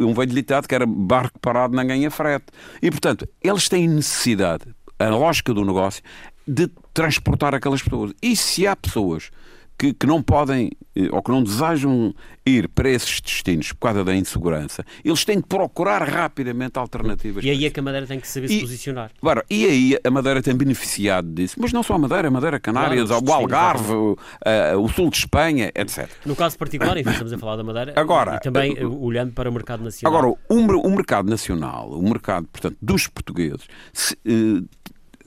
um 0.00 0.12
velho 0.12 0.32
ditado 0.32 0.66
que 0.66 0.74
era 0.74 0.84
barco 0.84 1.38
parado 1.38 1.74
não 1.74 1.86
ganha 1.86 2.10
frete. 2.10 2.46
E, 2.82 2.90
portanto, 2.90 3.26
eles 3.42 3.68
têm 3.68 3.88
necessidade, 3.88 4.64
a 4.98 5.08
lógica 5.08 5.54
do 5.54 5.64
negócio, 5.64 6.02
de 6.46 6.68
transportar 6.92 7.54
aquelas 7.54 7.82
pessoas. 7.82 8.12
E 8.20 8.34
se 8.34 8.66
há 8.66 8.74
pessoas 8.74 9.30
que, 9.78 9.94
que, 9.94 10.06
não 10.06 10.20
podem 10.20 10.70
eh, 10.96 11.08
ou 11.12 11.22
que 11.22 11.30
não 11.30 11.42
desejam 11.42 12.12
ir 12.44 12.68
para 12.68 12.90
esses 12.90 13.20
destinos 13.20 13.72
por 13.72 13.80
causa 13.80 14.04
da 14.04 14.14
insegurança, 14.14 14.84
eles 15.04 15.24
têm 15.24 15.38
de 15.38 15.46
procurar 15.46 16.02
rapidamente 16.02 16.78
alternativas. 16.78 17.44
E 17.44 17.50
aí 17.50 17.64
é 17.64 17.70
que 17.70 17.78
a 17.78 17.82
Madeira 17.82 18.06
tem 18.06 18.18
que 18.18 18.26
saber 18.26 18.46
e, 18.46 18.48
se 18.48 18.60
posicionar. 18.60 19.10
Claro, 19.20 19.42
e 19.48 19.66
aí 19.66 19.98
a 20.02 20.10
Madeira 20.10 20.42
tem 20.42 20.54
beneficiado 20.54 21.28
disso. 21.28 21.56
Mas 21.58 21.72
não 21.72 21.82
só 21.82 21.94
a 21.94 21.98
Madeira, 21.98 22.28
a 22.28 22.30
Madeira, 22.30 22.58
Canárias, 22.58 23.08
claro, 23.08 23.24
o 23.24 23.32
Algarve, 23.32 23.92
o, 23.92 24.12
uh, 24.12 24.80
o, 24.80 24.88
sul 24.88 25.10
de 25.10 25.18
Espanha, 25.18 25.70
etc. 25.74 26.10
No 26.26 26.34
caso 26.34 26.58
particular, 26.58 26.96
enfim, 26.96 27.10
estamos 27.10 27.32
a 27.32 27.38
falar 27.38 27.56
da 27.56 27.62
Madeira, 27.62 27.92
agora, 27.94 28.36
e 28.36 28.40
também 28.40 28.72
uh, 28.84 29.04
olhando 29.04 29.32
para 29.32 29.48
o 29.48 29.52
mercado 29.52 29.84
nacional. 29.84 30.18
Agora, 30.18 30.34
o, 30.48 30.88
o 30.88 30.90
mercado 30.90 31.30
nacional, 31.30 31.90
o 31.90 32.02
mercado, 32.02 32.48
portanto, 32.50 32.76
dos 32.82 33.06
portugueses, 33.06 33.66
se, 33.92 34.14
uh, 34.26 34.66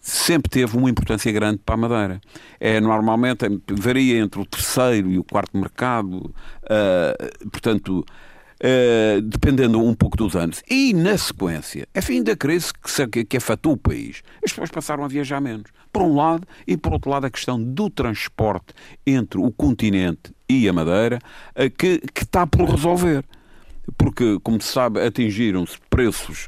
sempre 0.01 0.49
teve 0.49 0.75
uma 0.75 0.89
importância 0.89 1.31
grande 1.31 1.59
para 1.63 1.75
a 1.75 1.77
Madeira. 1.77 2.21
É, 2.59 2.81
normalmente 2.81 3.45
varia 3.69 4.17
entre 4.17 4.41
o 4.41 4.45
terceiro 4.45 5.09
e 5.11 5.19
o 5.19 5.23
quarto 5.23 5.55
mercado, 5.55 6.33
uh, 6.63 7.49
portanto, 7.49 7.99
uh, 7.99 9.21
dependendo 9.21 9.79
um 9.79 9.93
pouco 9.93 10.17
dos 10.17 10.35
anos. 10.35 10.63
E 10.69 10.91
na 10.93 11.15
sequência, 11.17 11.87
a 11.95 12.01
fim 12.01 12.23
da 12.23 12.35
crise 12.35 12.71
que, 13.11 13.23
que 13.23 13.37
afetou 13.37 13.73
o 13.73 13.77
país, 13.77 14.23
as 14.43 14.51
pessoas 14.51 14.71
passaram 14.71 15.03
a 15.03 15.07
viajar 15.07 15.39
menos. 15.39 15.69
Por 15.93 16.01
um 16.01 16.15
lado, 16.15 16.47
e 16.65 16.75
por 16.75 16.93
outro 16.93 17.11
lado, 17.11 17.27
a 17.27 17.29
questão 17.29 17.61
do 17.61 17.89
transporte 17.89 18.73
entre 19.05 19.39
o 19.39 19.51
continente 19.51 20.33
e 20.49 20.67
a 20.67 20.73
Madeira, 20.73 21.19
uh, 21.55 21.69
que, 21.69 21.99
que 21.99 22.23
está 22.23 22.47
por 22.47 22.67
resolver. 22.67 23.23
Porque, 23.97 24.39
como 24.41 24.61
se 24.61 24.71
sabe, 24.71 25.01
atingiram-se 25.01 25.75
preços 25.89 26.47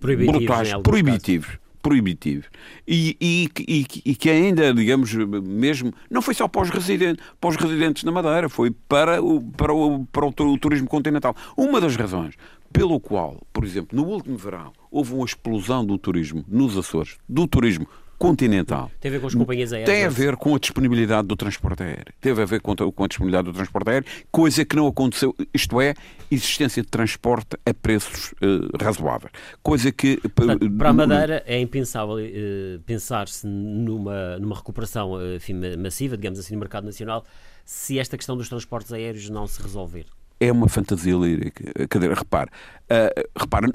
proibitivos 0.00 0.40
brutais, 0.40 0.74
proibitivos. 0.82 1.59
Proibitivos 1.82 2.46
e, 2.86 3.16
e, 3.20 3.48
e, 3.58 3.86
e, 4.04 4.14
que 4.14 4.28
ainda, 4.28 4.72
digamos, 4.74 5.14
mesmo, 5.14 5.94
não 6.10 6.20
foi 6.20 6.34
só 6.34 6.46
para 6.46 6.62
os 6.62 6.70
residentes, 6.70 7.24
para 7.40 7.50
os 7.50 7.56
residentes 7.56 8.04
na 8.04 8.12
Madeira, 8.12 8.48
foi 8.48 8.70
para 8.70 9.22
o, 9.22 9.40
para 9.40 9.72
o, 9.72 10.04
para 10.06 10.26
o 10.26 10.58
turismo 10.58 10.86
continental. 10.86 11.34
Uma 11.56 11.80
das 11.80 11.96
razões 11.96 12.34
pelo 12.72 13.00
qual, 13.00 13.40
por 13.52 13.64
exemplo, 13.64 13.96
no 13.96 14.06
último 14.06 14.36
verão, 14.36 14.72
houve 14.90 15.14
uma 15.14 15.24
explosão 15.24 15.84
do 15.84 15.98
turismo 15.98 16.44
nos 16.46 16.76
Açores, 16.76 17.16
do 17.28 17.46
turismo 17.46 17.86
continental. 18.20 18.90
Tem 19.00 19.08
a 19.08 19.12
ver 19.12 19.20
com 19.22 19.26
as 19.28 19.34
companhias 19.34 19.72
aéreas? 19.72 19.88
Tem 19.88 20.04
a 20.04 20.08
ver 20.10 20.36
com 20.36 20.54
a 20.54 20.58
disponibilidade 20.58 21.26
do 21.26 21.34
transporte 21.34 21.82
aéreo. 21.82 22.12
Teve 22.20 22.42
a 22.42 22.44
ver 22.44 22.60
com 22.60 22.72
a 22.72 23.08
disponibilidade 23.08 23.46
do 23.46 23.54
transporte 23.54 23.88
aéreo, 23.88 24.06
coisa 24.30 24.62
que 24.62 24.76
não 24.76 24.86
aconteceu, 24.86 25.34
isto 25.54 25.80
é, 25.80 25.94
existência 26.30 26.82
de 26.82 26.88
transporte 26.88 27.56
a 27.64 27.72
preços 27.72 28.32
uh, 28.32 28.76
razoáveis. 28.78 29.32
Coisa 29.62 29.90
que. 29.90 30.18
Portanto, 30.34 30.70
para 30.72 30.90
a 30.90 30.92
Madeira 30.92 31.42
é 31.46 31.58
impensável 31.58 32.16
uh, 32.16 32.80
pensar-se 32.84 33.46
numa, 33.46 34.38
numa 34.38 34.54
recuperação 34.54 35.14
enfim, 35.34 35.54
massiva, 35.78 36.14
digamos 36.14 36.38
assim, 36.38 36.52
no 36.52 36.60
mercado 36.60 36.84
nacional, 36.84 37.24
se 37.64 37.98
esta 37.98 38.18
questão 38.18 38.36
dos 38.36 38.50
transportes 38.50 38.92
aéreos 38.92 39.30
não 39.30 39.46
se 39.46 39.62
resolver 39.62 40.04
é 40.40 40.50
uma 40.50 40.68
fantasia 40.68 41.14
lírica. 41.14 41.86
Quer 41.86 41.98
dizer, 41.98 42.14
repare, 42.16 42.50
uh, 42.90 43.38
repare 43.38 43.66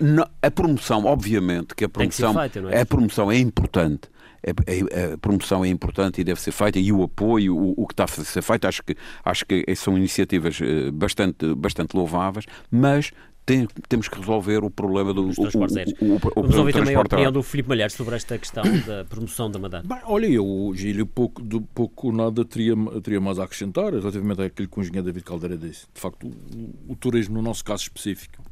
a 0.42 0.50
promoção, 0.50 1.06
obviamente, 1.06 1.76
que 1.76 1.86
a 1.86 1.90
promoção, 1.90 2.34
que 2.34 2.40
feita, 2.40 2.76
é? 2.76 2.82
a 2.82 2.86
promoção 2.86 3.32
é 3.32 3.38
importante, 3.38 4.10
a, 4.46 5.10
a, 5.10 5.14
a, 5.14 5.18
promoção 5.18 5.66
é 5.66 5.70
importante 5.70 6.22
e 6.22 6.24
deve 6.24 6.40
ser 6.40 6.52
feita 6.52 6.80
e 6.80 6.92
o 6.92 7.04
apoio, 7.04 7.56
o, 7.56 7.74
o, 7.78 7.88
que 7.88 7.94
está 7.94 8.04
a 8.04 8.08
ser 8.08 8.42
feito, 8.42 8.68
acho 8.68 8.84
que, 8.84 8.96
acho 9.24 9.46
que 9.46 9.76
são 9.76 9.98
iniciativas 9.98 10.60
eh, 10.62 10.92
bastante, 10.92 11.54
bastante 11.56 11.96
louváveis, 11.96 12.46
mas 12.70 13.12
tem, 13.46 13.68
temos 13.88 14.08
que 14.08 14.18
resolver 14.18 14.64
o 14.64 14.70
problema 14.70 15.14
do 15.14 15.28
Os 15.28 15.36
transportes 15.36 15.78
aéreos. 15.78 15.96
O, 16.02 16.06
o, 16.06 16.16
o, 16.16 16.20
Vamos 16.42 16.56
ouvir 16.56 16.74
também 16.74 16.96
a 16.96 17.02
opinião 17.02 17.32
do 17.32 17.44
Filipe 17.44 17.70
Malheiro 17.70 17.94
sobre 17.94 18.16
esta 18.16 18.38
questão 18.38 18.64
da 18.86 19.06
promoção 19.06 19.50
da 19.52 19.60
Madeira. 19.60 19.86
Bem, 19.88 20.00
olha, 20.06 20.28
eu, 20.28 20.72
Gílio, 20.76 21.06
pouco, 21.06 21.42
de, 21.42 21.60
pouco 21.74 22.12
nada 22.12 22.44
teria, 22.44 22.74
teria 23.04 23.22
mais 23.22 23.38
a 23.38 23.44
acrescentar 23.44 23.94
relativamente 23.94 24.42
àquilo 24.42 24.68
que 24.68 24.80
o 24.80 24.82
engenheiro 24.82 25.06
David 25.06 25.26
Caldeira 25.26 25.58
disse. 25.58 25.86
De 25.94 26.02
facto, 26.02 26.28
o, 26.28 26.94
o 26.94 26.96
turismo, 26.96 27.36
no 27.36 27.42
nosso 27.42 27.64
caso 27.64 27.84
específico, 27.84 28.44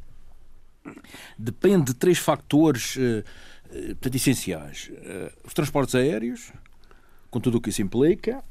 depende 1.38 1.86
de 1.86 1.94
três 1.96 2.18
fatores 2.18 2.96
uh, 2.98 3.24
portanto, 3.90 4.16
essenciais. 4.16 4.90
Uh, 4.90 5.32
os 5.44 5.54
transportes 5.54 5.96
aéreos, 5.96 6.52
com 7.30 7.40
tudo 7.40 7.58
o 7.58 7.62
que 7.62 7.70
isso 7.70 7.82
implica, 7.82 8.44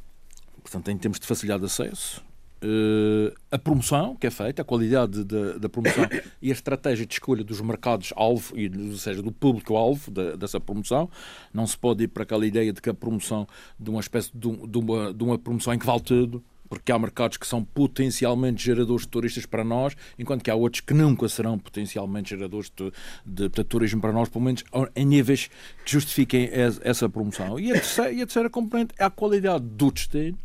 portanto, 0.62 0.90
em 0.90 0.96
termos 0.96 1.18
de 1.18 1.26
facilidade 1.26 1.60
de 1.60 1.66
acesso, 1.66 2.22
Uh, 2.64 3.34
a 3.50 3.58
promoção 3.58 4.14
que 4.14 4.24
é 4.24 4.30
feita, 4.30 4.62
a 4.62 4.64
qualidade 4.64 5.24
da, 5.24 5.58
da 5.58 5.68
promoção 5.68 6.04
e 6.40 6.48
a 6.48 6.52
estratégia 6.52 7.04
de 7.04 7.12
escolha 7.12 7.42
dos 7.42 7.60
mercados-alvo, 7.60 8.54
ou 8.54 8.96
seja, 8.96 9.20
do 9.20 9.32
público-alvo 9.32 10.12
dessa 10.36 10.60
promoção. 10.60 11.10
Não 11.52 11.66
se 11.66 11.76
pode 11.76 12.04
ir 12.04 12.08
para 12.08 12.22
aquela 12.22 12.46
ideia 12.46 12.72
de 12.72 12.80
que 12.80 12.88
a 12.88 12.94
promoção, 12.94 13.48
de 13.80 13.90
uma 13.90 13.98
espécie 13.98 14.30
de, 14.32 14.48
de, 14.68 14.78
uma, 14.78 15.12
de 15.12 15.24
uma 15.24 15.36
promoção 15.36 15.74
em 15.74 15.78
que 15.78 15.84
vale 15.84 16.02
tudo, 16.02 16.40
porque 16.72 16.90
há 16.90 16.98
mercados 16.98 17.36
que 17.36 17.46
são 17.46 17.62
potencialmente 17.62 18.64
geradores 18.64 19.02
de 19.02 19.08
turistas 19.08 19.44
para 19.44 19.62
nós, 19.62 19.94
enquanto 20.18 20.42
que 20.42 20.50
há 20.50 20.54
outros 20.54 20.80
que 20.80 20.94
nunca 20.94 21.28
serão 21.28 21.58
potencialmente 21.58 22.30
geradores 22.30 22.72
de, 22.74 22.90
de, 23.26 23.50
de 23.50 23.64
turismo 23.64 24.00
para 24.00 24.10
nós, 24.10 24.30
pelo 24.30 24.42
menos 24.42 24.64
em 24.96 25.04
níveis 25.04 25.50
que 25.84 25.92
justifiquem 25.92 26.48
essa 26.82 27.10
promoção. 27.10 27.60
E 27.60 27.72
a 27.72 27.74
terceira, 27.74 28.10
e 28.12 28.22
a 28.22 28.26
terceira 28.26 28.48
componente 28.48 28.94
é 28.98 29.04
a 29.04 29.10
qualidade 29.10 29.62
do 29.66 29.92
destino 29.92 30.38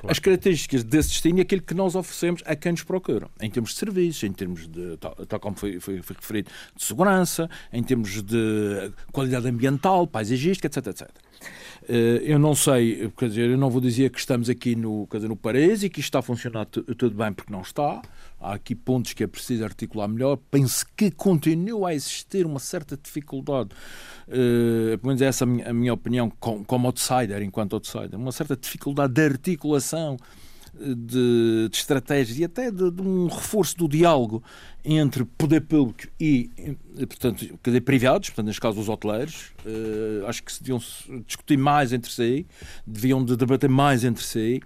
Claro. 0.00 0.12
As 0.12 0.18
características 0.18 0.84
desse 0.84 1.08
destino 1.08 1.38
e 1.38 1.40
aquilo 1.42 1.62
que 1.62 1.74
nós 1.74 1.96
oferecemos 1.96 2.42
a 2.46 2.54
quem 2.54 2.72
nos 2.72 2.84
procura, 2.84 3.28
em 3.40 3.50
termos 3.50 3.70
de 3.70 3.78
serviços, 3.78 4.22
em 4.22 4.32
termos 4.32 4.68
de, 4.68 4.96
tal, 4.98 5.14
tal 5.14 5.40
como 5.40 5.56
foi, 5.56 5.80
foi, 5.80 6.00
foi, 6.02 6.16
referido, 6.16 6.50
de 6.76 6.84
segurança, 6.84 7.50
em 7.72 7.82
termos 7.82 8.22
de 8.22 8.92
qualidade 9.10 9.48
ambiental, 9.48 10.06
paisagística, 10.06 10.68
etc, 10.68 10.86
etc. 10.86 11.10
Eh, 11.88 12.22
eu 12.24 12.38
não 12.38 12.54
sei, 12.54 13.10
quer 13.16 13.28
dizer, 13.28 13.50
eu 13.50 13.58
não 13.58 13.70
vou 13.70 13.80
dizer 13.80 14.10
que 14.10 14.18
estamos 14.18 14.48
aqui 14.48 14.76
no, 14.76 15.06
quer 15.08 15.18
dizer, 15.18 15.28
no 15.28 15.36
Paris 15.36 15.82
e 15.82 15.90
que 15.90 16.00
isto 16.00 16.08
está 16.08 16.18
a 16.20 16.22
funcionar 16.22 16.66
tudo 16.66 17.10
bem, 17.10 17.32
porque 17.32 17.52
não 17.52 17.62
está. 17.62 18.02
Há 18.40 18.54
aqui 18.54 18.74
pontos 18.74 19.12
que 19.14 19.24
é 19.24 19.26
preciso 19.26 19.64
articular 19.64 20.06
melhor. 20.06 20.38
Penso 20.50 20.86
que 20.96 21.10
continua 21.10 21.90
a 21.90 21.94
existir 21.94 22.46
uma 22.46 22.60
certa 22.60 22.96
dificuldade, 22.96 23.70
uh, 24.28 24.98
pelo 24.98 25.06
menos 25.08 25.22
essa 25.22 25.44
é 25.44 25.46
a 25.46 25.48
minha, 25.48 25.70
a 25.70 25.72
minha 25.72 25.94
opinião, 25.94 26.30
como, 26.38 26.86
outsider, 26.86 27.42
enquanto 27.42 27.74
outsider, 27.74 28.14
uma 28.14 28.32
certa 28.32 28.56
dificuldade 28.56 29.12
de 29.12 29.24
articulação 29.24 30.16
de, 30.78 31.68
de 31.68 31.76
estratégias 31.76 32.38
e 32.38 32.44
até 32.44 32.70
de, 32.70 32.90
de, 32.90 33.02
um 33.02 33.26
reforço 33.26 33.76
do 33.76 33.88
diálogo 33.88 34.42
entre 34.84 35.24
poder 35.24 35.60
público 35.62 36.08
e, 36.18 36.50
portanto, 36.96 37.58
dizer, 37.62 37.80
privados, 37.80 38.30
portanto, 38.30 38.46
neste 38.46 38.60
caso 38.60 38.80
os 38.80 38.88
hoteleiros, 38.88 39.52
uh, 39.66 40.26
acho 40.26 40.42
que 40.42 40.52
se 40.52 40.62
deviam 40.62 40.80
discutir 41.26 41.58
mais 41.58 41.92
entre 41.92 42.10
si, 42.10 42.46
deviam 42.86 43.24
de 43.24 43.36
debater 43.36 43.68
mais 43.68 44.04
entre 44.04 44.24
si, 44.24 44.62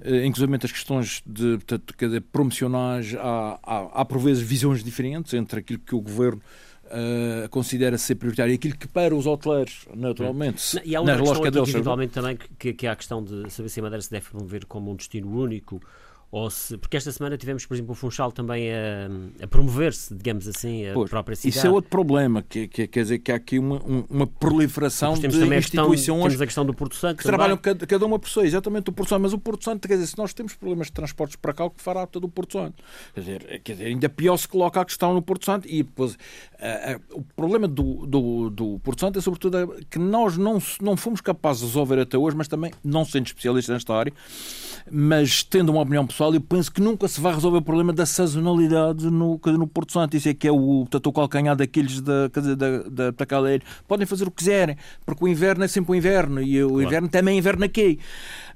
uh, 0.00 0.24
inclusive 0.24 0.56
as 0.62 0.72
questões 0.72 1.22
de, 1.26 1.58
portanto, 1.58 1.94
promocionais, 2.30 3.14
há, 3.14 3.58
há, 3.62 4.00
há 4.00 4.04
por 4.04 4.18
vezes 4.18 4.42
visões 4.42 4.84
diferentes 4.84 5.34
entre 5.34 5.60
aquilo 5.60 5.80
que 5.80 5.94
o 5.94 6.00
governo 6.00 6.40
Uh, 6.86 7.48
considera 7.48 7.98
ser 7.98 8.14
prioritário. 8.14 8.54
Aquilo 8.54 8.76
que 8.76 8.86
para 8.86 9.14
os 9.14 9.26
hoteleiros, 9.26 9.88
naturalmente, 9.92 10.80
e 10.84 10.94
há 10.94 11.00
uma 11.00 11.16
questão 11.16 11.42
aqui, 11.42 11.50
deles, 11.50 11.68
eventualmente 11.70 12.12
também 12.12 12.38
que, 12.58 12.72
que, 12.72 12.86
é 12.86 12.90
a 12.90 12.94
questão 12.94 13.24
de 13.24 13.50
saber 13.50 13.68
se 13.68 13.80
a 13.80 13.82
Madeira 13.82 14.02
se 14.02 14.10
deve 14.10 14.30
promover 14.30 14.64
como 14.66 14.92
um 14.92 14.94
destino 14.94 15.28
único 15.36 15.80
ou 16.36 16.50
se, 16.50 16.76
porque 16.76 16.98
esta 16.98 17.10
semana 17.10 17.38
tivemos, 17.38 17.64
por 17.64 17.72
exemplo, 17.72 17.92
o 17.92 17.94
Funchal 17.94 18.30
também 18.30 18.70
a, 18.70 19.08
a 19.42 19.46
promover-se, 19.46 20.14
digamos 20.14 20.46
assim, 20.46 20.86
a 20.86 20.92
pois, 20.92 21.08
própria 21.08 21.34
cidade. 21.34 21.56
Isso 21.56 21.66
é 21.66 21.70
outro 21.70 21.88
problema, 21.88 22.42
que, 22.42 22.68
que 22.68 22.86
quer 22.86 23.02
dizer 23.04 23.20
que 23.20 23.32
há 23.32 23.36
aqui 23.36 23.58
uma, 23.58 23.80
uma 24.10 24.26
proliferação 24.26 25.14
de 25.14 25.26
instituições 25.26 25.64
questão, 25.64 25.88
temos 25.88 26.42
a 26.42 26.44
questão 26.44 26.66
do 26.66 26.74
Porto 26.74 26.94
Santo 26.94 27.16
que 27.16 27.22
também. 27.22 27.38
trabalham 27.38 27.56
cada, 27.56 27.86
cada, 27.86 28.04
uma 28.04 28.18
por 28.18 28.28
si, 28.28 28.40
exatamente 28.40 28.90
o 28.90 28.92
Porto 28.92 29.08
Santo, 29.08 29.22
mas 29.22 29.32
o 29.32 29.38
Porto 29.38 29.64
Santo, 29.64 29.88
quer 29.88 29.94
dizer, 29.94 30.08
se 30.08 30.18
nós 30.18 30.34
temos 30.34 30.52
problemas 30.52 30.88
de 30.88 30.92
transportes 30.92 31.36
para 31.36 31.54
cá, 31.54 31.64
o 31.64 31.70
que 31.70 31.80
fará 31.80 32.06
todo 32.06 32.24
o 32.24 32.28
Porto 32.28 32.52
Santo? 32.52 32.84
Quer 33.14 33.20
dizer, 33.20 33.60
quer 33.64 33.72
dizer, 33.72 33.86
ainda 33.86 34.08
pior 34.10 34.36
se 34.36 34.46
coloca 34.46 34.78
a 34.78 34.84
questão 34.84 35.14
no 35.14 35.22
Porto 35.22 35.46
Santo 35.46 35.66
e 35.66 35.82
depois 35.82 36.12
uh, 36.12 36.16
uh, 36.16 37.18
o 37.18 37.22
problema 37.34 37.66
do, 37.66 38.04
do, 38.06 38.50
do 38.50 38.78
Porto 38.80 39.00
Santo 39.00 39.18
é 39.18 39.22
sobretudo 39.22 39.74
que 39.88 39.98
nós 39.98 40.36
não, 40.36 40.62
não 40.82 40.98
fomos 40.98 41.22
capazes 41.22 41.62
de 41.62 41.68
resolver 41.68 41.98
até 41.98 42.18
hoje, 42.18 42.36
mas 42.36 42.46
também 42.46 42.72
não 42.84 43.06
sendo 43.06 43.24
especialistas 43.24 43.72
nesta 43.72 43.94
área, 43.94 44.12
mas 44.90 45.42
tendo 45.42 45.72
uma 45.72 45.80
opinião 45.80 46.06
pessoal, 46.06 46.25
eu 46.34 46.40
penso 46.40 46.72
que 46.72 46.80
nunca 46.80 47.06
se 47.08 47.20
vai 47.20 47.34
resolver 47.34 47.58
o 47.58 47.62
problema 47.62 47.92
da 47.92 48.06
sazonalidade 48.06 49.10
no, 49.10 49.40
no 49.44 49.66
Porto 49.66 49.92
Santo. 49.92 50.16
Isso 50.16 50.28
é 50.28 50.34
que 50.34 50.48
é 50.48 50.52
o, 50.52 50.80
portanto, 50.80 51.06
o 51.06 51.12
calcanhar 51.12 51.56
daqueles 51.56 52.00
da, 52.00 52.28
da, 52.28 52.82
da, 52.88 53.10
da 53.10 53.26
Caleira. 53.26 53.64
Podem 53.86 54.06
fazer 54.06 54.26
o 54.26 54.30
que 54.30 54.38
quiserem, 54.38 54.76
porque 55.04 55.24
o 55.24 55.28
inverno 55.28 55.64
é 55.64 55.68
sempre 55.68 55.92
o 55.92 55.94
inverno 55.94 56.42
e 56.42 56.62
o 56.62 56.68
claro. 56.68 56.82
inverno 56.82 57.08
também 57.08 57.34
é 57.34 57.38
inverno 57.38 57.64
aqui. 57.64 57.98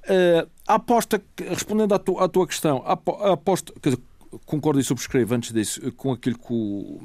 Uh, 0.04 0.48
aposta, 0.66 1.22
respondendo 1.48 1.94
à, 1.94 1.98
tu, 1.98 2.18
à 2.18 2.28
tua 2.28 2.46
questão, 2.46 2.82
aposta, 2.86 3.72
quer 3.80 3.90
dizer, 3.90 4.02
concordo 4.46 4.78
e 4.80 4.84
subscrevo 4.84 5.34
antes 5.34 5.52
disso 5.52 5.92
com 5.92 6.12
aquilo 6.12 6.38
que 6.38 6.52
o, 6.52 7.00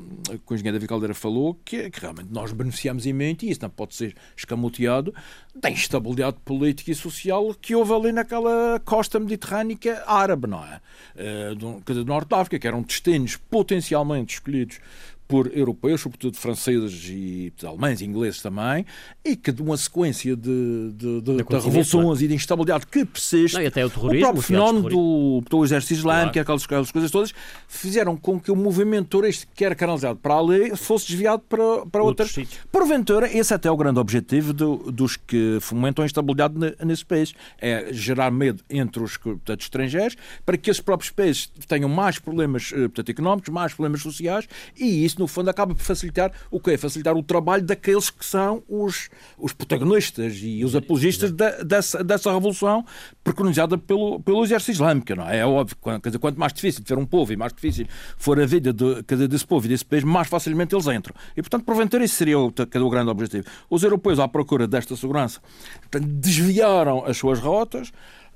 que 0.45 0.53
o 0.53 0.55
engenheiro 0.55 0.77
David 0.77 0.87
Caldeira 0.87 1.13
falou, 1.13 1.59
que 1.65 1.77
é 1.77 1.89
que 1.89 1.99
realmente 1.99 2.29
nós 2.31 2.51
beneficiamos 2.51 3.05
imenso 3.05 3.45
e 3.45 3.49
isso 3.49 3.61
não 3.61 3.69
pode 3.69 3.95
ser 3.95 4.15
escamoteado 4.37 5.13
da 5.55 5.69
instabilidade 5.69 6.37
política 6.45 6.91
e 6.91 6.95
social 6.95 7.53
que 7.59 7.75
houve 7.75 7.93
ali 7.93 8.11
naquela 8.11 8.79
costa 8.85 9.19
mediterrânica 9.19 10.03
árabe, 10.05 10.47
não 10.47 10.63
é? 10.63 10.81
Uh, 11.15 11.55
do, 11.55 11.79
do 11.81 12.05
Norte 12.05 12.29
da 12.29 12.41
África, 12.41 12.59
que 12.59 12.67
eram 12.67 12.81
destinos 12.81 13.37
potencialmente 13.37 14.35
escolhidos 14.35 14.79
por 15.27 15.51
europeus, 15.55 16.01
sobretudo 16.01 16.37
franceses 16.37 17.07
e 17.09 17.53
alemães 17.63 18.01
e 18.01 18.05
ingleses 18.05 18.41
também, 18.41 18.85
e 19.23 19.35
que 19.35 19.51
de 19.51 19.61
uma 19.61 19.75
sequência 19.77 20.35
de, 20.35 20.91
de, 20.93 21.21
de, 21.21 21.35
de 21.37 21.43
revoluções 21.43 22.21
e 22.21 22.27
de 22.27 22.35
instabilidade 22.35 22.85
que 22.87 23.05
persiste, 23.05 23.55
Não, 23.55 23.63
e 23.63 23.67
até 23.67 23.85
o, 23.85 23.89
terrorismo, 23.89 24.17
o 24.17 24.21
próprio 24.21 24.41
fenómeno 24.43 24.89
do, 24.89 25.43
do 25.49 25.63
exército 25.63 25.93
islâmico, 25.93 26.33
claro. 26.33 26.41
aquelas, 26.41 26.63
aquelas 26.63 26.91
coisas 26.91 27.11
todas, 27.11 27.33
fizeram 27.67 28.15
com 28.15 28.39
que 28.39 28.51
o 28.51 28.55
movimento 28.55 29.07
turístico 29.09 29.51
que 29.55 29.65
era 29.65 29.75
canalizado 29.75 30.19
para 30.19 30.37
ali 30.37 30.75
fosse 30.75 31.07
desviado 31.07 31.43
para, 31.47 31.85
para 31.87 32.03
outras. 32.03 32.31
Sítios. 32.31 32.59
Porventura, 32.71 33.35
esse 33.35 33.53
até 33.53 33.67
é 33.67 33.71
o 33.71 33.77
grande 33.77 33.99
objetivo 33.99 34.53
do, 34.53 34.77
dos 34.91 35.17
que 35.17 35.57
fomentam 35.61 36.03
a 36.03 36.05
instabilidade 36.05 36.55
nesse 36.83 37.05
país, 37.05 37.33
é 37.59 37.91
gerar 37.91 38.31
medo 38.31 38.63
entre 38.69 39.01
os 39.01 39.17
portanto, 39.17 39.61
estrangeiros, 39.61 40.15
para 40.45 40.57
que 40.57 40.69
esses 40.69 40.81
próprios 40.81 41.11
países 41.11 41.51
tenham 41.67 41.89
mais 41.89 42.19
problemas 42.19 42.71
eh, 42.73 42.81
portanto, 42.81 43.09
económicos, 43.09 43.49
mais 43.49 43.73
problemas 43.73 44.01
sociais, 44.01 44.47
e 44.77 45.03
isso 45.05 45.14
isso, 45.15 45.19
no 45.19 45.27
fundo, 45.27 45.49
acaba 45.49 45.73
por 45.73 45.81
facilitar 45.81 46.31
o 46.51 46.59
quê? 46.59 46.77
Facilitar 46.77 47.15
o 47.15 47.23
trabalho 47.23 47.63
daqueles 47.63 48.09
que 48.09 48.25
são 48.25 48.61
os, 48.67 49.09
os 49.37 49.53
protagonistas 49.53 50.37
e 50.41 50.63
os 50.63 50.75
apologistas 50.75 51.31
da, 51.31 51.63
dessa, 51.63 52.03
dessa 52.03 52.31
revolução 52.31 52.85
preconizada 53.23 53.77
pelo, 53.77 54.19
pelo 54.19 54.43
exército 54.43 54.73
islâmico, 54.73 55.15
não 55.15 55.27
é? 55.27 55.39
É 55.39 55.45
óbvio, 55.45 55.75
quer 56.01 56.09
dizer, 56.09 56.19
quanto 56.19 56.39
mais 56.39 56.53
difícil 56.53 56.81
de 56.81 56.87
ter 56.87 56.97
um 56.97 57.05
povo 57.05 57.31
e 57.31 57.37
mais 57.37 57.53
difícil 57.53 57.87
for 58.17 58.39
a 58.39 58.45
vida 58.45 58.73
de, 58.73 59.01
dizer, 59.03 59.27
desse 59.27 59.45
povo 59.45 59.65
e 59.65 59.69
desse 59.69 59.85
país, 59.85 60.03
mais 60.03 60.27
facilmente 60.27 60.75
eles 60.75 60.87
entram. 60.87 61.15
E, 61.35 61.41
portanto, 61.41 61.63
porventura, 61.63 62.03
isso 62.03 62.15
seria 62.15 62.37
o, 62.37 62.51
quer 62.51 62.81
o 62.81 62.89
grande 62.89 63.09
objetivo. 63.09 63.45
Os 63.69 63.83
europeus, 63.83 64.19
à 64.19 64.27
procura 64.27 64.67
desta 64.67 64.95
segurança, 64.95 65.39
portanto, 65.81 66.07
desviaram 66.07 67.05
as 67.05 67.17
suas 67.17 67.39
rotas, 67.39 67.91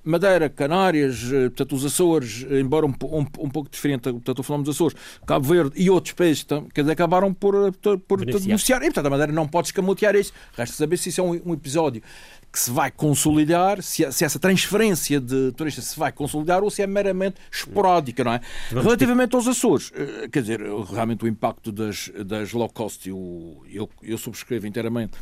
Madeira, 0.10 0.50
Canárias, 0.50 1.32
eh, 1.32 1.50
portanto, 1.50 1.76
os 1.76 1.86
Açores, 1.86 2.46
eh, 2.50 2.60
embora 2.60 2.86
um, 2.86 2.94
um, 3.04 3.20
um 3.20 3.50
pouco 3.50 3.70
diferente, 3.70 4.12
portanto, 4.12 4.42
falamos 4.42 4.66
dos 4.66 4.76
Açores, 4.76 4.98
Cabo 5.26 5.48
Verde 5.48 5.72
e 5.76 5.90
outros 5.90 6.14
países, 6.14 6.44
então, 6.44 6.68
quer 6.74 6.82
dizer, 6.82 6.94
acabaram 6.94 7.34
por, 7.34 7.56
eh, 7.56 7.72
por, 7.82 8.00
por 8.00 8.26
denunciar. 8.26 8.82
E, 8.82 8.86
portanto, 8.86 9.06
a 9.06 9.10
Madeira 9.12 9.32
não 9.32 9.48
pode 9.48 9.68
escamotear 9.68 10.16
isso. 10.16 10.34
Resta 10.58 10.76
saber 10.76 10.98
se 10.98 11.10
isso 11.10 11.22
é 11.22 11.24
um, 11.24 11.42
um 11.46 11.54
episódio 11.54 12.02
que 12.52 12.60
se 12.60 12.72
vai 12.72 12.90
consolidar, 12.90 13.84
se, 13.84 14.12
se, 14.12 14.26
essa 14.26 14.40
transferência 14.40 15.20
de 15.20 15.52
turistas 15.52 15.86
se 15.86 16.00
vai 16.00 16.12
consolidar 16.12 16.64
ou 16.64 16.72
se 16.72 16.82
é 16.82 16.88
meramente 16.88 17.36
esporádica, 17.52 18.24
não 18.24 18.34
é? 18.34 18.42
Relativamente 18.72 19.36
aos 19.36 19.48
Açores, 19.48 19.92
quer 20.32 20.42
dizer, 20.42 20.60
realmente 20.92 21.24
o 21.24 21.28
impacto 21.28 21.72
das, 21.72 22.12
das 22.26 22.52
low 22.52 22.68
cost, 22.68 23.08
eu, 23.08 23.64
eu, 23.72 23.88
eu 24.02 24.18
subscrevo 24.18 24.66
inteiramente 24.66 25.14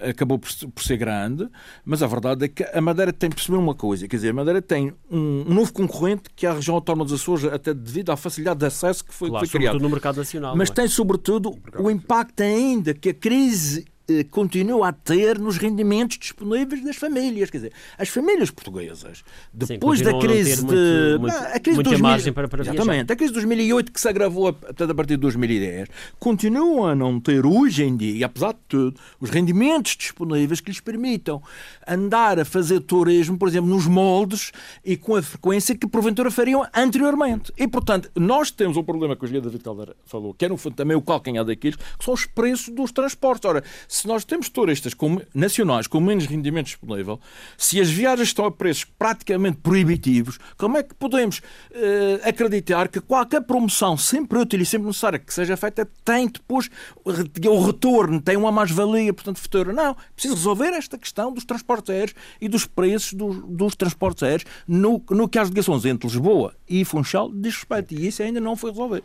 acabou 0.00 0.38
por, 0.38 0.50
por, 0.74 0.82
ser 0.82 0.96
grande, 0.96 1.48
mas 1.84 2.02
a 2.02 2.06
verdade 2.06 2.44
é 2.44 2.48
que 2.48 2.64
a 2.64 2.80
Madeira 2.80 3.12
tem 3.12 3.30
perceber 3.30 3.58
uma 3.58 3.74
coisa, 3.74 4.06
quer 4.08 4.16
dizer, 4.16 4.30
a 4.30 4.34
Madeira 4.34 4.62
tem 4.62 4.92
um, 5.10 5.44
um 5.48 5.54
novo 5.54 5.72
concorrente 5.72 6.24
que 6.34 6.46
é 6.46 6.50
a 6.50 6.54
região 6.54 6.74
autónoma 6.74 7.04
dos 7.04 7.20
Açores, 7.20 7.44
até 7.44 7.74
devido 7.74 8.10
à 8.10 8.16
facilidade 8.16 8.60
de 8.60 8.66
acesso 8.66 9.04
que 9.04 9.14
foi, 9.14 9.28
claro, 9.28 9.46
foi 9.46 9.58
criado. 9.58 9.80
no 9.80 9.88
mercado 9.88 10.16
nacional. 10.16 10.56
Mas 10.56 10.70
é? 10.70 10.74
tem, 10.74 10.88
sobretudo, 10.88 11.56
o 11.78 11.90
impacto 11.90 12.42
ainda 12.42 12.94
que 12.94 13.10
a 13.10 13.14
crise 13.14 13.86
continua 14.30 14.88
a 14.88 14.92
ter 14.92 15.38
nos 15.38 15.56
rendimentos 15.56 16.18
disponíveis 16.18 16.84
das 16.84 16.96
famílias. 16.96 17.50
Quer 17.50 17.58
dizer, 17.58 17.72
as 17.96 18.08
famílias 18.08 18.50
portuguesas, 18.50 19.24
depois 19.52 19.98
Sim, 19.98 20.04
da 20.04 20.18
crise 20.18 20.56
de. 20.56 20.62
Muito, 20.64 21.20
muito, 21.20 21.36
a 21.36 21.60
crise 21.60 21.76
muita 21.76 21.90
2000, 21.90 21.98
margem 22.00 22.32
para, 22.32 22.48
para 22.48 22.62
Exatamente. 22.62 22.86
Viajar. 22.86 23.12
A 23.12 23.16
crise 23.16 23.32
de 23.32 23.34
2008, 23.34 23.92
que 23.92 24.00
se 24.00 24.08
agravou 24.08 24.48
até 24.48 24.84
a 24.84 24.94
partir 24.94 25.14
de 25.14 25.22
2010, 25.22 25.88
continuam 26.18 26.86
a 26.86 26.94
não 26.94 27.20
ter 27.20 27.46
hoje 27.46 27.84
em 27.84 27.96
dia, 27.96 28.16
e 28.16 28.24
apesar 28.24 28.52
de 28.52 28.60
tudo, 28.68 29.00
os 29.20 29.30
rendimentos 29.30 29.96
disponíveis 29.96 30.60
que 30.60 30.70
lhes 30.70 30.80
permitam 30.80 31.42
andar 31.86 32.38
a 32.38 32.44
fazer 32.44 32.80
turismo, 32.80 33.38
por 33.38 33.48
exemplo, 33.48 33.70
nos 33.70 33.86
moldes 33.86 34.52
e 34.84 34.96
com 34.96 35.16
a 35.16 35.22
frequência 35.22 35.74
que 35.74 35.86
porventura 35.86 36.30
fariam 36.30 36.66
anteriormente. 36.74 37.52
E, 37.56 37.66
portanto, 37.68 38.10
nós 38.16 38.50
temos 38.50 38.76
um 38.76 38.82
problema 38.82 39.16
que 39.16 39.24
o 39.24 39.28
David 39.28 39.62
Caldeira 39.62 39.96
falou, 40.04 40.34
que 40.34 40.44
é 40.44 40.48
no 40.48 40.56
fundo 40.56 40.74
também 40.74 40.96
o 40.96 41.02
calcanhar 41.02 41.44
daquilo, 41.44 41.76
que 41.76 42.04
são 42.04 42.14
os 42.14 42.26
preços 42.26 42.68
dos 42.68 42.92
transportes. 42.92 43.48
Ora, 43.48 43.62
Se 43.92 44.08
nós 44.08 44.24
temos 44.24 44.48
turistas 44.48 44.94
com, 44.94 45.20
nacionais 45.34 45.86
com 45.86 46.00
menos 46.00 46.24
rendimento 46.24 46.64
disponível, 46.64 47.20
se 47.58 47.78
as 47.78 47.90
viagens 47.90 48.28
estão 48.28 48.46
a 48.46 48.50
preços 48.50 48.84
praticamente 48.84 49.58
proibitivos, 49.58 50.38
como 50.56 50.78
é 50.78 50.82
que 50.82 50.94
podemos 50.94 51.40
uh, 51.40 52.26
acreditar 52.26 52.88
que 52.88 53.02
qualquer 53.02 53.42
promoção 53.42 53.94
sempre 53.98 54.38
útil 54.38 54.62
e 54.62 54.64
sempre 54.64 54.86
necessária 54.86 55.18
que 55.18 55.32
seja 55.32 55.58
feita 55.58 55.86
tem 56.02 56.26
depois 56.26 56.70
o 57.04 57.66
retorno, 57.66 58.18
tem 58.18 58.34
uma 58.34 58.50
mais-valia, 58.50 59.12
portanto, 59.12 59.38
futura? 59.38 59.74
Não. 59.74 59.94
Preciso 60.14 60.36
resolver 60.36 60.70
esta 60.70 60.96
questão 60.96 61.30
dos 61.30 61.44
transportes 61.44 61.90
aéreos 61.90 62.14
e 62.40 62.48
dos 62.48 62.64
preços 62.64 63.12
dos, 63.12 63.44
dos 63.46 63.76
transportes 63.76 64.22
aéreos 64.22 64.46
no, 64.66 65.04
no 65.10 65.28
que 65.28 65.38
as 65.38 65.50
ligações 65.50 65.84
entre 65.84 66.08
Lisboa 66.08 66.54
e 66.66 66.82
Funchal 66.86 67.30
diz 67.30 67.56
respeito. 67.56 67.92
E 67.92 68.06
isso 68.06 68.22
ainda 68.22 68.40
não 68.40 68.56
foi 68.56 68.70
resolvido. 68.70 69.04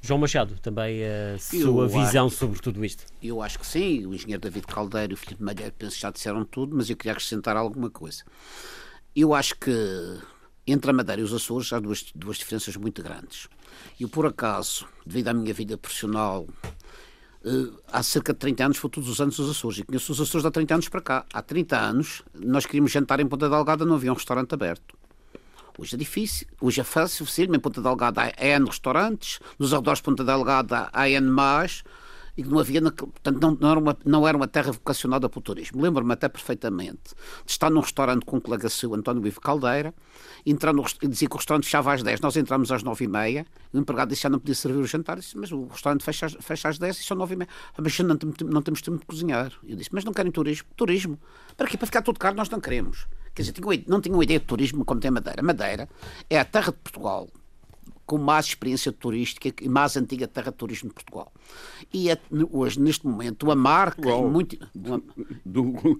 João 0.00 0.18
Machado, 0.18 0.58
também 0.60 1.02
a 1.04 1.38
sua 1.38 1.88
visão 1.88 2.26
acho, 2.26 2.36
sobre 2.36 2.60
tudo 2.60 2.84
isto. 2.84 3.04
Eu 3.22 3.42
acho 3.42 3.58
que 3.58 3.66
sim. 3.66 4.06
O 4.06 4.14
engenheiro 4.14 4.40
David 4.40 4.66
Caldeiro 4.66 5.12
e 5.12 5.14
o 5.14 5.16
Filipe 5.16 5.42
Malheiro 5.42 5.72
penso 5.78 5.98
já 5.98 6.10
disseram 6.10 6.44
tudo, 6.44 6.76
mas 6.76 6.90
eu 6.90 6.96
queria 6.96 7.12
acrescentar 7.12 7.56
alguma 7.56 7.90
coisa. 7.90 8.22
Eu 9.14 9.34
acho 9.34 9.56
que 9.56 9.70
entre 10.66 10.90
a 10.90 10.94
Madeira 10.94 11.20
e 11.20 11.24
os 11.24 11.32
Açores 11.32 11.72
há 11.72 11.78
duas, 11.78 12.06
duas 12.14 12.38
diferenças 12.38 12.76
muito 12.76 13.02
grandes. 13.02 13.48
Eu, 14.00 14.08
por 14.08 14.26
acaso, 14.26 14.86
devido 15.04 15.28
à 15.28 15.34
minha 15.34 15.52
vida 15.52 15.76
profissional, 15.76 16.46
eh, 17.44 17.70
há 17.92 18.02
cerca 18.02 18.32
de 18.32 18.38
30 18.38 18.64
anos, 18.64 18.76
foi 18.78 18.90
todos 18.90 19.08
os 19.08 19.20
anos 19.20 19.38
os 19.38 19.50
Açores. 19.50 19.78
E 19.78 19.82
conheço 19.84 20.10
os 20.12 20.20
Açores 20.20 20.46
há 20.46 20.50
30 20.50 20.74
anos 20.74 20.88
para 20.88 21.00
cá. 21.00 21.26
Há 21.32 21.42
30 21.42 21.78
anos, 21.78 22.22
nós 22.34 22.64
queríamos 22.64 22.90
jantar 22.90 23.20
em 23.20 23.26
Ponta 23.26 23.48
Delgada, 23.48 23.84
não 23.84 23.96
havia 23.96 24.10
um 24.10 24.14
restaurante 24.14 24.54
aberto. 24.54 24.96
Hoje 25.76 25.96
é 25.96 25.98
difícil, 25.98 26.46
hoje 26.60 26.80
é 26.80 26.84
fácil, 26.84 27.26
em 27.52 27.58
Ponta 27.58 27.82
Delgada 27.82 28.22
há 28.22 28.46
N 28.46 28.66
restaurantes, 28.66 29.40
nos 29.58 29.72
arredores 29.72 29.98
de 29.98 30.04
Ponta 30.04 30.22
Delgada 30.22 30.88
há 30.92 31.08
N 31.08 31.28
mais, 31.28 31.82
e 32.36 32.42
que 32.42 32.48
não 32.48 32.58
havia, 32.60 32.80
portanto, 32.80 33.40
não, 33.40 33.56
não, 33.60 33.70
era 33.70 33.80
uma, 33.80 33.98
não 34.04 34.28
era 34.28 34.36
uma 34.36 34.46
terra 34.46 34.70
vocacionada 34.70 35.28
para 35.28 35.38
o 35.38 35.42
turismo. 35.42 35.82
Lembro-me 35.82 36.12
até 36.12 36.28
perfeitamente 36.28 37.14
de 37.44 37.50
estar 37.50 37.70
num 37.70 37.80
restaurante 37.80 38.24
com 38.24 38.36
um 38.36 38.40
colega 38.40 38.68
seu, 38.68 38.94
António 38.94 39.26
Ivo 39.26 39.40
Caldeira, 39.40 39.94
entrar 40.44 40.72
no, 40.72 40.84
e 41.02 41.08
dizia 41.08 41.28
que 41.28 41.34
o 41.34 41.38
restaurante 41.38 41.64
fechava 41.64 41.92
às 41.92 42.02
10, 42.02 42.20
nós 42.20 42.36
entramos 42.36 42.70
às 42.70 42.82
9 42.82 43.04
e 43.04 43.08
meia, 43.08 43.46
o 43.72 43.78
empregado 43.78 44.08
disse 44.10 44.20
que 44.20 44.22
já 44.24 44.30
não 44.30 44.38
podia 44.38 44.54
servir 44.54 44.78
o 44.78 44.86
jantar, 44.86 45.18
disse, 45.18 45.36
mas 45.36 45.50
o 45.50 45.66
restaurante 45.66 46.04
fecha, 46.04 46.28
fecha 46.40 46.68
às 46.68 46.78
10 46.78 46.98
e 46.98 47.02
são 47.02 47.16
9 47.16 47.34
e 47.34 47.36
meia. 47.36 47.48
Ah, 47.76 47.82
mas 47.82 47.98
não, 47.98 48.16
não 48.46 48.62
temos 48.62 48.80
tempo 48.80 48.98
de 48.98 49.06
cozinhar. 49.06 49.52
Eu 49.64 49.76
disse, 49.76 49.90
mas 49.92 50.04
não 50.04 50.12
querem 50.12 50.30
turismo? 50.30 50.68
Turismo. 50.76 51.18
Para 51.56 51.68
quê? 51.68 51.76
Para 51.76 51.86
ficar 51.86 52.02
tudo 52.02 52.18
caro 52.18 52.36
nós 52.36 52.48
não 52.48 52.60
queremos. 52.60 53.06
Quer 53.34 53.42
dizer, 53.42 53.54
não 53.88 54.00
tinham 54.00 54.22
ideia 54.22 54.38
de 54.38 54.46
turismo 54.46 54.84
como 54.84 55.00
tem 55.00 55.10
Madeira. 55.10 55.42
Madeira 55.42 55.88
é 56.30 56.38
a 56.38 56.44
terra 56.44 56.70
de 56.72 56.78
Portugal 56.78 57.28
com 58.06 58.18
mais 58.18 58.46
experiência 58.46 58.92
turística 58.92 59.52
e 59.62 59.68
mais 59.68 59.96
antiga 59.96 60.28
terra 60.28 60.50
de 60.50 60.58
turismo 60.58 60.88
de 60.90 60.94
Portugal. 60.94 61.32
E 61.92 62.10
é, 62.10 62.18
hoje, 62.50 62.78
neste 62.78 63.06
momento, 63.06 63.50
a 63.50 63.54
marca 63.54 64.08
Uau. 64.08 64.30
muito. 64.30 64.56
Uma, 64.74 65.02
do, 65.44 65.98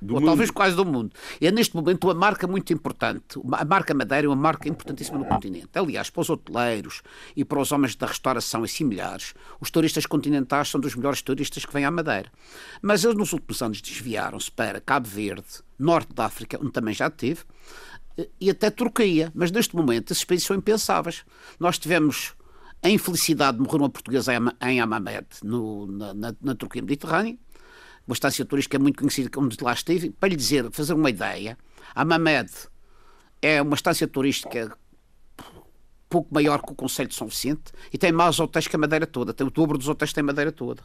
do 0.00 0.14
ou 0.14 0.24
talvez 0.24 0.50
quase 0.50 0.74
do 0.76 0.84
mundo. 0.84 1.12
É 1.40 1.50
neste 1.50 1.74
momento 1.74 2.04
uma 2.04 2.14
marca 2.14 2.46
muito 2.46 2.72
importante. 2.72 3.40
A 3.52 3.64
marca 3.64 3.94
Madeira 3.94 4.26
é 4.26 4.28
uma 4.28 4.36
marca 4.36 4.68
importantíssima 4.68 5.18
no 5.18 5.24
continente. 5.24 5.68
Aliás, 5.74 6.10
para 6.10 6.20
os 6.20 6.30
hoteleiros 6.30 7.02
e 7.36 7.44
para 7.44 7.60
os 7.60 7.72
homens 7.72 7.94
da 7.94 8.06
restauração 8.06 8.64
e 8.64 8.68
similares, 8.68 9.34
os 9.60 9.70
turistas 9.70 10.06
continentais 10.06 10.68
são 10.68 10.80
dos 10.80 10.94
melhores 10.94 11.22
turistas 11.22 11.64
que 11.64 11.72
vêm 11.72 11.84
à 11.84 11.90
Madeira. 11.90 12.30
Mas 12.82 13.04
eles 13.04 13.16
nos 13.16 13.32
últimos 13.32 13.62
anos 13.62 13.80
desviaram-se 13.80 14.50
para 14.50 14.80
Cabo 14.80 15.08
Verde, 15.08 15.46
Norte 15.78 16.12
da 16.12 16.24
África, 16.26 16.58
onde 16.60 16.72
também 16.72 16.94
já 16.94 17.10
tive, 17.10 17.42
e 18.40 18.50
até 18.50 18.70
Turquia. 18.70 19.30
Mas 19.34 19.50
neste 19.50 19.76
momento 19.76 20.12
esses 20.12 20.24
países 20.24 20.46
são 20.46 20.56
impensáveis. 20.56 21.24
Nós 21.58 21.78
tivemos 21.78 22.34
a 22.82 22.88
infelicidade 22.88 23.56
de 23.56 23.62
morrer 23.62 23.78
uma 23.78 23.90
portuguesa 23.90 24.32
em 24.62 24.80
Amamed, 24.80 25.26
no, 25.42 25.86
na, 25.86 26.14
na, 26.14 26.34
na 26.40 26.54
Turquia 26.54 26.80
Mediterrânea, 26.80 27.36
uma 28.08 28.14
estância 28.14 28.42
turística 28.44 28.78
muito 28.78 28.98
conhecida, 28.98 29.30
onde 29.36 29.62
lá 29.62 29.74
estive, 29.74 30.10
para 30.10 30.30
lhe 30.30 30.36
dizer, 30.36 30.70
fazer 30.72 30.94
uma 30.94 31.10
ideia, 31.10 31.58
Amamed 31.94 32.50
é 33.42 33.60
uma 33.60 33.74
estância 33.74 34.08
turística 34.08 34.76
pouco 36.08 36.34
maior 36.34 36.62
que 36.62 36.72
o 36.72 36.74
Conselho 36.74 37.10
de 37.10 37.14
São 37.14 37.28
Vicente 37.28 37.70
e 37.92 37.98
tem 37.98 38.10
mais 38.10 38.40
hotéis 38.40 38.66
que 38.66 38.74
a 38.74 38.78
Madeira 38.78 39.06
toda, 39.06 39.34
tem 39.34 39.46
o 39.46 39.50
dobro 39.50 39.76
dos 39.76 39.88
hotéis 39.88 40.10
que 40.10 40.14
tem 40.14 40.22
a 40.22 40.24
Madeira 40.24 40.50
toda. 40.50 40.82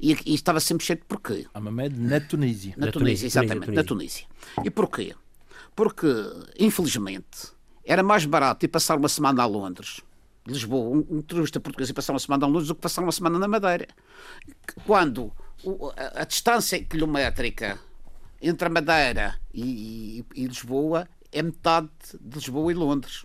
E, 0.00 0.16
e 0.24 0.34
estava 0.34 0.60
sempre 0.60 0.86
cheio 0.86 0.98
de 0.98 1.04
porquê? 1.04 1.46
Amamed 1.52 1.94
na 2.00 2.18
Tunísia. 2.20 2.72
Na, 2.78 2.86
na 2.86 2.92
Tunísia, 2.92 2.92
Tunísia, 2.92 3.26
exatamente, 3.26 3.66
Tunísia. 3.66 3.82
na 3.82 3.84
Tunísia. 3.86 4.26
E 4.64 4.70
porquê? 4.70 5.14
Porque, 5.76 6.06
infelizmente, 6.58 7.52
era 7.84 8.02
mais 8.02 8.24
barato 8.24 8.64
ir 8.64 8.68
passar 8.68 8.96
uma 8.96 9.10
semana 9.10 9.42
a 9.42 9.46
Londres, 9.46 10.00
Lisboa, 10.46 10.96
um, 10.96 11.18
um 11.18 11.20
turista 11.20 11.60
português 11.60 11.90
ir 11.90 11.92
passar 11.92 12.14
uma 12.14 12.18
semana 12.18 12.46
a 12.46 12.48
Londres 12.48 12.68
do 12.68 12.74
que 12.74 12.80
passar 12.80 13.02
uma 13.02 13.12
semana 13.12 13.38
na 13.38 13.46
Madeira. 13.46 13.86
Quando 14.86 15.30
a, 15.96 16.22
a, 16.22 16.24
distância 16.24 16.82
quilométrica 16.84 17.78
entre 18.40 18.66
a 18.66 18.70
Madeira 18.70 19.40
e, 19.52 20.24
e, 20.34 20.42
e, 20.42 20.46
Lisboa 20.46 21.08
é 21.30 21.42
metade 21.42 21.90
de 22.20 22.38
Lisboa 22.38 22.72
e 22.72 22.74
Londres. 22.74 23.24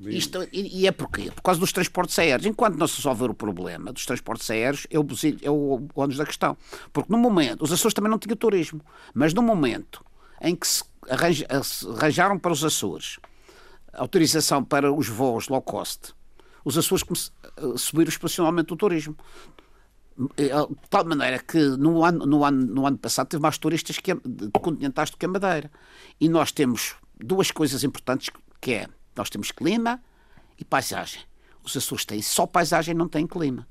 Isto, 0.00 0.46
e, 0.52 0.82
e, 0.82 0.86
é 0.86 0.92
porquê? 0.92 1.30
Por 1.30 1.42
causa 1.42 1.58
dos 1.58 1.72
transportes 1.72 2.18
aéreos. 2.18 2.46
Enquanto 2.46 2.76
não 2.76 2.86
se 2.86 2.96
resolver 2.96 3.30
o 3.30 3.34
problema 3.34 3.92
dos 3.92 4.04
transportes 4.04 4.48
aéreos, 4.50 4.86
é 4.90 4.98
o, 4.98 5.06
é 5.42 5.50
o, 5.50 5.88
ônus 5.94 6.16
da 6.16 6.26
questão. 6.26 6.56
Porque 6.92 7.10
no 7.10 7.18
momento, 7.18 7.62
os 7.62 7.72
Açores 7.72 7.94
também 7.94 8.10
não 8.10 8.18
tinham 8.18 8.36
turismo, 8.36 8.80
mas 9.14 9.32
no 9.32 9.42
momento 9.42 10.04
em 10.40 10.54
que 10.54 10.66
se 10.66 10.84
arranjaram 11.08 12.38
para 12.38 12.52
os 12.52 12.62
Açores 12.62 13.18
autorização 13.94 14.62
para 14.62 14.92
os 14.92 15.08
voos 15.08 15.48
low 15.48 15.62
cost, 15.62 16.14
os 16.64 16.76
Açores 16.76 17.30
subiram 17.76 18.08
exponencialmente 18.08 18.72
o 18.72 18.76
turismo. 18.76 19.16
Eh, 20.36 20.48
de 20.48 20.88
tal 20.88 21.04
maneira 21.04 21.38
que 21.38 21.58
no 21.58 22.02
ano, 22.04 22.24
no 22.24 22.44
ano, 22.44 22.66
no 22.66 22.86
ano 22.86 22.98
passado 22.98 23.28
teve 23.28 23.42
mais 23.42 23.58
turistas 23.58 23.98
que 23.98 24.14
de 24.14 24.50
continentais 24.50 25.10
do 25.10 25.16
que 25.16 25.26
a 25.26 25.28
Madeira. 25.28 25.70
E 26.18 26.28
nós 26.28 26.52
temos 26.52 26.96
duas 27.18 27.50
coisas 27.50 27.84
importantes 27.84 28.30
que 28.60 28.72
é, 28.72 28.88
nós 29.14 29.28
temos 29.28 29.50
clima 29.52 30.00
e 30.58 30.64
paisagem. 30.64 31.22
Os 31.62 31.76
Açores 31.76 32.04
têm 32.04 32.22
só 32.22 32.46
paisagem, 32.46 32.94
não 32.94 33.08
têm 33.08 33.26
clima. 33.26 33.66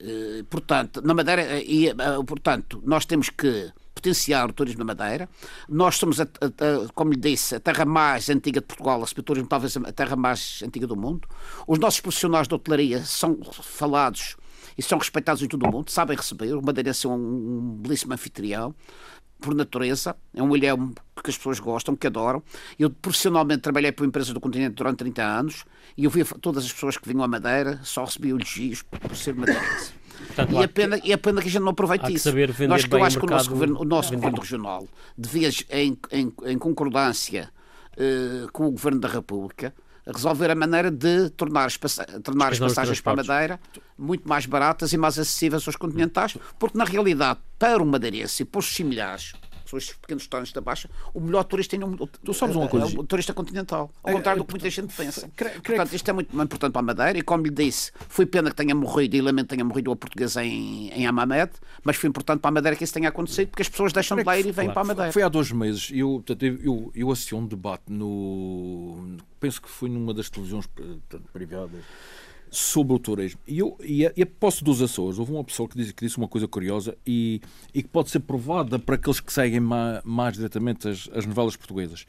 Eh, 0.00 0.44
portanto, 0.50 1.00
na 1.02 1.14
Madeira, 1.14 1.62
e, 1.62 1.88
eh, 1.88 1.94
portanto, 2.26 2.82
nós 2.84 3.06
temos 3.06 3.30
que 3.30 3.72
potenciar 4.02 4.50
o 4.50 4.52
turismo 4.52 4.80
na 4.80 4.84
Madeira. 4.84 5.28
Nós 5.68 5.96
somos, 5.96 6.20
a, 6.20 6.24
a, 6.24 6.92
como 6.92 7.12
lhe 7.12 7.20
disse, 7.20 7.54
a 7.54 7.60
terra 7.60 7.84
mais 7.84 8.28
antiga 8.28 8.60
de 8.60 8.66
Portugal, 8.66 9.02
a 9.02 9.22
turismo 9.22 9.48
talvez 9.48 9.76
a 9.76 9.92
terra 9.92 10.16
mais 10.16 10.60
antiga 10.66 10.86
do 10.86 10.96
mundo. 10.96 11.28
Os 11.66 11.78
nossos 11.78 12.00
profissionais 12.00 12.48
de 12.48 12.54
hotelaria 12.54 13.04
são 13.04 13.38
falados 13.62 14.36
e 14.76 14.82
são 14.82 14.98
respeitados 14.98 15.40
em 15.42 15.46
todo 15.46 15.64
o 15.64 15.70
mundo, 15.70 15.90
sabem 15.90 16.16
receber. 16.16 16.52
O 16.54 16.62
madeirense 16.62 17.06
é 17.06 17.08
um, 17.08 17.14
um 17.14 17.78
belíssimo 17.80 18.12
anfitrião 18.12 18.74
por 19.40 19.54
natureza, 19.54 20.16
é 20.34 20.42
um 20.42 20.54
ilhéu 20.56 20.92
que 21.22 21.30
as 21.30 21.36
pessoas 21.36 21.60
gostam, 21.60 21.96
que 21.96 22.06
adoram. 22.06 22.42
Eu 22.78 22.90
profissionalmente 22.90 23.60
trabalhei 23.60 23.92
para 23.92 24.06
empresas 24.06 24.32
do 24.32 24.40
continente 24.40 24.74
durante 24.74 24.98
30 24.98 25.22
anos 25.22 25.64
e 25.96 26.04
eu 26.04 26.10
via 26.10 26.24
todas 26.24 26.64
as 26.64 26.72
pessoas 26.72 26.96
que 26.96 27.08
vinham 27.08 27.22
à 27.22 27.28
Madeira, 27.28 27.80
só 27.82 28.04
recebiam 28.04 28.36
elogios 28.36 28.82
por 28.82 29.14
ser 29.16 29.34
madeirense. 29.34 30.01
Portanto, 30.26 30.52
e, 30.52 30.64
a 30.64 30.68
pena, 30.68 31.00
que, 31.00 31.08
e 31.08 31.12
a 31.12 31.18
pena 31.18 31.40
que 31.42 31.48
a 31.48 31.50
gente 31.50 31.62
não 31.62 31.70
aproveite 31.70 32.12
isso. 32.12 32.28
Nós 32.68 32.84
que 32.84 32.94
eu 32.94 33.04
acho 33.04 33.18
que 33.18 33.26
o 33.26 33.28
nosso 33.28 33.50
governo, 33.50 33.80
o 33.80 33.84
nosso 33.84 34.12
governo 34.14 34.40
regional 34.40 34.88
devia, 35.16 35.50
em, 35.70 35.98
em, 36.10 36.32
em 36.44 36.58
concordância 36.58 37.50
uh, 37.96 38.50
com 38.52 38.66
o 38.66 38.70
governo 38.70 39.00
da 39.00 39.08
República, 39.08 39.74
resolver 40.06 40.50
a 40.50 40.54
maneira 40.54 40.90
de 40.90 41.30
tornar 41.30 41.66
as, 41.66 41.78
tornar 42.22 42.52
as 42.52 42.58
passagens 42.58 43.00
para 43.00 43.12
a 43.12 43.16
Madeira 43.16 43.60
muito 43.96 44.28
mais 44.28 44.46
baratas 44.46 44.92
e 44.92 44.98
mais 44.98 45.18
acessíveis 45.18 45.66
aos 45.66 45.76
continentais, 45.76 46.36
porque 46.58 46.76
na 46.76 46.84
realidade, 46.84 47.38
para 47.58 47.82
o 47.82 47.86
madeirense 47.86 48.42
e 48.42 48.46
para 48.46 48.58
os 48.58 48.74
similares, 48.74 49.32
os 49.78 49.92
pequenos 49.92 50.22
restaurantes 50.22 50.52
da 50.52 50.60
Baixa, 50.60 50.88
o 51.14 51.20
melhor 51.20 51.44
turista 51.44 51.76
é 51.76 51.78
o, 51.78 52.06
tu 52.06 52.34
sabes 52.34 52.56
uma 52.56 52.68
coisa? 52.68 52.86
É 52.86 52.98
o 52.98 53.04
turista 53.04 53.32
continental. 53.32 53.90
Ao 54.02 54.10
é, 54.10 54.14
contrário 54.14 54.42
do 54.42 54.46
que 54.46 54.52
muita 54.52 54.70
gente 54.70 54.94
pensa. 54.94 55.30
Portanto, 55.62 55.92
isto 55.92 56.08
é 56.08 56.12
muito 56.12 56.34
importante 56.34 56.72
para 56.72 56.80
a 56.80 56.82
Madeira 56.82 57.18
e, 57.18 57.22
como 57.22 57.44
lhe 57.44 57.50
disse, 57.50 57.92
foi 58.08 58.26
pena 58.26 58.50
que 58.50 58.56
tenha 58.56 58.74
morrido 58.74 59.16
e 59.16 59.20
lamento 59.20 59.48
que 59.48 59.56
tenha 59.56 59.64
morrido 59.64 59.92
a 59.92 59.96
portuguesa 59.96 60.44
em, 60.44 60.90
em 60.90 61.06
Amamed, 61.06 61.52
mas 61.82 61.96
foi 61.96 62.08
importante 62.08 62.40
para 62.40 62.48
a 62.48 62.52
Madeira 62.52 62.76
que 62.76 62.84
isso 62.84 62.94
tenha 62.94 63.08
acontecido 63.08 63.48
porque 63.48 63.62
as 63.62 63.68
pessoas 63.68 63.92
deixam 63.92 64.16
de 64.16 64.24
lá 64.24 64.38
ir 64.38 64.46
e 64.46 64.52
vêm 64.52 64.70
para 64.70 64.82
a 64.82 64.84
Madeira. 64.84 65.12
Foi 65.12 65.22
há 65.22 65.28
dois 65.28 65.50
meses, 65.52 65.90
eu, 65.92 66.24
eu, 66.62 66.92
eu 66.94 67.10
assisti 67.10 67.34
a 67.34 67.38
um 67.38 67.46
debate 67.46 67.84
no. 67.88 69.16
Penso 69.40 69.60
que 69.60 69.68
foi 69.68 69.88
numa 69.88 70.14
das 70.14 70.30
televisões 70.30 70.68
privadas 71.32 71.82
sobre 72.52 72.94
o 72.94 72.98
turismo. 72.98 73.40
E, 73.48 73.58
eu, 73.58 73.78
e, 73.82 74.06
a, 74.06 74.12
e 74.14 74.22
a 74.22 74.26
posse 74.26 74.62
dos 74.62 74.82
Açores, 74.82 75.18
houve 75.18 75.32
uma 75.32 75.42
pessoa 75.42 75.66
que 75.66 75.76
disse, 75.76 75.94
que 75.94 76.04
disse 76.04 76.18
uma 76.18 76.28
coisa 76.28 76.46
curiosa 76.46 76.96
e, 77.06 77.40
e 77.74 77.82
que 77.82 77.88
pode 77.88 78.10
ser 78.10 78.20
provada 78.20 78.78
para 78.78 78.96
aqueles 78.96 79.20
que 79.20 79.32
seguem 79.32 79.58
mais, 79.58 80.02
mais 80.04 80.34
diretamente 80.34 80.86
as, 80.86 81.08
as 81.14 81.24
novelas 81.24 81.56
portuguesas 81.56 82.04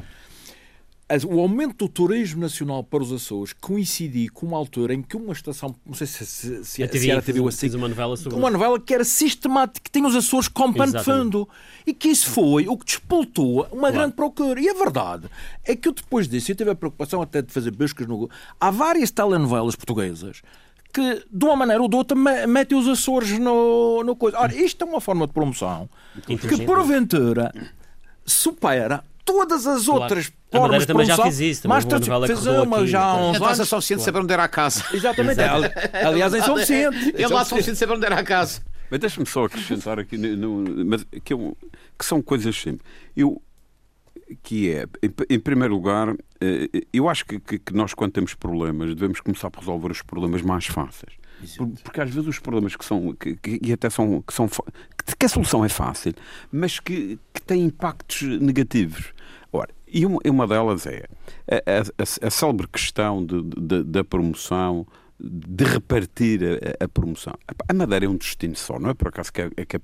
o 1.29 1.39
aumento 1.39 1.85
do 1.85 1.89
turismo 1.89 2.41
nacional 2.41 2.83
para 2.83 3.03
os 3.03 3.11
Açores 3.11 3.53
coincidiu 3.53 4.31
com 4.33 4.47
uma 4.47 4.57
altura 4.57 4.93
em 4.93 5.01
que 5.01 5.15
uma 5.15 5.33
estação, 5.33 5.75
não 5.85 5.93
sei 5.93 6.07
se, 6.07 6.25
se, 6.25 6.63
se, 6.63 6.87
TV, 6.87 6.99
se 6.99 7.11
era 7.11 7.21
TV 7.21 7.39
ou 7.39 7.47
assim, 7.47 7.69
uma 7.75 7.87
novela, 7.87 8.15
sobre... 8.15 8.39
uma 8.39 8.49
novela 8.49 8.79
que 8.79 8.93
era 8.93 9.03
sistemática, 9.03 9.81
que 9.83 9.91
tinha 9.91 10.07
os 10.07 10.15
Açores 10.15 10.47
como 10.47 10.73
pano 10.73 10.93
de 10.93 11.03
fundo. 11.03 11.47
E 11.85 11.93
que 11.93 12.07
isso 12.07 12.29
foi 12.29 12.67
o 12.67 12.77
que 12.77 12.85
despoltou 12.85 13.67
uma 13.71 13.81
claro. 13.81 13.93
grande 13.93 14.13
procura. 14.13 14.59
E 14.59 14.69
a 14.69 14.73
verdade 14.73 15.27
é 15.65 15.75
que 15.75 15.87
eu 15.87 15.91
depois 15.91 16.27
disso, 16.27 16.51
eu 16.51 16.55
tive 16.55 16.71
a 16.71 16.75
preocupação 16.75 17.21
até 17.21 17.41
de 17.41 17.51
fazer 17.51 17.71
buscas 17.71 18.07
no 18.07 18.29
Há 18.59 18.71
várias 18.71 19.11
telenovelas 19.11 19.75
portuguesas 19.75 20.41
que, 20.93 21.25
de 21.29 21.45
uma 21.45 21.55
maneira 21.55 21.81
ou 21.81 21.89
de 21.89 21.95
outra, 21.95 22.15
mete 22.15 22.75
os 22.75 22.87
Açores 22.87 23.37
no, 23.39 24.03
no 24.03 24.15
coisa. 24.15 24.39
Ora, 24.39 24.55
isto 24.55 24.83
é 24.83 24.87
uma 24.87 25.01
forma 25.01 25.27
de 25.27 25.33
promoção 25.33 25.89
que, 26.25 26.65
porventura, 26.65 27.51
supera 28.25 29.03
todas 29.25 29.65
as 29.65 29.85
claro. 29.85 30.01
outras 30.03 30.31
a 30.51 30.59
Madeira 30.59 30.85
também 30.85 31.05
já 31.05 31.17
fez 31.17 31.39
isso. 31.39 31.67
Mas 31.67 31.85
tu 31.85 31.95
fez 32.27 32.45
uma 32.45 32.85
já 32.85 33.01
há 33.01 33.15
uns 33.15 33.41
anos. 33.41 33.59
É 33.59 33.65
São 33.65 33.79
Vicente 33.79 34.03
saber 34.03 34.19
onde 34.19 34.33
era 34.33 34.43
a 34.43 34.47
casa. 34.47 34.83
Exatamente. 34.93 35.39
Aliás, 36.05 36.33
em 36.33 36.41
São 36.41 36.55
Vicente. 36.55 37.13
Ele 37.15 37.27
lá 37.27 37.43
São 37.43 37.57
Vicente 37.57 37.77
saber 37.77 37.93
onde 37.93 38.05
era 38.05 38.19
a 38.19 38.23
casa. 38.23 38.61
Mas 38.89 38.99
deixa-me 38.99 39.25
só 39.25 39.45
acrescentar 39.45 39.97
aqui, 39.97 40.17
no, 40.17 40.85
mas, 40.85 41.03
que, 41.23 41.33
eu, 41.33 41.57
que 41.97 42.05
são 42.05 42.21
coisas 42.21 42.55
simples. 42.55 42.81
Eu, 43.17 43.41
que 44.43 44.69
é, 44.69 44.85
em, 45.01 45.35
em 45.35 45.39
primeiro 45.39 45.73
lugar, 45.73 46.15
eh, 46.39 46.69
eu 46.93 47.09
acho 47.09 47.25
que, 47.25 47.39
que, 47.39 47.57
que, 47.57 47.73
nós, 47.73 47.95
quando 47.95 48.11
temos 48.11 48.35
problemas, 48.35 48.93
devemos 48.93 49.19
começar 49.19 49.49
por 49.49 49.61
resolver 49.61 49.89
os 49.89 50.03
problemas 50.03 50.43
mais 50.43 50.67
fáceis. 50.67 51.13
Porque 51.83 52.01
às 52.01 52.09
vezes 52.09 52.27
os 52.27 52.39
problemas 52.39 52.75
que 52.75 52.85
são, 52.85 53.13
que, 53.13 53.35
que 53.35 53.73
até 53.73 53.89
são, 53.89 54.21
que 54.21 54.33
são, 54.33 54.47
que 54.47 55.25
a 55.25 55.29
solução 55.29 55.65
é 55.65 55.69
fácil, 55.69 56.13
mas 56.51 56.79
que, 56.79 57.19
que 57.33 57.41
têm 57.41 57.65
impactos 57.65 58.21
negativos. 58.39 59.12
Ora, 59.53 59.69
e 59.87 60.03
uma, 60.03 60.47
delas 60.47 60.87
é 60.87 61.05
a, 61.47 62.01
a, 62.01 62.27
a 62.27 62.29
célebre 62.31 62.67
questão 62.67 63.23
de, 63.23 63.43
de, 63.43 63.83
da 63.83 64.03
promoção, 64.03 64.87
de 65.19 65.63
repartir 65.63 66.41
a, 66.43 66.85
a, 66.85 66.87
promoção. 66.87 67.35
A 67.69 67.73
Madeira 67.73 68.05
é 68.05 68.09
um 68.09 68.17
destino 68.17 68.55
só, 68.55 68.79
não 68.79 68.89
é 68.89 68.95
por 68.95 69.09
acaso 69.09 69.31
que, 69.31 69.41
é, 69.41 69.51
é 69.55 69.63
que 69.63 69.79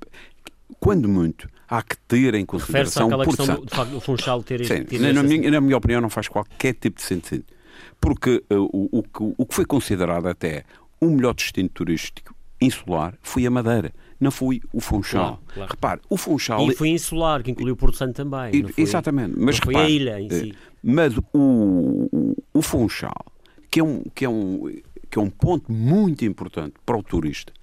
quando 0.80 1.08
muito, 1.08 1.48
há 1.68 1.84
que 1.84 1.96
ter 2.08 2.34
em 2.34 2.46
consideração 2.46 3.08
aquela 3.08 3.26
questão 3.26 3.46
do, 3.46 3.66
de 3.66 3.76
facto, 3.76 3.92
do 3.92 4.02
Funchal 4.02 4.42
ter, 4.42 4.66
Sim, 4.66 4.84
ter 4.86 5.00
na, 5.00 5.14
na, 5.14 5.22
minha, 5.22 5.52
na 5.52 5.62
minha 5.62 5.78
opinião 5.78 6.02
não 6.02 6.10
faz 6.10 6.28
qualquer 6.28 6.74
tipo 6.74 6.98
de 6.98 7.04
sentido. 7.04 7.46
Porque 8.02 8.44
uh, 8.52 8.70
o, 8.74 9.00
o, 9.00 9.34
o 9.38 9.46
que 9.46 9.54
foi 9.54 9.66
considerado 9.66 10.28
até 10.28 10.64
o 11.00 11.08
melhor 11.12 11.36
destino 11.36 11.70
turístico 11.70 12.34
insular 12.60 13.14
foi 13.22 13.46
a 13.46 13.52
Madeira 13.52 13.94
não 14.20 14.32
foi 14.32 14.62
o 14.74 14.82
Funchal. 14.82 15.24
Claro, 15.24 15.54
claro. 15.54 15.72
Repare, 15.72 16.02
o 16.10 16.18
Funchal. 16.18 16.70
E 16.70 16.76
foi 16.76 16.90
insular, 16.90 17.42
que 17.42 17.52
incluiu 17.52 17.74
o 17.74 17.78
Porto 17.78 17.96
Santo 17.96 18.16
também. 18.16 18.54
E, 18.54 18.74
foi, 18.74 18.84
exatamente. 18.84 19.34
Mas 19.38 19.58
foi 19.58 19.74
repare, 19.74 19.88
a 19.88 19.90
ilha 19.90 20.22
em 20.22 20.28
eh, 20.28 20.30
si. 20.30 20.54
Mas 20.84 21.18
o, 21.18 21.24
o, 21.34 22.36
o 22.54 22.62
Funchal, 22.62 23.26
que 23.72 23.80
é, 23.80 23.84
um, 23.84 24.04
que, 24.14 24.26
é 24.26 24.30
um, 24.30 24.82
que 25.10 25.18
é 25.18 25.22
um 25.22 25.30
ponto 25.30 25.72
muito 25.72 26.26
importante 26.26 26.74
para 26.86 26.98
o 26.98 27.04
turista. 27.04 27.54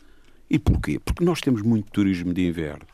E 0.49 0.59
porquê? 0.59 0.99
Porque 0.99 1.25
nós 1.25 1.41
temos 1.41 1.61
muito 1.61 1.91
turismo 1.91 2.33
de 2.33 2.47
inverno. 2.47 2.87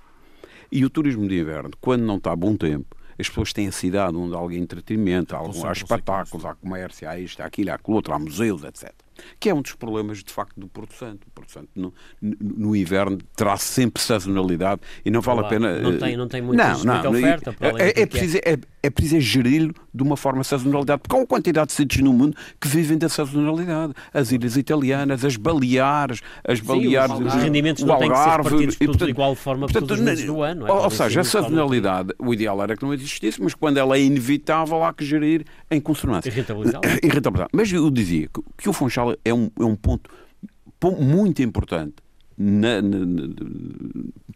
E 0.70 0.84
o 0.84 0.90
turismo 0.90 1.28
de 1.28 1.38
inverno, 1.38 1.70
quando 1.80 2.02
não 2.02 2.16
está 2.16 2.34
bom 2.34 2.56
tempo, 2.56 2.96
as 3.18 3.28
pessoas 3.28 3.52
têm 3.52 3.68
a 3.68 3.72
cidade 3.72 4.16
onde 4.16 4.34
há 4.34 4.38
algum 4.38 4.54
entretenimento, 4.54 5.36
há, 5.36 5.38
algum, 5.38 5.66
há 5.66 5.72
espetáculos, 5.72 6.46
há 6.46 6.54
comércio, 6.54 7.08
há 7.08 7.18
isto, 7.20 7.42
há 7.42 7.46
aquilo, 7.46 7.70
há 7.70 7.74
aquilo 7.74 7.94
outro, 7.94 8.14
há 8.14 8.18
museus, 8.18 8.64
etc 8.64 8.90
que 9.38 9.48
é 9.48 9.54
um 9.54 9.62
dos 9.62 9.74
problemas, 9.74 10.22
de 10.22 10.32
facto, 10.32 10.58
do 10.58 10.68
Porto 10.68 10.94
Santo. 10.94 11.26
O 11.26 11.30
Porto 11.30 11.52
Santo, 11.52 11.68
no, 11.74 11.92
no 12.20 12.74
inverno, 12.76 13.18
terá 13.36 13.56
sempre 13.56 14.02
sazonalidade 14.02 14.80
e 15.04 15.10
não 15.10 15.20
vale 15.20 15.40
claro, 15.40 15.46
a 15.46 15.58
pena... 15.58 15.78
Não 15.78 15.98
tem, 15.98 16.16
não 16.16 16.28
tem 16.28 16.42
muita, 16.42 16.74
não, 16.84 17.02
não, 17.02 17.10
oferta. 17.10 17.52
Para 17.52 17.82
é, 17.82 17.88
é, 17.88 18.02
é, 18.02 18.06
preciso, 18.06 18.38
é, 18.38 18.58
é 18.82 18.90
preciso 18.90 19.20
geri-lo 19.20 19.74
de 19.94 20.02
uma 20.02 20.16
forma 20.16 20.42
sazonalidade, 20.42 21.00
porque 21.02 21.14
há 21.14 21.18
uma 21.18 21.26
quantidade 21.26 21.68
de 21.68 21.74
sítios 21.74 22.02
no 22.02 22.12
mundo 22.12 22.36
que 22.60 22.66
vivem 22.66 22.98
da 22.98 23.08
sazonalidade. 23.08 23.92
As 24.12 24.32
ilhas 24.32 24.56
italianas, 24.56 25.24
as 25.24 25.36
Baleares, 25.36 26.20
as 26.46 26.60
Baleares... 26.60 27.16
Sim, 27.16 27.24
os, 27.24 27.34
os 27.34 27.42
rendimentos 27.42 27.84
não 27.84 27.98
têm 27.98 28.10
que 28.10 28.16
ser 28.16 28.30
repartidos 28.30 28.76
e, 28.80 28.86
portanto, 28.86 29.04
de 29.04 29.10
igual 29.10 29.34
forma 29.34 29.66
portanto, 29.66 29.86
todos 29.86 30.20
os 30.20 30.24
do 30.24 30.42
ano. 30.42 30.66
É? 30.66 30.72
Ou, 30.72 30.82
ou 30.84 30.90
seja, 30.90 31.20
a 31.20 31.24
sazonalidade, 31.24 32.12
o 32.18 32.34
ideal 32.34 32.60
era 32.62 32.76
que 32.76 32.82
não 32.82 32.92
existisse, 32.92 33.40
mas 33.40 33.54
quando 33.54 33.76
ela 33.76 33.96
é 33.96 34.00
inevitável 34.00 34.82
há 34.82 34.92
que 34.92 35.04
gerir 35.04 35.44
em 35.70 35.80
consonância. 35.80 36.28
E 36.28 36.32
rentabilizar. 36.32 36.80
Mas 37.52 37.72
eu 37.72 37.90
dizia 37.90 38.28
que, 38.28 38.40
que 38.58 38.68
o 38.68 38.72
Funchal 38.72 39.14
é 39.24 39.32
um, 39.32 39.50
é 39.58 39.64
um 39.64 39.76
ponto 39.76 40.10
muito 41.00 41.42
importante 41.42 41.94
na, 42.36 42.82
na, 42.82 42.98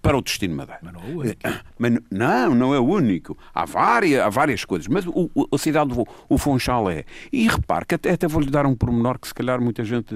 para 0.03 0.17
o 0.17 0.23
destino 0.23 0.55
Madeira. 0.55 0.81
Mas 0.83 0.93
não 0.93 1.01
é 1.01 1.05
o 1.07 1.19
único. 1.19 1.41
Mas, 1.79 1.99
não, 2.11 2.55
não 2.55 2.75
é 2.75 2.79
o 2.79 2.85
único. 2.85 3.39
Há 3.55 3.65
várias, 3.65 4.23
há 4.23 4.29
várias 4.29 4.65
coisas. 4.65 4.89
Mas 4.89 5.07
o, 5.07 5.31
o, 5.35 5.55
a 5.55 5.59
cidade 5.59 5.95
do 5.95 6.07
o 6.29 6.39
Funchal 6.39 6.91
é. 6.91 7.05
E 7.33 7.49
repare 7.49 7.87
que 7.87 7.95
até, 7.95 8.13
até 8.13 8.29
vou-lhe 8.29 8.51
dar 8.51 8.67
um 8.67 8.75
pormenor 8.75 9.19
que 9.19 9.29
se 9.29 9.35
calhar 9.35 9.61
muita 9.61 9.85
gente 9.85 10.15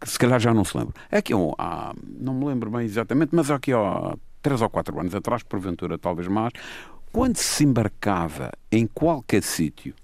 que 0.00 0.10
se 0.10 0.18
calhar 0.18 0.40
já 0.40 0.52
não 0.52 0.64
se 0.64 0.76
lembra. 0.76 0.94
É 1.10 1.22
que 1.22 1.32
há, 1.58 1.94
não 2.18 2.34
me 2.34 2.44
lembro 2.46 2.70
bem 2.70 2.84
exatamente, 2.84 3.34
mas 3.34 3.50
aqui 3.50 3.72
há 3.72 4.16
três 4.42 4.60
ou 4.60 4.68
quatro 4.68 4.98
anos 4.98 5.14
atrás, 5.14 5.42
porventura 5.42 5.96
talvez 5.98 6.28
mais, 6.28 6.52
quando 7.12 7.36
se 7.36 7.64
embarcava 7.64 8.52
em 8.70 8.86
qualquer 8.86 9.42
sítio 9.42 9.94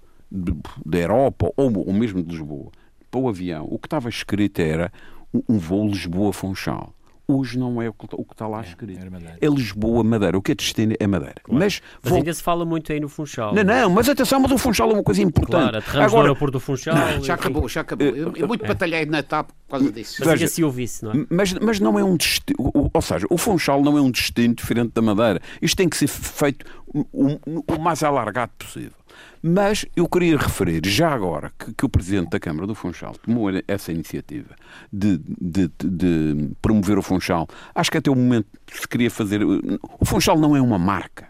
da 0.85 0.97
Europa 0.97 1.51
ou, 1.55 1.85
ou 1.85 1.93
mesmo 1.93 2.23
de 2.23 2.29
Lisboa, 2.29 2.71
para 3.11 3.19
o 3.19 3.29
avião, 3.29 3.67
o 3.69 3.77
que 3.77 3.85
estava 3.85 4.09
escrito 4.09 4.59
era 4.59 4.91
um 5.33 5.57
voo 5.57 5.87
Lisboa-Funchal. 5.87 6.93
Hoje 7.25 7.57
não 7.57 7.81
é 7.81 7.87
o 7.87 7.93
que, 7.93 8.05
está 8.31 8.47
lá 8.47 8.59
é, 8.59 8.63
escrito. 8.63 8.99
É, 8.99 9.45
é 9.45 9.49
Lisboa-Madeira. 9.49 10.37
O 10.37 10.41
que 10.41 10.51
é 10.51 10.55
destino 10.55 10.93
é 10.99 11.07
Madeira. 11.07 11.35
Claro. 11.41 11.57
Mas, 11.57 11.81
mas 12.01 12.09
vou... 12.09 12.17
ainda 12.17 12.33
se 12.33 12.43
fala 12.43 12.65
muito 12.65 12.91
aí 12.91 12.99
no 12.99 13.07
Funchal. 13.07 13.55
Não, 13.55 13.63
não, 13.63 13.89
mas 13.89 14.09
atenção, 14.09 14.41
mas 14.41 14.51
o 14.51 14.57
Funchal 14.57 14.91
é 14.91 14.93
uma 14.93 15.03
coisa 15.03 15.21
importante. 15.21 15.61
Claro, 15.61 15.77
aterramos 15.77 16.07
Agora... 16.07 16.23
no 16.23 16.29
aeroporto 16.29 16.51
do 16.51 16.59
Funchal. 16.59 16.95
Não, 16.95 17.23
já 17.23 17.35
acabou, 17.35 17.69
já 17.69 17.81
acabou. 17.81 18.07
Eu, 18.07 18.33
eu 18.35 18.47
muito 18.47 18.65
é. 18.65 18.67
batalhei 18.67 19.05
na 19.05 19.23
TAP 19.23 19.47
por 19.47 19.79
causa 19.79 19.91
disso. 19.91 20.17
Mas 20.19 20.29
Veja, 20.31 20.47
se 20.47 20.63
ouvisse, 20.65 21.05
não 21.05 21.11
é? 21.11 21.25
Mas, 21.29 21.53
mas 21.53 21.79
não 21.79 21.97
é 21.97 22.03
um 22.03 22.17
destino, 22.17 22.57
ou 22.93 23.01
seja, 23.01 23.25
o 23.29 23.37
Funchal 23.37 23.81
não 23.81 23.97
é 23.97 24.01
um 24.01 24.11
destino 24.11 24.53
diferente 24.53 24.91
da 24.93 25.01
Madeira. 25.01 25.41
Isto 25.61 25.77
tem 25.77 25.87
que 25.87 25.95
ser 25.95 26.07
feito 26.07 26.65
o, 26.93 27.39
o 27.73 27.79
mais 27.79 28.03
alargado 28.03 28.51
possível. 28.59 29.02
Mas 29.41 29.85
eu 29.95 30.07
queria 30.07 30.37
referir, 30.37 30.81
já 30.85 31.11
agora, 31.11 31.51
que, 31.57 31.73
que 31.73 31.85
o 31.85 31.89
Presidente 31.89 32.29
da 32.29 32.39
Câmara 32.39 32.65
do 32.65 32.73
Funchal 32.73 33.13
tomou 33.17 33.49
essa 33.67 33.91
iniciativa 33.91 34.55
de, 34.91 35.17
de, 35.17 35.69
de, 35.83 36.51
promover 36.61 36.97
o 36.97 37.01
Funchal. 37.01 37.47
Acho 37.75 37.91
que 37.91 37.97
até 37.97 38.09
o 38.09 38.15
momento 38.15 38.47
se 38.71 38.87
queria 38.87 39.11
fazer. 39.11 39.41
O 39.43 40.05
Funchal 40.05 40.39
não 40.39 40.55
é 40.55 40.61
uma 40.61 40.77
marca. 40.77 41.27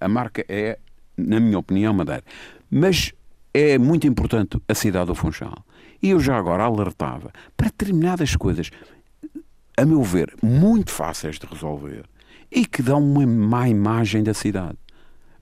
A 0.00 0.08
marca 0.08 0.44
é, 0.48 0.78
na 1.16 1.38
minha 1.38 1.58
opinião, 1.58 1.92
Madeira. 1.92 2.24
Mas 2.70 3.12
é 3.52 3.76
muito 3.76 4.06
importante 4.06 4.58
a 4.66 4.74
cidade 4.74 5.06
do 5.06 5.14
Funchal. 5.14 5.64
E 6.02 6.10
eu 6.10 6.20
já 6.20 6.36
agora 6.36 6.64
alertava 6.64 7.30
para 7.56 7.66
determinadas 7.66 8.34
coisas, 8.34 8.70
a 9.76 9.84
meu 9.84 10.02
ver, 10.02 10.34
muito 10.42 10.90
fáceis 10.90 11.38
de 11.38 11.46
resolver 11.46 12.04
e 12.50 12.66
que 12.66 12.82
dão 12.82 12.98
uma 12.98 13.26
má 13.26 13.68
imagem 13.68 14.22
da 14.22 14.34
cidade. 14.34 14.78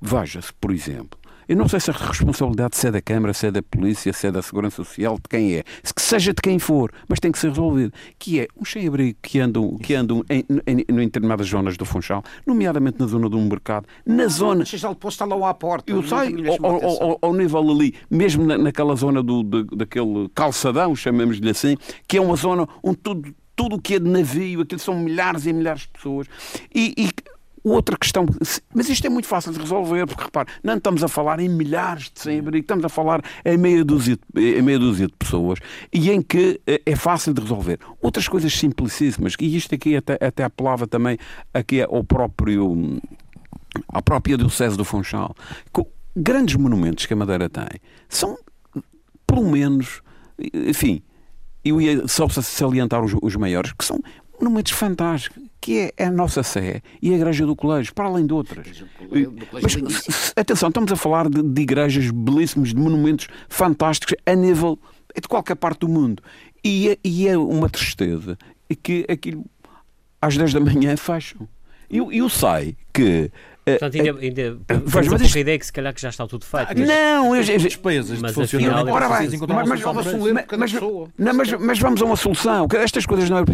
Veja-se, 0.00 0.52
por 0.54 0.72
exemplo, 0.72 1.19
eu 1.51 1.57
não 1.57 1.66
sei 1.66 1.80
se 1.80 1.90
a 1.90 1.92
responsabilidade 1.92 2.76
se 2.76 2.86
é 2.86 2.92
da 2.92 3.03
Câmara, 3.03 3.34
se 3.34 3.48
é 3.48 3.51
da 3.51 3.61
Polícia, 3.61 4.12
se 4.12 4.24
é 4.24 4.30
da 4.30 4.40
Segurança 4.40 4.76
Social, 4.84 5.16
de 5.16 5.28
quem 5.28 5.57
é. 5.57 5.64
Que 5.64 6.01
seja 6.01 6.32
de 6.32 6.40
quem 6.40 6.61
for, 6.61 6.92
mas 7.09 7.18
tem 7.18 7.32
que 7.32 7.40
ser 7.40 7.48
resolvido. 7.48 7.92
Que 8.20 8.42
é 8.42 8.48
um 8.57 8.64
sem-abrigo 8.64 9.18
que 9.20 9.40
andam, 9.40 9.76
que 9.78 9.92
andam 9.96 10.24
em, 10.30 10.44
em, 10.64 10.84
em, 10.88 10.94
determinadas 10.94 11.48
zonas 11.48 11.76
do 11.76 11.84
Funchal, 11.84 12.22
nomeadamente 12.46 13.01
na 13.01 13.07
zona 13.09 13.28
do 13.28 13.36
mercado, 13.40 13.84
na 14.07 14.28
zona... 14.28 14.61
Mas 14.61 14.68
já 14.68 14.92
está 14.92 15.24
lá 15.24 15.51
à 15.51 15.55
porta. 15.55 15.90
Eu 15.90 16.05
sei, 16.05 16.36
ao, 16.62 16.84
ao, 16.84 17.18
ao, 17.20 17.34
nível 17.34 17.68
ali, 17.68 17.96
mesmo 18.09 18.46
na, 18.46 18.57
naquela 18.57 18.94
zona 18.94 19.20
do, 19.20 19.42
de, 19.42 19.64
daquele 19.74 20.28
calçadão, 20.32 20.94
chamemos-lhe 20.94 21.51
assim, 21.51 21.76
que 22.07 22.16
é 22.16 22.20
uma 22.20 22.36
zona 22.36 22.68
onde 22.80 22.98
tudo 22.98 23.34
tudo 23.57 23.76
o 23.76 23.80
que 23.82 23.96
é 23.96 23.98
de 23.98 24.09
navio, 24.09 24.62
aquilo 24.62 24.80
são 24.80 24.98
milhares 24.98 25.44
e 25.44 25.53
milhares 25.53 25.82
de 25.82 25.88
pessoas. 25.88 26.26
E, 26.74 26.94
e 26.96 27.11
Outra 27.62 27.96
questão, 27.98 28.24
mas 28.74 28.88
isto 28.88 29.06
é 29.06 29.11
muito 29.11 29.28
fácil 29.28 29.52
de 29.52 29.58
resolver, 29.58 30.06
porque 30.06 30.24
repare, 30.24 30.48
não 30.64 30.76
estamos 30.76 31.04
a 31.04 31.08
falar 31.08 31.40
em 31.40 31.48
milhares 31.48 32.11
de 32.11 32.18
sem-abrigo, 32.20 32.64
estamos 32.64 32.84
a 32.84 32.88
falar 32.88 33.22
em 33.44 33.58
meia, 33.58 33.84
dúzia, 33.84 34.18
em 34.34 34.62
meia 34.62 34.78
dúzia 34.78 35.06
de 35.06 35.12
pessoas 35.12 35.58
e 35.92 36.11
em 36.11 36.22
que 36.22 36.58
eh, 36.66 36.80
é 36.86 36.96
fácil 36.96 37.34
de 37.34 37.42
resolver. 37.42 37.78
Outras 38.00 38.26
coisas 38.28 38.50
simplicíssimas, 38.54 39.34
e 39.38 39.56
isto 39.56 39.74
aqui 39.74 39.94
até, 39.94 40.14
até 40.24 40.44
apelava 40.44 40.86
também 40.86 41.18
aqui 41.52 41.82
ao 41.82 42.02
próprio, 42.02 42.98
à 43.88 44.00
própria 44.00 44.38
Diocese 44.38 44.76
do 44.76 44.84
Funchal. 44.84 45.34
Grandes 46.16 46.56
monumentos 46.56 47.04
que 47.04 47.12
a 47.12 47.16
Madeira 47.16 47.50
tem 47.50 47.68
são, 48.08 48.38
pelo 49.26 49.48
menos, 49.50 50.00
enfim, 50.54 51.02
eu 51.62 51.78
ia 51.78 52.08
só 52.08 52.26
salientar 52.28 53.04
os, 53.04 53.14
os 53.20 53.36
maiores, 53.36 53.72
que 53.72 53.84
são 53.84 54.00
monumentos 54.40 54.72
fantásticos 54.72 55.49
que 55.61 55.92
é 55.96 56.04
a 56.04 56.11
nossa 56.11 56.42
Sé 56.42 56.82
e 57.02 57.12
a 57.12 57.16
Igreja 57.16 57.44
do 57.44 57.54
Colégio, 57.54 57.94
para 57.94 58.06
além 58.06 58.26
de 58.26 58.32
outras. 58.32 58.84
Mas, 59.62 60.32
atenção, 60.34 60.68
estamos 60.68 60.90
a 60.90 60.96
falar 60.96 61.28
de, 61.28 61.42
de 61.42 61.62
igrejas 61.62 62.11
belíssimas, 62.11 62.70
de 62.70 62.76
monumentos 62.76 63.28
fantásticos 63.48 64.16
a 64.24 64.34
nível 64.34 64.78
de 65.14 65.28
qualquer 65.28 65.56
parte 65.56 65.80
do 65.80 65.88
mundo. 65.88 66.22
E 66.64 66.90
é, 66.90 66.98
e 67.04 67.28
é 67.28 67.36
uma 67.36 67.68
tristeza 67.68 68.38
que 68.82 69.04
aquilo 69.08 69.44
às 70.20 70.36
10 70.36 70.54
da 70.54 70.61
manhã 70.61 70.96
fecham. 70.96 71.48
Eu, 71.90 72.12
eu 72.12 72.28
sei 72.28 72.76
que 72.92 73.30
Portanto, 73.64 73.96
ainda, 73.96 74.18
ainda 74.20 74.58
mas, 74.92 75.08
mas 75.08 75.22
isto... 75.22 75.36
a 75.36 75.40
ideia 75.40 75.58
que 75.58 75.66
se 75.66 75.72
calhar 75.72 75.94
que 75.94 76.00
já 76.00 76.08
está 76.08 76.26
tudo 76.26 76.44
feito. 76.44 76.74
Não, 76.74 77.36
eu, 77.36 77.42
eu, 77.42 77.58
despesas 77.58 78.18
mas 78.18 78.34
de 78.34 78.42
afinal, 78.42 78.86
Ora 78.88 79.08
bem, 79.18 79.28
mas, 79.38 79.68
mas, 79.68 80.72
mas, 80.72 80.72
mas, 81.34 81.52
mas, 81.52 81.78
vamos 81.78 82.02
a 82.02 82.04
uma 82.04 82.16
solução. 82.16 82.66
Estas 82.74 83.04
coisas 83.04 83.28
não, 83.28 83.44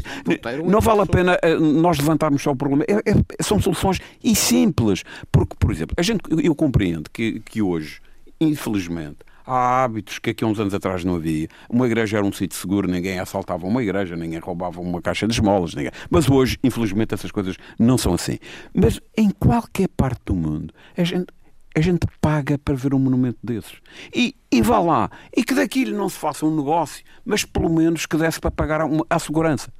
não 0.64 0.80
vale 0.80 1.00
a 1.00 1.06
pena 1.06 1.38
eh, 1.42 1.56
nós 1.56 1.98
levantarmos 1.98 2.42
só 2.42 2.52
o 2.52 2.56
problema. 2.56 2.84
É, 2.88 3.10
é, 3.10 3.42
são 3.42 3.60
soluções 3.60 3.98
e 4.22 4.34
simples. 4.34 5.02
Porque, 5.32 5.56
por 5.58 5.72
exemplo, 5.72 5.94
a 5.98 6.02
gente, 6.02 6.20
eu 6.42 6.54
compreendo 6.54 7.10
que, 7.10 7.40
que 7.40 7.60
hoje, 7.60 8.00
infelizmente, 8.40 9.18
há 9.46 9.84
hábitos 9.84 10.18
que 10.18 10.30
aqui 10.30 10.44
uns 10.44 10.58
anos 10.58 10.74
atrás 10.74 11.04
não 11.04 11.16
havia. 11.16 11.48
Uma 11.70 11.86
igreja 11.86 12.18
era 12.18 12.26
um 12.26 12.32
sítio 12.32 12.58
seguro, 12.58 12.88
ninguém 12.90 13.18
assaltava 13.18 13.66
uma 13.66 13.82
igreja, 13.82 14.16
ninguém 14.16 14.38
roubava 14.38 14.80
uma 14.80 15.00
caixa 15.00 15.26
de 15.26 15.34
esmolas. 15.34 15.74
Ninguém... 15.74 15.92
Mas 16.10 16.28
hoje, 16.28 16.58
infelizmente, 16.64 17.14
essas 17.14 17.30
coisas 17.30 17.56
não 17.78 17.96
são 17.96 18.14
assim. 18.14 18.38
Mas 18.74 19.00
em 19.16 19.30
qualquer 19.30 19.88
parte 19.88 20.20
do 20.26 20.34
mundo, 20.34 20.74
a 20.96 21.04
gente, 21.04 21.26
a 21.74 21.80
gente 21.80 22.06
paga 22.20 22.58
para 22.58 22.74
ver 22.74 22.92
um 22.92 22.98
monumento 22.98 23.38
desses. 23.42 23.76
E, 24.14 24.34
e 24.50 24.60
vá 24.62 24.80
lá. 24.80 25.10
E 25.36 25.44
que 25.44 25.54
daquilo 25.54 25.96
não 25.96 26.08
se 26.08 26.18
faça 26.18 26.44
um 26.44 26.54
negócio, 26.54 27.04
mas 27.24 27.44
pelo 27.44 27.70
menos 27.70 28.06
que 28.06 28.16
desse 28.16 28.40
para 28.40 28.50
pagar 28.50 28.80
a, 28.80 28.88
a 29.08 29.18
segurança. 29.18 29.70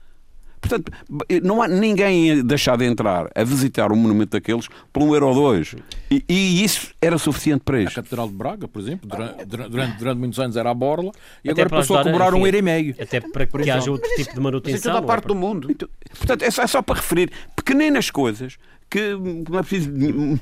Portanto, 0.68 0.92
não 1.42 1.62
há 1.62 1.68
ninguém 1.68 2.44
deixar 2.44 2.76
de 2.76 2.84
entrar 2.84 3.30
a 3.34 3.44
visitar 3.44 3.92
um 3.92 3.96
monumento 3.96 4.32
daqueles 4.32 4.68
por 4.92 5.02
um 5.02 5.14
euro 5.14 5.28
ou 5.28 5.34
dois. 5.34 5.74
E, 6.10 6.24
e, 6.28 6.64
isso 6.64 6.94
era 7.00 7.18
suficiente 7.18 7.62
para 7.64 7.80
isto. 7.80 7.98
A 7.98 8.02
Catedral 8.02 8.28
de 8.28 8.34
Braga, 8.34 8.68
por 8.68 8.80
exemplo, 8.80 9.08
durante, 9.08 9.44
durante, 9.44 9.98
durante 9.98 10.18
muitos 10.18 10.38
anos 10.38 10.56
era 10.56 10.70
a 10.70 10.74
borla 10.74 11.12
e 11.44 11.50
até 11.50 11.62
agora 11.62 11.80
passou 11.80 11.98
a 11.98 12.02
cobrar 12.02 12.28
enfim, 12.28 12.40
um 12.40 12.46
euro 12.46 12.56
e 12.56 12.62
meio. 12.62 12.94
Até 13.00 13.20
para 13.20 13.46
que 13.46 13.70
haja 13.70 13.90
outro 13.90 14.08
tipo 14.16 14.34
de 14.34 14.40
manutenção. 14.40 14.72
Mas 14.72 14.86
é 14.86 14.90
toda 14.90 14.98
a 14.98 15.02
parte 15.02 15.26
do 15.26 15.34
mundo. 15.34 15.70
Então, 15.70 15.88
portanto, 16.16 16.42
é 16.42 16.50
só, 16.50 16.62
é 16.62 16.66
só 16.66 16.82
para 16.82 16.96
referir 16.96 17.30
pequeninas 17.54 18.10
coisas 18.10 18.58
que 18.88 19.14
não 19.48 19.58
é 19.58 19.62
preciso 19.62 19.90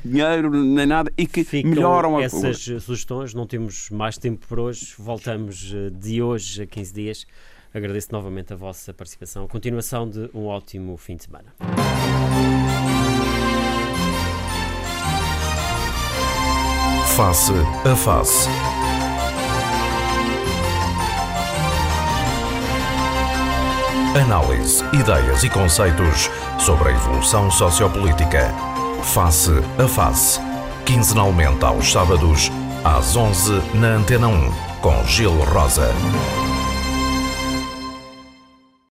dinheiro 0.04 0.50
nem 0.50 0.86
nada 0.86 1.10
e 1.16 1.26
que 1.26 1.44
Ficam 1.44 1.70
melhoram 1.70 2.18
a 2.18 2.22
essas 2.22 2.58
sugestões. 2.82 3.34
Não 3.34 3.46
temos 3.46 3.90
mais 3.90 4.18
tempo 4.18 4.46
por 4.46 4.60
hoje. 4.60 4.94
Voltamos 4.98 5.72
eh, 5.74 5.90
de 5.90 6.22
hoje 6.22 6.62
a 6.62 6.66
15 6.66 6.94
dias. 6.94 7.26
Agradeço 7.74 8.08
novamente 8.12 8.52
a 8.52 8.56
vossa 8.56 8.94
participação. 8.94 9.48
Continuação 9.48 10.08
de 10.08 10.30
um 10.32 10.46
ótimo 10.46 10.96
fim 10.96 11.16
de 11.16 11.24
semana. 11.24 11.52
Face 17.16 17.52
a 17.84 17.96
Face. 17.96 18.48
Análise, 24.16 24.84
ideias 24.92 25.42
e 25.42 25.50
conceitos 25.50 26.30
sobre 26.60 26.90
a 26.90 26.92
evolução 26.92 27.50
sociopolítica. 27.50 28.52
Face 29.02 29.50
a 29.78 29.88
Face. 29.88 30.40
Quinzenalmente 30.86 31.64
aos 31.64 31.90
sábados, 31.90 32.52
às 32.84 33.16
11 33.16 33.52
na 33.74 33.96
Antena 33.96 34.28
1, 34.28 34.80
com 34.80 35.04
Gil 35.06 35.32
Rosa. 35.44 35.92